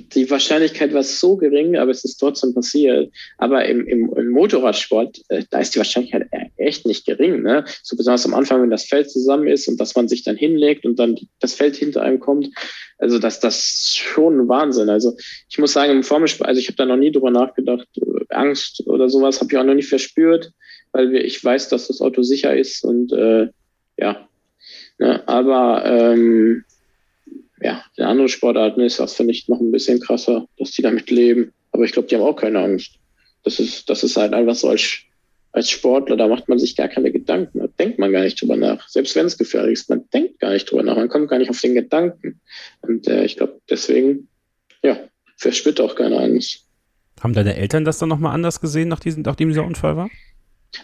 [0.00, 3.12] die, Wahrscheinlichkeit war so gering, aber es ist trotzdem passiert.
[3.38, 7.42] Aber im, im, im Motorradsport, äh, da ist die Wahrscheinlichkeit e-, echt nicht gering.
[7.42, 7.64] Ne?
[7.82, 10.84] So besonders am Anfang, wenn das Feld zusammen ist und dass man sich dann hinlegt
[10.84, 12.48] und dann das Feld hinter einem kommt.
[12.98, 14.88] Also das, das ist schon Wahnsinn.
[14.88, 15.16] Also
[15.48, 18.86] ich muss sagen, im Formelsport, also ich habe da noch nie drüber nachgedacht, äh, Angst
[18.86, 20.52] oder sowas habe ich auch noch nicht verspürt,
[20.92, 23.48] weil wir, ich weiß, dass das Auto sicher ist und äh,
[23.96, 24.28] ja.
[24.98, 25.26] Ne?
[25.26, 26.64] Aber ähm,
[27.64, 31.10] ja, in anderen Sportarten ist das, finde ich, noch ein bisschen krasser, dass die damit
[31.10, 31.52] leben.
[31.72, 32.98] Aber ich glaube, die haben auch keine Angst.
[33.42, 34.98] Das ist, das ist halt einfach so als,
[35.52, 37.60] als Sportler, da macht man sich gar keine Gedanken.
[37.60, 38.86] Da denkt man gar nicht drüber nach.
[38.88, 40.96] Selbst wenn es gefährlich ist, man denkt gar nicht drüber nach.
[40.96, 42.38] Man kommt gar nicht auf den Gedanken.
[42.82, 44.28] Und äh, ich glaube, deswegen,
[44.82, 44.98] ja,
[45.38, 46.66] verspürt auch keine Angst.
[47.22, 50.10] Haben deine Eltern das dann nochmal anders gesehen, nach diesem, nachdem dieser Unfall war?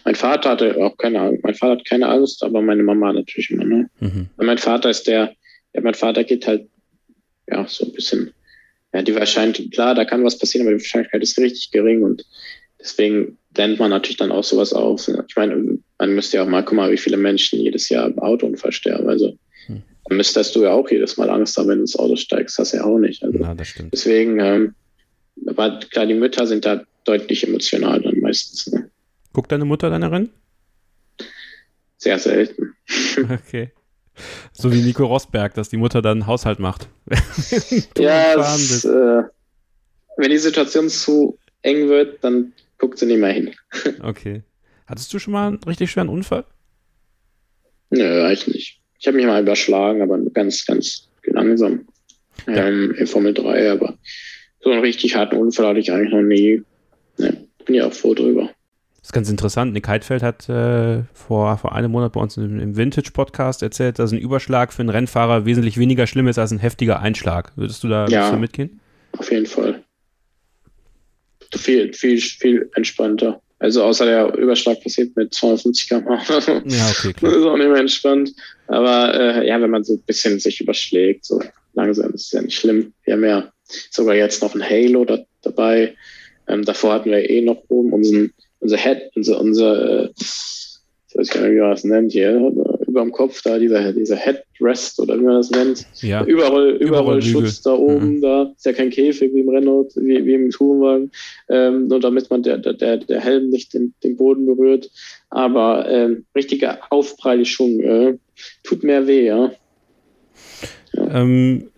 [0.03, 1.43] Mein Vater hatte auch keine Angst.
[1.43, 3.65] Mein Vater hat keine Angst, aber meine Mama natürlich immer.
[3.65, 3.89] Ne?
[3.99, 4.29] Mhm.
[4.37, 5.35] Mein Vater ist der,
[5.73, 6.67] ja, mein Vater geht halt
[7.49, 8.33] ja, so ein bisschen,
[8.93, 12.25] ja, die Wahrscheinlichkeit, klar, da kann was passieren, aber die Wahrscheinlichkeit ist richtig gering und
[12.79, 15.07] deswegen lernt man natürlich dann auch sowas auf.
[15.07, 18.19] Ich meine, man müsste ja auch mal, guck mal, wie viele Menschen jedes Jahr im
[18.19, 19.09] Autounfall sterben.
[19.09, 19.37] Also
[19.67, 19.81] hm.
[20.05, 22.57] dann müsstest du ja auch jedes Mal Angst haben, wenn du ins Auto steigst.
[22.57, 23.23] Das ja auch nicht.
[23.23, 23.93] Also, ja, das stimmt.
[23.93, 24.73] Deswegen, ähm,
[25.47, 28.67] aber klar, die Mütter sind da deutlich emotional dann meistens.
[28.71, 28.89] Ne?
[29.33, 30.29] Guckt deine Mutter deine Rennen?
[31.97, 32.73] Sehr selten.
[33.29, 33.71] Okay.
[34.51, 36.87] So wie Nico Rosberg, dass die Mutter dann Haushalt macht.
[37.97, 39.23] ja, es, äh,
[40.17, 43.51] wenn die Situation zu eng wird, dann guckt sie nicht mehr hin.
[44.03, 44.43] okay.
[44.85, 46.45] Hattest du schon mal einen richtig schweren Unfall?
[47.89, 48.81] Nö, eigentlich nicht.
[48.99, 51.87] Ich habe mich mal überschlagen, aber ganz, ganz langsam.
[52.47, 52.67] Ja.
[52.67, 53.97] Ähm, in Formel 3, aber
[54.61, 56.63] so einen richtig harten Unfall hatte ich eigentlich noch nie.
[57.17, 58.49] Ne, bin ja auch froh drüber.
[59.01, 59.73] Das ist ganz interessant.
[59.73, 64.11] Nick Heidfeld hat äh, vor, vor einem Monat bei uns im, im Vintage-Podcast erzählt, dass
[64.11, 67.51] ein Überschlag für einen Rennfahrer wesentlich weniger schlimm ist als ein heftiger Einschlag.
[67.55, 68.79] Würdest du da ja, mitgehen?
[69.17, 69.83] Auf jeden Fall.
[71.55, 73.41] Viel, viel, viel entspannter.
[73.57, 76.07] Also außer der Überschlag passiert mit 250 km
[76.65, 77.31] Ja, okay, klar.
[77.31, 78.33] Das ist auch nicht mehr entspannt.
[78.67, 81.41] Aber äh, ja, wenn man so ein bisschen sich überschlägt, so
[81.73, 82.93] langsam ist es ja nicht schlimm.
[83.03, 83.51] Wir haben ja
[83.89, 85.95] sogar jetzt noch ein Halo da, dabei.
[86.47, 91.41] Ähm, davor hatten wir eh noch oben unseren unser Head, unser, unser, ich weiß gar
[91.41, 92.51] nicht, wie man das nennt hier,
[92.87, 95.85] über dem Kopf da, dieser, dieser Headrest oder wie man das nennt.
[96.01, 96.23] Ja.
[96.23, 98.21] Überroll, Überrollschutz da oben, mhm.
[98.21, 101.11] da ist ja kein Käfig wie im Renault, wie, wie im Tourenwagen,
[101.49, 104.89] ähm, nur damit man der, der, der Helm nicht den, den Boden berührt.
[105.29, 108.17] Aber ähm, richtiger Aufprallschwung äh,
[108.63, 109.51] tut mehr weh, ja.
[110.93, 111.71] Ähm,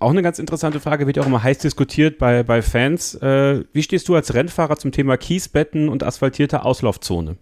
[0.00, 3.14] auch eine ganz interessante Frage, wird ja auch immer heiß diskutiert bei, bei Fans.
[3.14, 7.36] Äh, wie stehst du als Rennfahrer zum Thema Kiesbetten und asphaltierte Auslaufzone?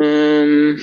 [0.00, 0.80] Ähm,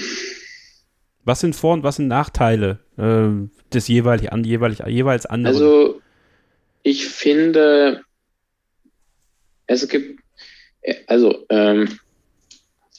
[1.26, 3.30] was sind Vor- und was sind Nachteile äh,
[3.74, 5.56] des jeweilig, an, jeweilig, jeweils anderen?
[5.56, 6.02] Also,
[6.82, 8.02] ich finde,
[9.68, 10.22] es gibt,
[11.08, 12.00] also, ähm,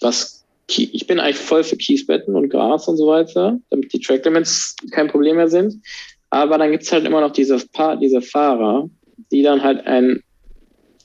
[0.01, 4.25] was, ich bin eigentlich voll für Kiesbetten und Gras und so weiter, damit die Track
[4.25, 5.83] Limits kein Problem mehr sind.
[6.31, 8.89] Aber dann gibt es halt immer noch diese, pa diese Fahrer,
[9.31, 10.23] die dann halt ein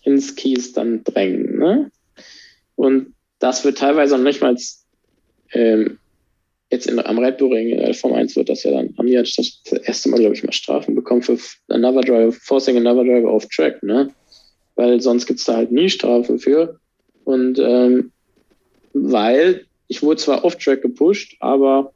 [0.03, 1.59] ins Kies dann drängen.
[1.59, 1.91] Ne?
[2.75, 4.55] Und das wird teilweise noch nicht mal
[5.51, 5.99] ähm,
[6.71, 9.13] jetzt in, am Red Bull Ring, äh, Form 1 wird das ja dann, haben die
[9.13, 11.37] das, das erste Mal, glaube ich, mal Strafen bekommen für
[11.69, 14.09] another driver, forcing another driver off track, ne?
[14.75, 16.79] Weil sonst gibt es da halt nie Strafen für.
[17.25, 18.11] Und ähm,
[18.93, 21.91] weil ich wurde zwar off track gepusht, aber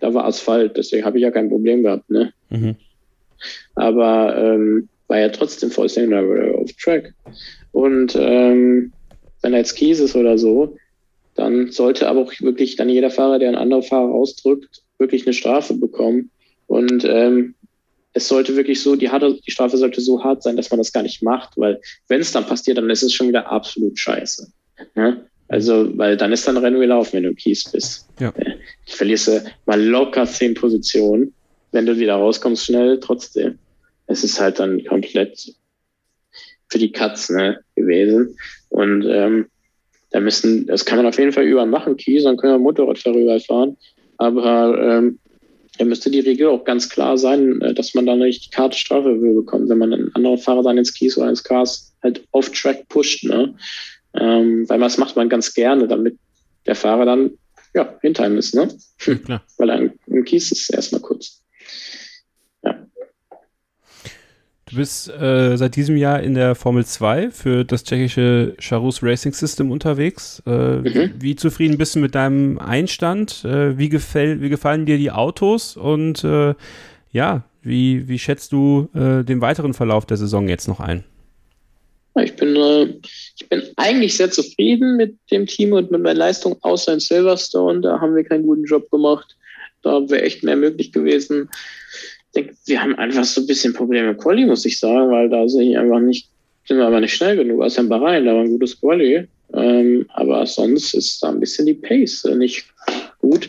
[0.00, 2.32] da war Asphalt, deswegen habe ich ja kein Problem gehabt, ne?
[2.50, 2.76] Mhm.
[3.74, 7.14] Aber ähm, war ja trotzdem forcing another driver off track.
[7.72, 8.92] Und ähm,
[9.42, 10.76] wenn er jetzt Kies ist oder so,
[11.34, 15.32] dann sollte aber auch wirklich dann jeder Fahrer, der einen anderen Fahrer ausdrückt, wirklich eine
[15.32, 16.30] Strafe bekommen.
[16.66, 17.54] Und ähm,
[18.12, 20.92] es sollte wirklich so, die, harte, die Strafe sollte so hart sein, dass man das
[20.92, 24.50] gar nicht macht, weil wenn es dann passiert, dann ist es schon wieder absolut scheiße.
[24.96, 25.18] Ja?
[25.48, 28.08] Also, weil dann ist dann Rennen gelaufen, wenn du Kies bist.
[28.20, 28.32] Ja.
[28.86, 31.32] Ich verlierst du mal locker zehn Positionen,
[31.72, 33.58] wenn du wieder rauskommst schnell, trotzdem.
[34.06, 35.54] Es ist halt dann komplett
[36.68, 38.36] für die Katz ne, gewesen.
[38.68, 39.46] Und ähm,
[40.10, 43.16] da müssen, das kann man auf jeden Fall überall machen, Kies, dann können wir Motorradfahrer
[43.16, 43.76] überall fahren.
[44.16, 45.18] Aber ähm,
[45.78, 48.76] da müsste die Regel auch ganz klar sein, äh, dass man da nicht die Karte
[48.76, 52.88] Strafe bekommt, wenn man einen anderen Fahrer dann ins Kies oder ins Cars halt off-track
[52.88, 53.24] pusht.
[53.24, 53.54] Ne?
[54.18, 56.18] Ähm, weil das macht man ganz gerne, damit
[56.66, 57.30] der Fahrer dann
[57.74, 58.54] ja, hinter ihm ist.
[58.54, 58.68] Ne?
[59.28, 61.42] Ja, weil ein, ein Kies ist erstmal kurz.
[64.70, 69.32] Du bist äh, seit diesem Jahr in der Formel 2 für das tschechische Charus Racing
[69.32, 70.42] System unterwegs.
[70.46, 71.12] Äh, mhm.
[71.18, 73.46] Wie zufrieden bist du mit deinem Einstand?
[73.46, 75.76] Äh, wie, gefäll, wie gefallen dir die Autos?
[75.76, 76.54] Und äh,
[77.12, 81.04] ja, wie, wie schätzt du äh, den weiteren Verlauf der Saison jetzt noch ein?
[82.22, 82.94] Ich bin, äh,
[83.38, 87.80] ich bin eigentlich sehr zufrieden mit dem Team und mit meiner Leistung, außer in Silverstone.
[87.80, 89.36] Da haben wir keinen guten Job gemacht.
[89.82, 91.48] Da wäre echt mehr möglich gewesen
[92.34, 95.48] denke, wir haben einfach so ein bisschen Probleme mit Quali, muss ich sagen, weil da
[95.48, 96.28] sind wir einfach nicht,
[96.66, 97.62] sind wir aber nicht schnell genug.
[97.62, 99.26] Aus dem Bahrain, da war ein gutes Quali.
[99.54, 102.66] Ähm, aber sonst ist da ein bisschen die Pace nicht
[103.18, 103.48] gut.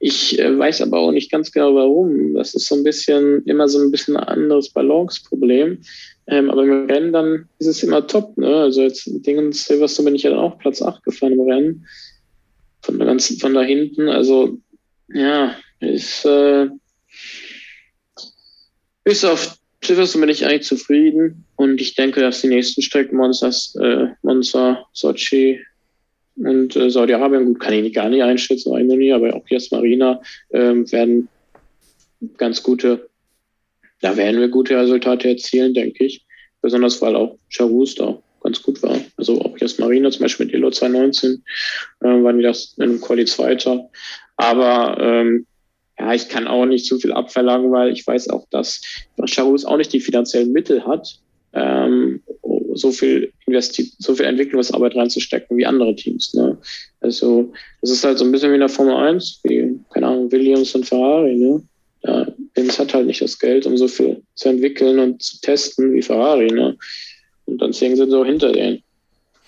[0.00, 2.32] Ich äh, weiß aber auch nicht ganz genau warum.
[2.34, 5.78] Das ist so ein bisschen, immer so ein bisschen ein anderes Balance-Problem.
[6.26, 8.56] Ähm, aber im Rennen dann ist es immer top, ne?
[8.56, 11.86] Also jetzt Dingen Silverstone bin ich ja dann auch Platz 8 gefahren im Rennen.
[12.82, 14.08] Von ganzen, von da hinten.
[14.08, 14.58] Also,
[15.08, 16.68] ja, ist, äh,
[19.04, 23.76] bis auf Silverstone bin ich eigentlich zufrieden und ich denke, dass die nächsten Strecken Monsters,
[23.80, 25.60] äh, Monza, Sochi
[26.36, 30.20] und äh, Saudi-Arabien, gut, kann ich gar nicht einschätzen, aber auch Yas Marina
[30.52, 31.28] ähm, werden
[32.38, 33.08] ganz gute,
[34.04, 36.26] da werden wir gute Resultate erzielen, denke ich.
[36.60, 39.00] Besonders weil auch Charus da ganz gut war.
[39.16, 41.42] Also auch Yas Marina zum Beispiel mit Elo 2019
[42.00, 43.88] äh, waren die das in einem Quali Zweiter.
[44.36, 45.46] Aber ähm,
[45.98, 48.82] ja, ich kann auch nicht zu viel abverlangen, weil ich weiß auch, dass
[49.24, 51.18] Charus auch nicht die finanziellen Mittel hat,
[51.54, 52.20] ähm,
[52.74, 56.34] so viel Investi so viel Entwicklungsarbeit reinzustecken wie andere Teams.
[56.34, 56.58] Ne?
[57.00, 60.30] Also das ist halt so ein bisschen wie in der Formel 1, wie, keine Ahnung,
[60.30, 61.36] Williams und Ferrari.
[61.36, 61.62] Ne?
[62.02, 65.92] Ja, Williams hat halt nicht das Geld, um so viel zu entwickeln und zu testen
[65.94, 66.46] wie Ferrari.
[66.46, 66.76] Ne?
[67.46, 68.82] Und dann sind sie auch hinter denen.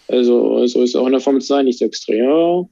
[0.08, 2.24] Also so ist auch in der Formel 2 nicht so extrem.
[2.24, 2.68] Ja, auch,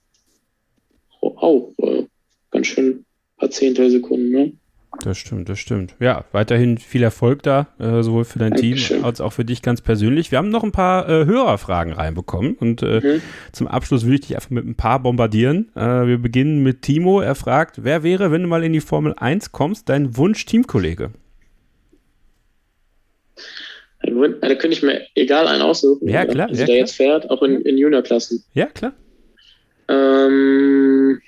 [1.20, 2.04] auch äh,
[2.50, 3.04] ganz schön
[3.36, 4.30] paar Zehntelsekunden.
[4.30, 4.52] Ne?
[5.02, 5.94] Das stimmt, das stimmt.
[6.00, 8.98] Ja, weiterhin viel Erfolg da, äh, sowohl für dein Dankeschön.
[8.98, 10.30] Team als auch für dich ganz persönlich.
[10.30, 13.22] Wir haben noch ein paar äh, Hörerfragen reinbekommen und äh, mhm.
[13.52, 15.70] zum Abschluss würde ich dich einfach mit ein paar bombardieren.
[15.74, 17.20] Äh, wir beginnen mit Timo.
[17.20, 21.10] Er fragt, wer wäre, wenn du mal in die Formel 1 kommst, dein Wunsch-Teamkollege?
[24.00, 26.08] Da könnte ich mir egal einen aussuchen.
[26.08, 26.48] Ja, klar.
[26.48, 26.76] Also ja, der klar.
[26.78, 28.44] jetzt fährt, auch in, in Juniorklassen.
[28.52, 28.92] Ja, klar.
[29.88, 31.20] Ähm,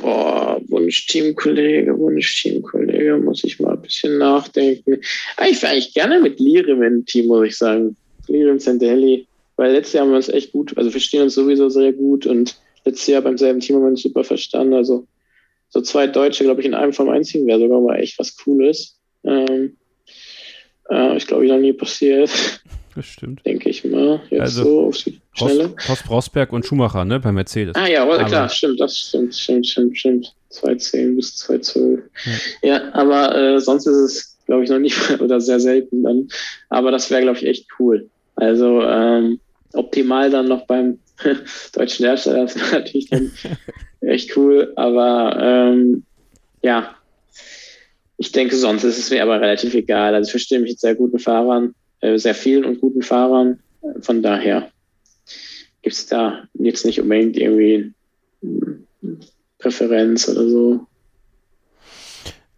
[0.00, 5.00] Boah, Wunsch-Teamkollege, Wunsch-Teamkollege, muss ich mal ein bisschen nachdenken.
[5.36, 7.96] Ah, ich wäre eigentlich gerne mit Lirim im Team, muss ich sagen.
[8.26, 9.26] Lirim Sandelli.
[9.56, 12.58] Weil letztes Jahr haben wir uns echt gut, also verstehen uns sowieso sehr gut und
[12.84, 14.72] letztes Jahr beim selben Team haben wir uns super verstanden.
[14.72, 15.06] Also
[15.68, 18.98] so zwei Deutsche, glaube ich, in einem vom einzigen wäre sogar mal echt was Cooles.
[19.24, 19.76] Ähm,
[20.88, 22.30] äh, ich glaube, noch nie passiert.
[22.94, 23.44] Das stimmt.
[23.46, 24.20] Denke ich mal.
[24.30, 25.74] Jetzt also, so auf die Schnelle.
[25.88, 27.74] Horst Rosberg und Schumacher, ne, bei Mercedes.
[27.76, 30.34] Ah ja, aber, klar, stimmt, das stimmt, stimmt, stimmt, stimmt.
[30.50, 32.00] 210 bis 212.
[32.62, 36.28] Ja, ja aber äh, sonst ist es, glaube ich, noch nicht oder sehr selten dann.
[36.68, 38.08] Aber das wäre, glaube ich, echt cool.
[38.36, 39.38] Also ähm,
[39.72, 40.98] optimal dann noch beim
[41.72, 43.30] deutschen Hersteller, das wäre natürlich dann
[44.00, 44.72] echt cool.
[44.76, 46.04] Aber ähm,
[46.62, 46.94] ja,
[48.16, 50.14] ich denke, sonst ist es mir aber relativ egal.
[50.14, 53.60] Also ich verstehe mich mit sehr guten Fahrern, sehr vielen und guten Fahrern.
[54.00, 54.70] Von daher
[55.82, 57.92] gibt es da jetzt nicht unbedingt irgendwie
[59.58, 60.86] Präferenz oder so.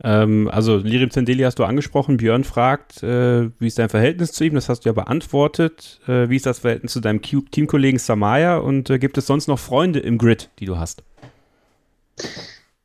[0.05, 2.17] Ähm, also Lirim Zendeli hast du angesprochen.
[2.17, 4.55] Björn fragt, äh, wie ist dein Verhältnis zu ihm?
[4.55, 6.01] Das hast du ja beantwortet.
[6.09, 8.57] Äh, wie ist das Verhältnis zu deinem Teamkollegen Samaya?
[8.59, 11.05] Und äh, gibt es sonst noch Freunde im Grid, die du hast?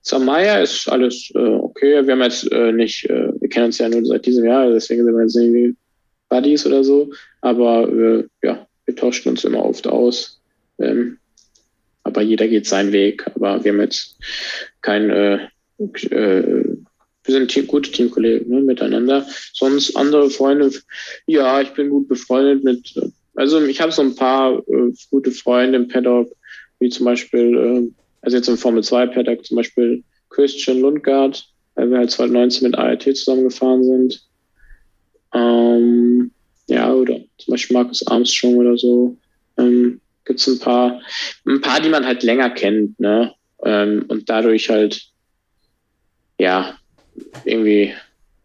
[0.02, 2.06] Samaya ist alles äh, okay.
[2.06, 5.04] Wir haben jetzt äh, nicht, äh, wir kennen uns ja nur seit diesem Jahr, deswegen
[5.04, 5.76] sind wir jetzt irgendwie
[6.30, 7.12] Buddies oder so.
[7.42, 7.90] Aber
[8.44, 10.42] ja, wir tauschen uns immer oft aus.
[10.80, 11.18] Ähm,
[12.04, 13.26] aber jeder geht seinen Weg.
[13.36, 14.18] Aber wir haben jetzt
[14.82, 15.48] kein äh,
[17.28, 19.26] wir sind gute Teamkollegen ne, miteinander.
[19.54, 20.72] Sonst andere Freunde,
[21.28, 22.94] ja, ich bin gut befreundet mit,
[23.36, 26.32] also ich habe so ein paar äh, gute Freunde im Paddock,
[26.80, 27.92] wie zum Beispiel, äh,
[28.22, 31.46] also jetzt im Formel 2 Paddock zum Beispiel Christian Lundgaard,
[31.76, 34.24] weil wir halt 2019 mit ART zusammengefahren sind.
[35.38, 36.32] Ähm,
[36.68, 39.16] ja, oder zum Beispiel Markus Armstrong oder so.
[39.58, 41.02] Ähm, Gibt es ein paar,
[41.46, 43.34] ein paar, die man halt länger kennt, ne?
[43.64, 45.02] Ähm, und dadurch halt,
[46.38, 46.78] ja,
[47.46, 47.94] irgendwie,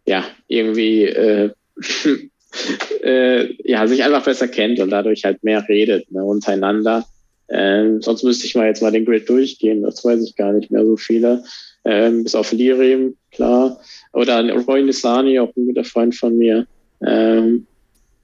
[0.05, 1.51] ja, irgendwie, äh,
[3.03, 7.05] äh, ja, sich einfach besser kennt und dadurch halt mehr redet ne, untereinander.
[7.49, 10.71] Ähm, sonst müsste ich mal jetzt mal den Grid durchgehen, das weiß ich gar nicht
[10.71, 11.43] mehr so viele.
[11.85, 13.79] Ähm, bis auf Lirim, klar.
[14.13, 16.65] Oder Roy Nisani, auch ein guter Freund von mir.
[17.05, 17.67] Ähm,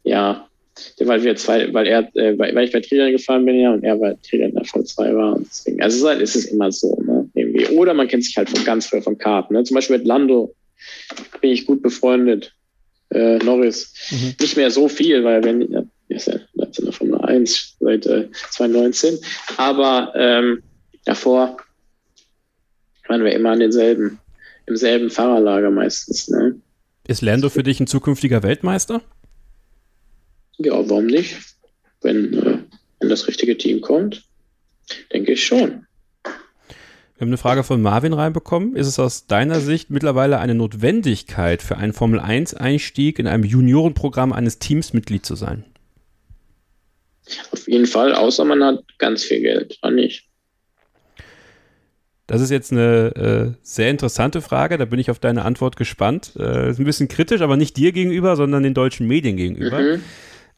[0.03, 0.47] ja,
[0.99, 3.97] weil wir zwei, weil er, äh, weil ich bei Trilan gefahren bin ja und er
[3.97, 6.99] bei Trilan in der V2 war und deswegen, also es ist, halt, es immer so,
[7.01, 7.67] ne, irgendwie.
[7.67, 9.63] Oder man kennt sich halt von ganz früh von Karten, ne.
[9.63, 10.53] Zum Beispiel mit Lando
[11.41, 12.53] bin ich gut befreundet.
[13.11, 13.93] Äh, Norris.
[14.11, 14.35] Mhm.
[14.39, 18.29] Nicht mehr so viel, weil wenn, ja, ist ja in der Formel 1 seit äh,
[18.51, 19.17] 2019.
[19.57, 20.61] Aber ähm,
[21.05, 21.57] davor
[23.07, 24.19] waren wir immer an denselben,
[24.67, 26.27] im selben Fahrerlager meistens.
[26.29, 26.59] Ne?
[27.09, 29.01] Ist Lando für dich ein zukünftiger Weltmeister?
[30.59, 31.35] Ja, warum nicht?
[32.01, 32.59] Wenn, äh,
[32.99, 34.25] wenn das richtige Team kommt,
[35.11, 35.87] denke ich schon.
[36.23, 38.75] Wir haben eine Frage von Marvin reinbekommen.
[38.75, 44.59] Ist es aus deiner Sicht mittlerweile eine Notwendigkeit für einen Formel-1-Einstieg in einem Juniorenprogramm eines
[44.59, 45.65] Teams Mitglied zu sein?
[47.51, 50.28] Auf jeden Fall, außer man hat ganz viel Geld, oder nicht?
[52.29, 56.33] Das ist jetzt eine äh, sehr interessante Frage, da bin ich auf deine Antwort gespannt.
[56.37, 59.79] Äh, ist ein bisschen kritisch, aber nicht dir gegenüber, sondern den deutschen Medien gegenüber.
[59.79, 60.03] Mhm.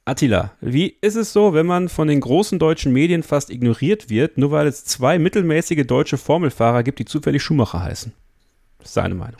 [0.03, 4.38] Attila, wie ist es so, wenn man von den großen deutschen Medien fast ignoriert wird,
[4.38, 8.11] nur weil es zwei mittelmäßige deutsche Formelfahrer gibt, die zufällig Schumacher heißen?
[8.80, 9.38] Das ist seine Meinung.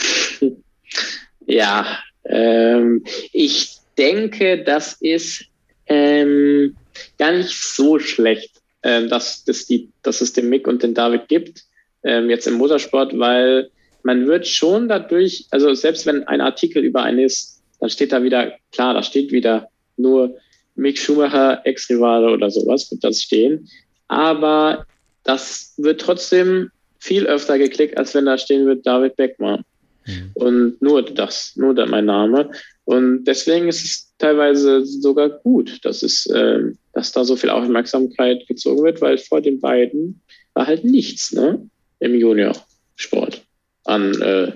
[1.48, 1.86] Ja,
[2.24, 3.04] ähm,
[3.34, 5.48] ich denke, das ist
[5.88, 6.78] ähm,
[7.18, 11.28] gar nicht so schlecht, ähm, dass, dass, die, dass es den Mick und den David
[11.28, 11.66] gibt,
[12.04, 13.70] ähm, jetzt im Motorsport, weil
[14.04, 18.24] man wird schon dadurch, also selbst wenn ein Artikel über einen ist, dann steht da
[18.24, 20.36] wieder, klar, da steht wieder nur
[20.76, 23.68] Mick Schumacher, Ex-Rivale oder sowas wird das stehen.
[24.08, 24.86] Aber
[25.24, 29.64] das wird trotzdem viel öfter geklickt, als wenn da stehen wird David Beckmann.
[30.06, 30.32] Mhm.
[30.34, 32.52] Und nur das, nur mein Name.
[32.86, 38.48] Und deswegen ist es teilweise sogar gut, dass es, äh, dass da so viel Aufmerksamkeit
[38.48, 40.22] gezogen wird, weil vor den beiden
[40.54, 41.68] war halt nichts, ne?
[42.02, 43.42] Im Junior-Sport
[43.86, 44.52] an äh,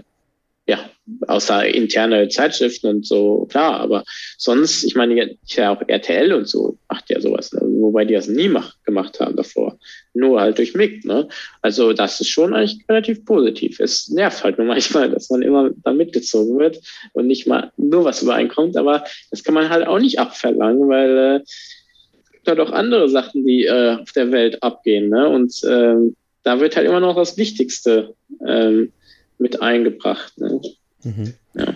[0.67, 0.79] ja,
[1.27, 4.03] außer interne Zeitschriften und so, klar, aber
[4.37, 7.61] sonst, ich meine, ja auch RTL und so macht ja sowas, ne?
[7.61, 9.77] wobei die das nie mach, gemacht haben davor.
[10.15, 11.27] Nur halt durch Mick, ne?
[11.61, 13.79] Also das ist schon eigentlich relativ positiv.
[13.79, 16.79] Es nervt halt nur manchmal, dass man immer da mitgezogen wird
[17.13, 21.17] und nicht mal nur was übereinkommt, aber das kann man halt auch nicht abverlangen, weil
[21.17, 25.29] äh, es gibt halt auch andere Sachen, die äh, auf der Welt abgehen, ne?
[25.29, 26.15] Und ähm,
[26.45, 28.15] da wird halt immer noch das Wichtigste
[28.47, 28.93] ähm,
[29.37, 30.39] mit eingebracht.
[30.39, 30.61] Ne?
[31.03, 31.33] Mhm.
[31.55, 31.75] Ja.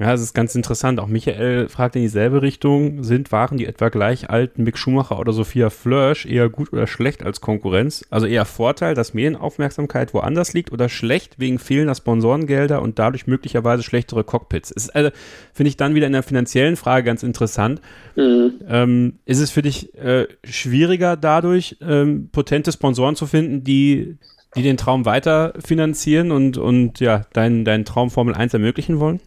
[0.00, 0.98] Ja, es ist ganz interessant.
[0.98, 3.04] Auch Michael fragt in dieselbe Richtung.
[3.04, 7.22] Sind Waren, die etwa gleich alten Mick Schumacher oder Sophia Flörsch eher gut oder schlecht
[7.22, 8.06] als Konkurrenz?
[8.08, 13.82] Also eher Vorteil, dass Medienaufmerksamkeit woanders liegt oder schlecht wegen fehlender Sponsorengelder und dadurch möglicherweise
[13.82, 14.70] schlechtere Cockpits?
[14.70, 15.10] Ist also,
[15.52, 17.82] finde ich dann wieder in der finanziellen Frage ganz interessant.
[18.16, 18.54] Mhm.
[18.66, 24.16] Ähm, ist es für dich äh, schwieriger dadurch, ähm, potente Sponsoren zu finden, die
[24.56, 29.20] die den Traum weiter finanzieren und, und ja, deinen dein Traum Formel 1 ermöglichen wollen?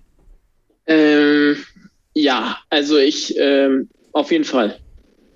[0.87, 1.57] Ähm,
[2.13, 4.79] ja, also ich, ähm, auf jeden Fall,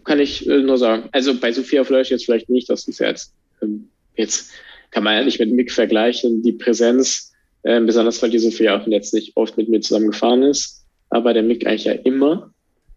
[0.03, 1.09] kann ich äh, nur sagen.
[1.11, 4.51] Also bei Sophia Flörsch jetzt vielleicht nicht, das ist jetzt, ähm, jetzt
[4.91, 7.33] kann man ja nicht mit Mick vergleichen, die Präsenz,
[7.63, 11.43] äh, besonders weil die Sophia auch letztlich oft mit mir zusammen gefahren ist, aber der
[11.43, 12.53] Mick eigentlich ja immer,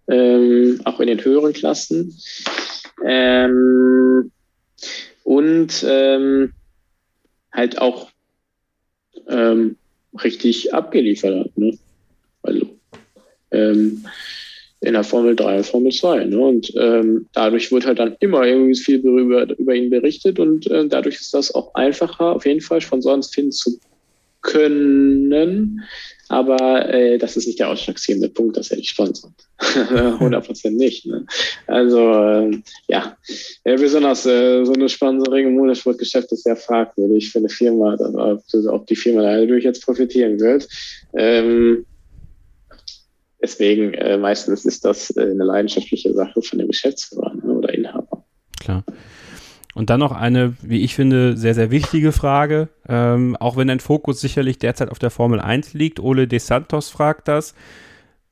[0.09, 2.17] ähm, auch in den höheren Klassen.
[3.05, 4.31] Ähm,
[5.25, 6.53] und ähm,
[7.53, 8.11] halt auch,
[9.29, 9.77] ähm,
[10.23, 11.59] richtig abgeliefert hat.
[11.59, 11.79] Ne?
[12.43, 12.67] Also,
[13.51, 14.05] ähm,
[14.81, 16.25] in der Formel 3 und Formel 2.
[16.25, 16.39] Ne?
[16.39, 20.87] Und ähm, dadurch wird halt dann immer irgendwie viel über, über ihn berichtet und äh,
[20.89, 23.79] dadurch ist das auch einfacher, auf jeden Fall Sponsoren finden zu
[24.41, 25.83] können.
[26.29, 29.33] Aber äh, das ist nicht der ausschlaggebende Punkt, dass er dich sponsert.
[29.59, 31.05] 100 Prozent nicht.
[31.05, 31.27] Ne?
[31.67, 33.17] Also äh, ja,
[33.65, 38.43] ja besonders äh, so eine Sponsoring im Motorsportgeschäft ist sehr fragwürdig für eine Firma, ob,
[38.69, 40.69] ob die Firma dadurch jetzt profitieren wird.
[41.15, 41.85] Ähm,
[43.43, 48.25] deswegen äh, meistens ist das äh, eine leidenschaftliche Sache von dem Geschäftsführer ne, oder Inhaber.
[48.61, 48.85] Klar.
[49.75, 52.69] Und dann noch eine, wie ich finde, sehr, sehr wichtige Frage.
[52.89, 56.01] Ähm, auch wenn dein Fokus sicherlich derzeit auf der Formel 1 liegt.
[56.01, 57.55] Ole De Santos fragt das.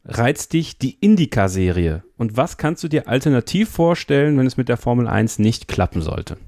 [0.05, 2.03] Reizt dich die Indica-Serie?
[2.17, 6.03] Und was kannst du dir alternativ vorstellen, wenn es mit der Formel 1 nicht klappen
[6.03, 6.39] sollte?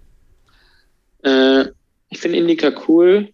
[1.23, 1.67] Äh,
[2.09, 3.29] ich finde Indica cool.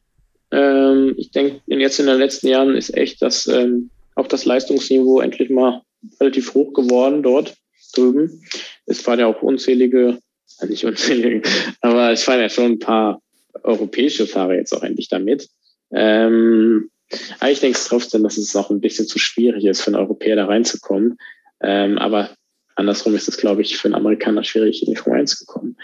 [0.51, 5.21] Ähm, ich denke, jetzt in den letzten Jahren ist echt das, ähm, auch das Leistungsniveau
[5.21, 5.83] endlich mal
[6.21, 7.55] relativ hoch geworden dort
[7.95, 8.43] drüben.
[8.87, 10.19] Es waren ja auch unzählige
[10.65, 11.43] nicht unzählige,
[11.81, 13.21] aber es fahren ja schon ein paar
[13.63, 15.49] europäische Fahrer jetzt auch endlich damit.
[15.93, 16.91] Ähm,
[17.39, 20.37] aber ich denke trotzdem, dass es auch ein bisschen zu schwierig ist, für einen Europäer
[20.37, 21.19] da reinzukommen.
[21.61, 22.31] Ähm, aber
[22.75, 25.77] andersrum ist es, glaube ich, für einen Amerikaner schwierig, in die Formel 1 zu kommen.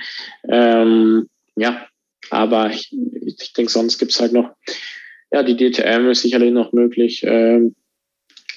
[0.49, 1.87] Ähm, ja,
[2.31, 2.95] aber ich,
[3.25, 4.51] ich denke, sonst gibt es halt noch,
[5.31, 7.23] ja, die DTM ist sicherlich noch möglich.
[7.25, 7.75] Ähm,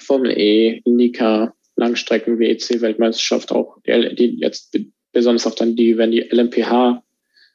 [0.05, 4.77] Formel E, Indica, Langstrecken, WEC-Weltmeisterschaft auch, die, die jetzt
[5.11, 7.03] besonders auch dann die, wenn die LMPH,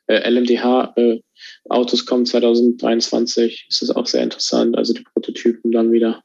[0.06, 1.20] äh, LMDH äh,
[1.68, 4.76] Autos kommen 2023, ist das auch sehr interessant.
[4.76, 6.22] Also die Prototypen dann wieder.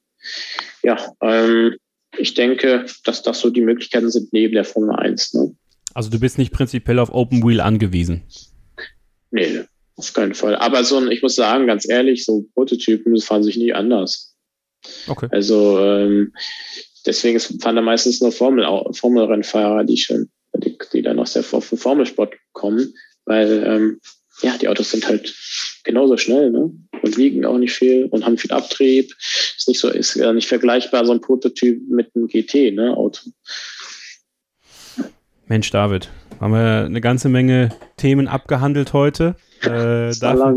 [0.84, 1.76] Ja, ähm,
[2.18, 5.34] ich denke, dass das so die Möglichkeiten sind neben der Formel 1.
[5.34, 5.56] Ne?
[5.94, 8.24] Also du bist nicht prinzipiell auf Open Wheel angewiesen.
[9.32, 9.62] Nee,
[9.96, 10.56] auf keinen Fall.
[10.56, 14.35] Aber so ein, ich muss sagen, ganz ehrlich, so Prototypen fahren sich nie anders.
[15.08, 15.28] Okay.
[15.32, 16.34] Also ähm,
[17.06, 22.34] deswegen fahren da meistens nur Formel, Formelrennfahrer, die schon die, die dann aus der Formelsport
[22.54, 22.94] kommen,
[23.26, 24.00] weil ähm,
[24.42, 25.34] ja, die Autos sind halt
[25.84, 26.72] genauso schnell ne?
[27.02, 29.14] und wiegen auch nicht viel und haben viel Abtrieb.
[29.58, 33.30] Ist nicht so, ist ja nicht vergleichbar so ein Prototyp mit einem GT-Auto.
[34.98, 35.12] Ne,
[35.48, 36.10] Mensch, David,
[36.40, 39.36] haben wir eine ganze Menge Themen abgehandelt heute.
[39.64, 40.56] Äh, dafür,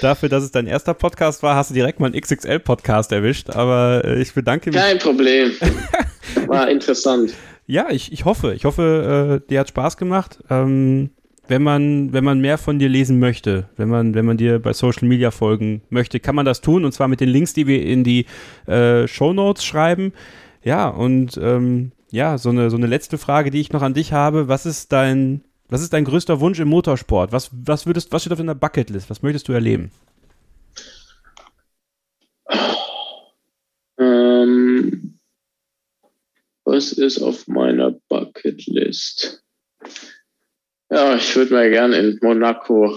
[0.00, 4.02] dafür, dass es dein erster Podcast war, hast du direkt mal einen XXL-Podcast erwischt, aber
[4.04, 4.78] äh, ich bedanke mich.
[4.78, 5.50] Kein Problem.
[6.46, 7.34] War interessant.
[7.66, 8.54] Ja, ich, ich hoffe.
[8.54, 10.38] Ich hoffe, äh, dir hat Spaß gemacht.
[10.48, 11.10] Ähm,
[11.48, 14.72] wenn man, wenn man mehr von dir lesen möchte, wenn man, wenn man dir bei
[14.72, 17.82] Social Media folgen möchte, kann man das tun und zwar mit den Links, die wir
[17.82, 18.26] in die
[18.66, 20.12] äh, Show Notes schreiben.
[20.64, 24.12] Ja, und ähm, ja, so eine, so eine letzte Frage, die ich noch an dich
[24.12, 24.48] habe.
[24.48, 27.32] Was ist dein, was ist dein größter Wunsch im Motorsport?
[27.32, 29.10] Was, was würdest, was steht auf deiner Bucketlist?
[29.10, 29.90] Was möchtest du erleben?
[33.98, 35.18] Ähm,
[36.64, 39.42] was ist auf meiner Bucketlist?
[40.90, 42.96] Ja, ich würde mal gern in Monaco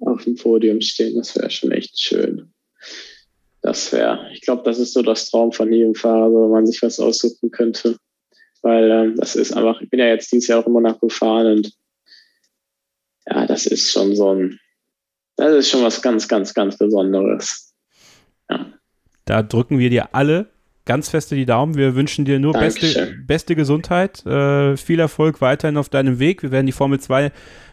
[0.00, 1.16] auf dem Podium stehen.
[1.16, 2.52] Das wäre schon echt schön.
[3.60, 6.82] Das wäre, ich glaube, das ist so das Traum von jedem Fahrer, wenn man sich
[6.82, 7.96] was aussuchen könnte.
[8.62, 11.46] Weil ähm, das ist einfach, ich bin ja jetzt dieses Jahr auch in Monaco gefahren
[11.46, 11.72] und
[13.26, 14.58] ja, das ist schon so ein,
[15.36, 17.74] das ist schon was ganz, ganz, ganz Besonderes.
[18.50, 18.72] Ja.
[19.24, 20.50] Da drücken wir dir alle
[20.84, 21.76] ganz feste die Daumen.
[21.76, 26.42] Wir wünschen dir nur beste, beste Gesundheit, äh, viel Erfolg weiterhin auf deinem Weg.
[26.42, 27.30] Wir werden die Formel 2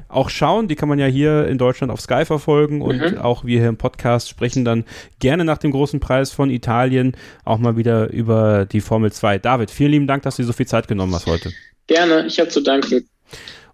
[0.10, 0.68] auch schauen.
[0.68, 3.18] Die kann man ja hier in Deutschland auf Sky verfolgen und mhm.
[3.20, 4.84] auch wir hier im Podcast sprechen dann
[5.20, 7.16] gerne nach dem großen Preis von Italien
[7.46, 9.40] auch mal wieder über die Formel 2.
[9.40, 11.54] David, vielen lieben Dank, dass du dir so viel Zeit genommen hast heute.
[11.88, 13.08] Gerne, ich habe zu danken.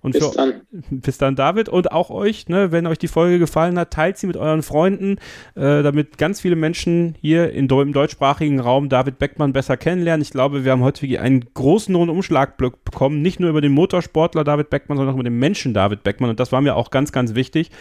[0.05, 0.61] Und bis für, dann.
[0.91, 1.67] Bis dann, David.
[1.67, 5.17] Und auch euch, ne, wenn euch die Folge gefallen hat, teilt sie mit euren Freunden,
[5.55, 10.21] äh, damit ganz viele Menschen hier in, im deutschsprachigen Raum David Beckmann besser kennenlernen.
[10.21, 14.69] Ich glaube, wir haben heute einen großen Rundumschlag bekommen, nicht nur über den Motorsportler David
[14.69, 16.29] Beckmann, sondern auch über den Menschen David Beckmann.
[16.29, 17.71] Und das war mir auch ganz, ganz wichtig.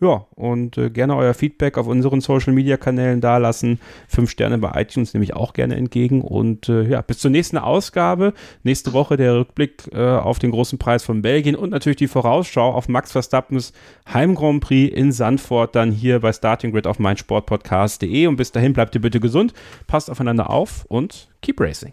[0.00, 3.78] Ja, und äh, gerne euer Feedback auf unseren Social Media Kanälen dalassen.
[4.08, 6.22] Fünf Sterne bei iTunes nehme ich auch gerne entgegen.
[6.22, 8.32] Und äh, ja, bis zur nächsten Ausgabe.
[8.62, 12.72] Nächste Woche der Rückblick äh, auf den großen Preis von Belgien und natürlich die Vorausschau
[12.72, 13.74] auf Max Verstappens
[14.10, 18.26] Heim Grand Prix in Sandford, dann hier bei Starting Grid auf meinsportpodcast.de.
[18.26, 19.52] Und bis dahin bleibt ihr bitte gesund,
[19.86, 21.92] passt aufeinander auf und keep racing.